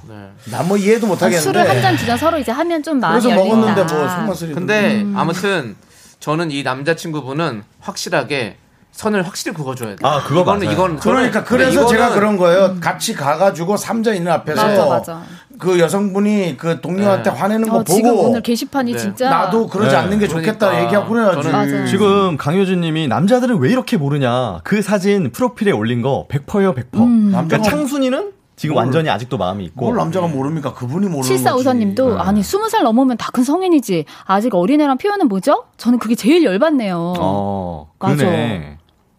나뭐 0.52 0.78
이해도 0.78 1.08
못 1.08 1.16
하겠는데. 1.22 1.42
술을 1.42 1.68
한 1.70 1.82
잔 1.82 1.98
두잔 1.98 2.18
서로 2.18 2.38
이제 2.38 2.52
하면 2.52 2.82
좀 2.84 3.00
마음이 3.00 3.22
그래서 3.22 3.38
열린다. 3.38 3.56
먹었는데 3.58 3.94
뭐 3.94 4.10
손맛을 4.10 4.54
근데 4.54 5.02
음. 5.02 5.14
아무튼 5.18 5.76
저는 6.22 6.52
이 6.52 6.64
남자친구분은 6.64 7.64
확실하게 7.82 8.58
선을 8.96 9.24
확실히 9.28 9.54
그어줘야 9.54 9.90
돼. 9.96 9.98
아, 10.04 10.22
그거 10.24 10.42
이거는 10.42 10.60
맞아요. 10.68 10.72
이건 10.74 11.00
그러니까 11.00 11.44
그래서 11.44 11.72
이거는 11.72 11.88
제가 11.90 12.10
그런 12.14 12.38
거예요. 12.38 12.78
같이 12.80 13.14
가가지고 13.14 13.76
삼자 13.76 14.14
있는 14.14 14.32
앞에서 14.32 14.66
맞아, 14.66 14.86
맞아. 14.86 15.22
그 15.60 15.80
여성분이 15.80 16.56
그 16.58 16.80
동료한테 16.82 17.30
네. 17.32 17.38
화내는 17.38 17.68
거 17.70 17.78
어, 17.80 17.84
지금 17.84 18.12
보고 18.16 18.30
오늘 18.30 18.42
게시판이 18.42 18.94
네. 18.94 18.98
진짜 18.98 19.30
나도 19.30 19.68
그러지 19.68 19.92
네. 19.92 19.96
않는 19.98 20.20
게 20.20 20.28
좋겠다 20.28 20.68
그러니까. 20.68 20.84
얘기하고 20.86 21.10
그래야지. 21.14 21.90
지금 21.92 22.38
강효준 22.38 22.82
님이 22.82 23.08
남자들은 23.08 23.58
왜 23.60 23.70
이렇게 23.70 23.98
모르냐. 23.98 24.62
그 24.64 24.82
사진 24.82 25.32
프로필에 25.32 25.72
올린 25.72 26.02
거 26.02 26.26
100%요, 26.30 26.74
100%. 26.74 26.86
음. 26.96 27.30
그러니까 27.32 27.62
창순이는 27.62 28.32
지금 28.58 28.76
뭘- 28.76 28.86
완전히 28.86 29.10
아직도 29.10 29.38
마음이 29.38 29.66
있고. 29.66 29.86
뭘 29.88 29.98
남자가 29.98 30.28
모릅니까? 30.28 30.74
그분이 30.74 31.08
모르는 31.08 31.22
거지. 31.22 31.44
7454님도 31.44 32.18
아니 32.18 32.40
20살 32.42 32.84
넘으면 32.84 33.18
다 33.18 33.30
큰 33.34 33.44
성인이지 33.44 34.06
아직 34.26 34.56
어린애란 34.56 34.98
표현은 34.98 35.28
뭐죠? 35.28 35.66
저는 35.76 36.00
그게 36.00 36.16
제일 36.16 36.44
열받네요. 36.46 37.16
어, 37.20 37.92
맞아. 38.00 38.16
그러네. 38.16 38.75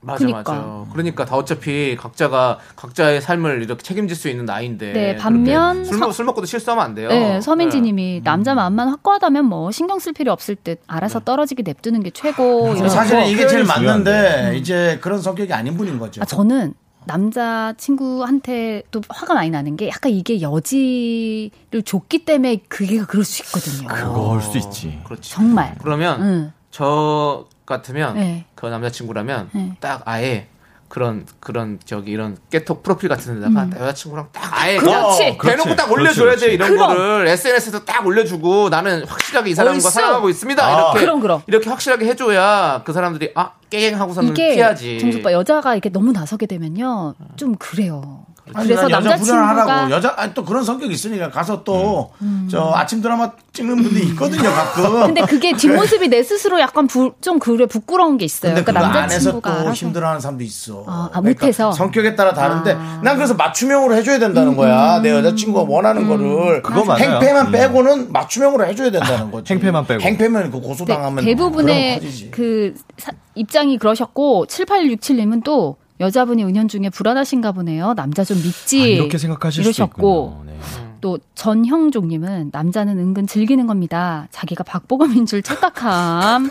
맞아 0.07 0.19
그니까. 0.24 0.39
맞아. 0.53 0.85
그러니까 0.93 1.24
다 1.24 1.37
어차피 1.37 1.97
각자가 1.99 2.59
각자의 2.77 3.20
삶을 3.20 3.62
이렇게 3.62 3.83
책임질 3.83 4.16
수 4.16 4.28
있는 4.28 4.45
나이인데. 4.45 4.93
네, 4.93 5.16
반면 5.16 5.73
그럴 5.73 5.83
때 5.85 5.89
술, 5.91 5.99
먹- 5.99 6.12
술 6.12 6.24
먹고도 6.27 6.47
실수하면 6.47 6.85
안 6.85 6.95
돼요. 6.95 7.09
네, 7.09 7.41
서민지님이 7.41 8.23
남자 8.24 8.55
마음만 8.55 8.89
확고하다면 8.89 9.45
뭐 9.45 9.70
신경 9.73 9.99
쓸 9.99 10.12
필요 10.12 10.33
없을 10.33 10.55
듯 10.57 10.81
알아서 10.87 11.20
떨어지게 11.20 11.62
냅두는 11.65 12.03
게 12.03 12.11
최고. 12.11 12.69
이러고. 12.73 12.89
사실은 12.89 13.27
이게 13.27 13.47
제일 13.49 13.65
맞는데 13.65 14.11
중요한데. 14.11 14.59
이제 14.59 14.99
그런 15.03 15.20
성격이 15.20 15.53
아닌 15.53 15.77
분인 15.77 15.99
거죠. 15.99 16.23
아, 16.23 16.24
저는 16.24 16.74
남자 17.05 17.73
친구한테 17.77 18.83
또 18.91 19.01
화가 19.09 19.35
많이 19.35 19.51
나는 19.51 19.77
게 19.77 19.89
약간 19.89 20.11
이게 20.12 20.41
여지를 20.41 21.83
줬기 21.85 22.24
때문에 22.24 22.62
그게 22.69 22.99
그럴 23.01 23.24
수 23.24 23.43
있거든요. 23.45 23.89
그걸 23.89 24.41
수 24.43 24.57
있지. 24.59 24.99
그렇지. 25.05 25.31
정말. 25.31 25.74
그러면 25.83 26.20
응. 26.23 26.53
저 26.70 27.47
같으면 27.65 28.15
네. 28.16 28.45
그 28.57 28.66
남자친구라면 28.66 29.51
네. 29.53 29.73
딱 29.81 30.03
아예 30.07 30.49
그런 30.89 31.27
그런 31.41 31.78
저기 31.85 32.12
이런 32.12 32.37
깨톡 32.51 32.83
프로필 32.83 33.09
같은 33.09 33.35
데다가 33.41 33.65
음. 33.65 33.73
여자친구랑 33.73 34.28
딱 34.33 34.62
아예 34.62 34.77
그렇지. 34.78 35.37
그냥 35.37 35.57
대놓고. 35.59 35.77
딱 35.77 35.91
올려줘야 35.91 36.27
그렇지, 36.27 36.47
돼 36.47 36.53
이런 36.55 36.70
그럼. 36.70 36.89
거를 36.97 37.27
SNS에서 37.28 37.85
딱 37.85 38.07
올려주고 38.07 38.69
나는 38.70 39.05
확실하게 39.05 39.51
이 39.51 39.55
사람과. 39.55 39.81
사랑하고 39.81 40.28
있습니다 40.31 40.65
아. 40.65 40.70
이렇게 40.93 41.01
그럼, 41.01 41.20
그럼. 41.20 41.43
이렇게 41.49 41.69
확실하게 41.69 42.07
해줘야 42.07 42.83
그 42.85 42.93
사람들이 42.93 43.33
아 43.35 43.53
깨갱하고서는 43.69 44.33
피하지. 44.35 44.99
정수빠 45.01 45.33
여자가 45.33 45.74
이렇게 45.74 45.89
너무 45.91 46.12
나서게 46.12 46.47
되면요 46.47 47.15
좀 47.37 47.57
그래요. 47.57 48.24
아니, 48.55 48.68
그래서 48.68 48.89
남자친구가 48.89 49.90
여자 49.90 50.14
아니, 50.16 50.32
또 50.32 50.44
그런 50.44 50.62
성격 50.62 50.90
이 50.90 50.94
있으니까 50.94 51.31
가서 51.31 51.64
또저 51.64 52.73
아침 52.74 53.02
드라마 53.02 53.32
찍는 53.52 53.82
분들 53.82 54.02
있거든요 54.10 54.51
가끔. 54.51 54.85
음. 54.85 55.06
근데 55.06 55.20
그게 55.23 55.52
뒷모습이 55.52 56.09
내 56.09 56.23
스스로 56.23 56.60
약간 56.60 56.86
부, 56.86 57.12
좀 57.20 57.39
그래 57.39 57.66
부끄러운 57.66 58.18
게 58.18 58.24
있어요. 58.24 58.55
그러니까 58.55 58.73
그 58.73 58.78
안에서 58.78 59.32
또 59.32 59.40
남자친구가. 59.40 59.73
힘들어하는 59.73 60.20
사람도 60.20 60.44
있어. 60.44 60.85
아, 60.86 61.10
아, 61.12 61.20
못해서? 61.20 61.73
성격에 61.73 62.14
따라 62.14 62.32
다른데 62.35 62.73
아. 62.78 63.01
난 63.02 63.16
그래서 63.16 63.35
맞춤형으로 63.35 63.94
해줘야 63.94 64.18
된다는 64.18 64.52
음, 64.52 64.56
거야. 64.56 65.01
내 65.01 65.10
여자친구가 65.10 65.70
원하는 65.70 66.06
거를 66.09 66.62
그거 66.62 66.85
맞아요. 66.85 67.02
행패만 67.14 67.47
음. 67.47 67.52
빼고는 67.52 68.12
맞춤형으로 68.12 68.64
해줘야 68.66 68.90
된다는 68.90 69.31
거지. 69.31 69.52
행패만 69.52 69.86
빼고. 69.86 70.02
행패면 70.02 70.51
그 70.51 70.60
고소당하면 70.60 71.24
대, 71.24 71.35
부분 71.35 71.66
그럼 71.66 71.77
의 71.77 71.94
커지지. 72.01 72.31
그 72.31 72.74
사- 72.98 73.12
입장이 73.35 73.78
그러셨고 73.78 74.47
7867님은 74.48 75.43
또 75.44 75.77
여자분이 76.01 76.44
은연 76.44 76.68
중에 76.68 76.90
불안하신가 76.90 77.52
보네요. 77.52 77.94
남자 77.94 78.24
좀 78.24 78.36
믿지. 78.36 78.82
아, 78.82 78.86
이렇게 78.86 79.18
생각하실 79.18 79.64
이러셨고. 79.64 80.44
네. 80.47 80.59
또 81.01 81.18
전형종님은 81.35 82.51
남자는 82.52 82.98
은근 82.98 83.27
즐기는 83.27 83.66
겁니다. 83.66 84.27
자기가 84.31 84.64
박보검인 84.64 85.27
줄 85.27 85.43
착각함. 85.43 86.51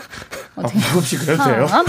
어, 0.56 0.62
아, 0.62 0.66
그래도 0.66 1.44
돼요? 1.44 1.66
참. 1.66 1.84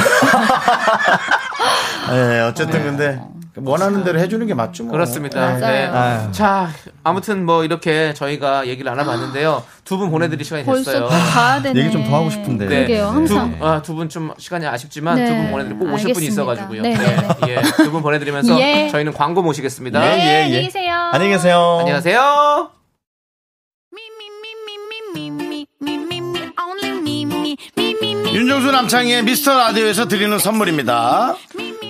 네, 2.09 2.41
어쨌든 2.41 2.83
근데 2.83 3.21
원하는 3.63 4.03
대로 4.03 4.19
해주는 4.19 4.45
게 4.47 4.53
맞죠. 4.53 4.83
뭐. 4.83 4.91
그렇습니다. 4.91 5.57
네. 5.57 5.85
아유. 5.87 6.31
자, 6.31 6.69
아무튼 7.03 7.45
뭐 7.45 7.63
이렇게 7.63 8.13
저희가 8.13 8.67
얘기를 8.67 8.89
나눠봤는데요. 8.89 9.63
두 9.83 9.97
분 9.97 10.11
보내드릴 10.11 10.43
시간이 10.45 10.63
됐어요. 10.65 11.07
가야 11.07 11.61
되네. 11.61 11.79
얘기 11.79 11.91
좀 11.91 12.03
더 12.05 12.17
하고 12.17 12.29
싶은데. 12.29 12.67
그러게요. 12.67 13.07
항상. 13.07 13.81
두분 13.83 14.09
좀 14.09 14.31
시간이 14.37 14.65
아쉽지만 14.67 15.15
네, 15.15 15.25
두분 15.27 15.51
보내드리고 15.51 15.85
꼭 15.85 15.93
오실 15.93 16.13
분이. 16.13 16.27
있어가지고요. 16.27 16.81
네, 16.83 16.93
네, 16.95 17.15
예, 17.47 17.61
두 17.83 17.91
분 17.91 18.01
보내드리면서 18.03 18.59
예. 18.59 18.89
저희는 18.89 19.13
광고 19.13 19.41
모시겠습니다. 19.41 19.99
네, 19.99 20.05
예, 20.19 20.25
예. 20.39 20.43
안녕히 20.45 20.63
계세요. 20.65 20.93
안녕히 21.13 21.31
계세요. 21.33 21.77
안녕하세요. 21.79 22.71
윤정수 28.33 28.71
남창희의 28.71 29.23
미스터 29.23 29.57
라디오에서 29.57 30.07
드리는 30.07 30.37
선물입니다. 30.37 31.35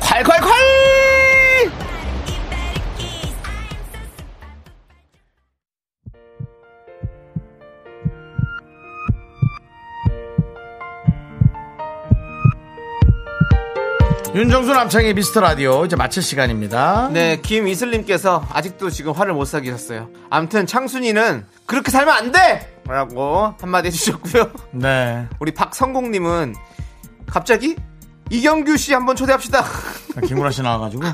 콸콸콸! 0.00 0.50
윤정수 14.32 14.72
남창희 14.72 15.14
미스터 15.14 15.40
라디오 15.40 15.84
이제 15.84 15.96
마칠 15.96 16.22
시간입니다. 16.22 17.10
네, 17.12 17.40
김이슬님께서 17.42 18.46
아직도 18.52 18.88
지금 18.90 19.12
화를 19.12 19.32
못 19.32 19.44
사기셨어요. 19.44 20.08
암튼 20.30 20.66
창순이는 20.66 21.44
그렇게 21.66 21.90
살면 21.90 22.14
안 22.14 22.30
돼! 22.32 22.80
라고 22.86 23.54
한마디 23.60 23.88
해주셨고요. 23.88 24.50
네. 24.72 25.26
우리 25.40 25.52
박성공님은 25.52 26.54
갑자기 27.26 27.76
이경규 28.30 28.76
씨 28.76 28.92
한번 28.94 29.16
초대합시다. 29.16 29.64
김구라 30.26 30.50
씨 30.50 30.62
나와가지고 30.62 31.02
네, 31.02 31.10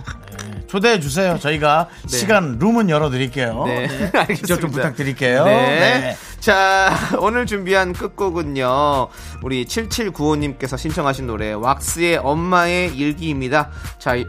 초대해 0.66 1.00
주세요. 1.00 1.38
저희가 1.38 1.88
시간 2.06 2.58
룸은 2.58 2.90
열어드릴게요. 2.90 3.64
네, 3.66 3.86
네. 3.86 4.10
알겠습니다. 4.12 4.60
좀 4.60 4.70
부탁드릴게요. 4.70 5.44
네. 5.44 5.54
네. 6.00 6.16
자, 6.40 6.92
오늘 7.18 7.46
준비한 7.46 7.92
끝곡은요. 7.92 9.08
우리 9.42 9.64
7795님께서 9.64 10.76
신청하신 10.76 11.26
노래 11.26 11.52
왁스의 11.52 12.18
엄마의 12.18 12.94
일기입니다. 12.94 13.70
자, 13.98 14.14
이- 14.16 14.26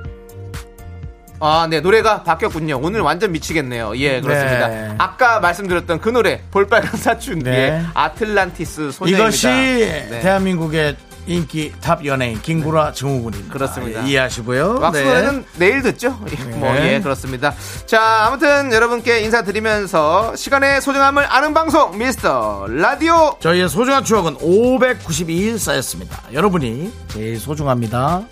아, 1.40 1.68
네, 1.70 1.82
노래가 1.82 2.24
바뀌었군요. 2.24 2.80
오늘 2.82 3.02
완전 3.02 3.32
미치겠네요. 3.32 3.96
예, 3.98 4.22
그렇습니다. 4.22 4.68
네. 4.70 4.96
아까 4.98 5.40
말씀드렸던 5.40 6.00
그 6.02 6.10
노래, 6.10 6.42
볼빨간 6.50 6.98
사춘기의 6.98 7.56
네. 7.72 7.86
아틀란티스 7.94 8.92
소녀입니다. 8.92 9.24
이것이 9.28 9.48
네. 9.48 10.20
대한민국의 10.22 10.96
인기 11.28 11.74
탑 11.82 12.06
연예인 12.06 12.42
김구라 12.42 12.94
증후군입니다. 12.94 13.54
그렇습니다. 13.54 14.04
예, 14.04 14.10
이해하시고요. 14.10 14.80
왁스 14.82 15.00
네. 15.00 15.06
노래는 15.06 15.46
내일 15.58 15.82
듣죠? 15.82 16.18
예, 16.32 16.44
뭐, 16.56 16.74
네. 16.74 16.96
예, 16.96 17.00
그렇습니다. 17.02 17.54
자, 17.86 18.26
아무튼 18.28 18.72
여러분께 18.72 19.22
인사드리면서 19.22 20.36
시간의 20.36 20.82
소중함을 20.82 21.26
아는 21.30 21.54
방송, 21.54 21.98
미스터 21.98 22.66
라디오. 22.70 23.38
저희의 23.40 23.70
소중한 23.70 24.04
추억은 24.04 24.38
592일 24.38 25.58
쌓였습니다. 25.60 26.22
여러분이 26.34 26.92
제일 27.10 27.40
소중합니다. 27.40 28.24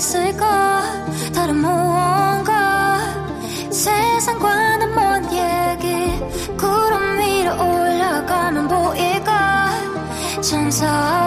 있을까? 0.00 0.82
다른 1.34 1.56
무언가? 1.56 2.98
세상과는 3.70 4.94
먼 4.94 5.24
얘기? 5.24 6.18
구름 6.56 7.18
위로 7.18 7.52
올라가면 7.52 8.68
보일까? 8.68 9.70
천사와 10.40 11.19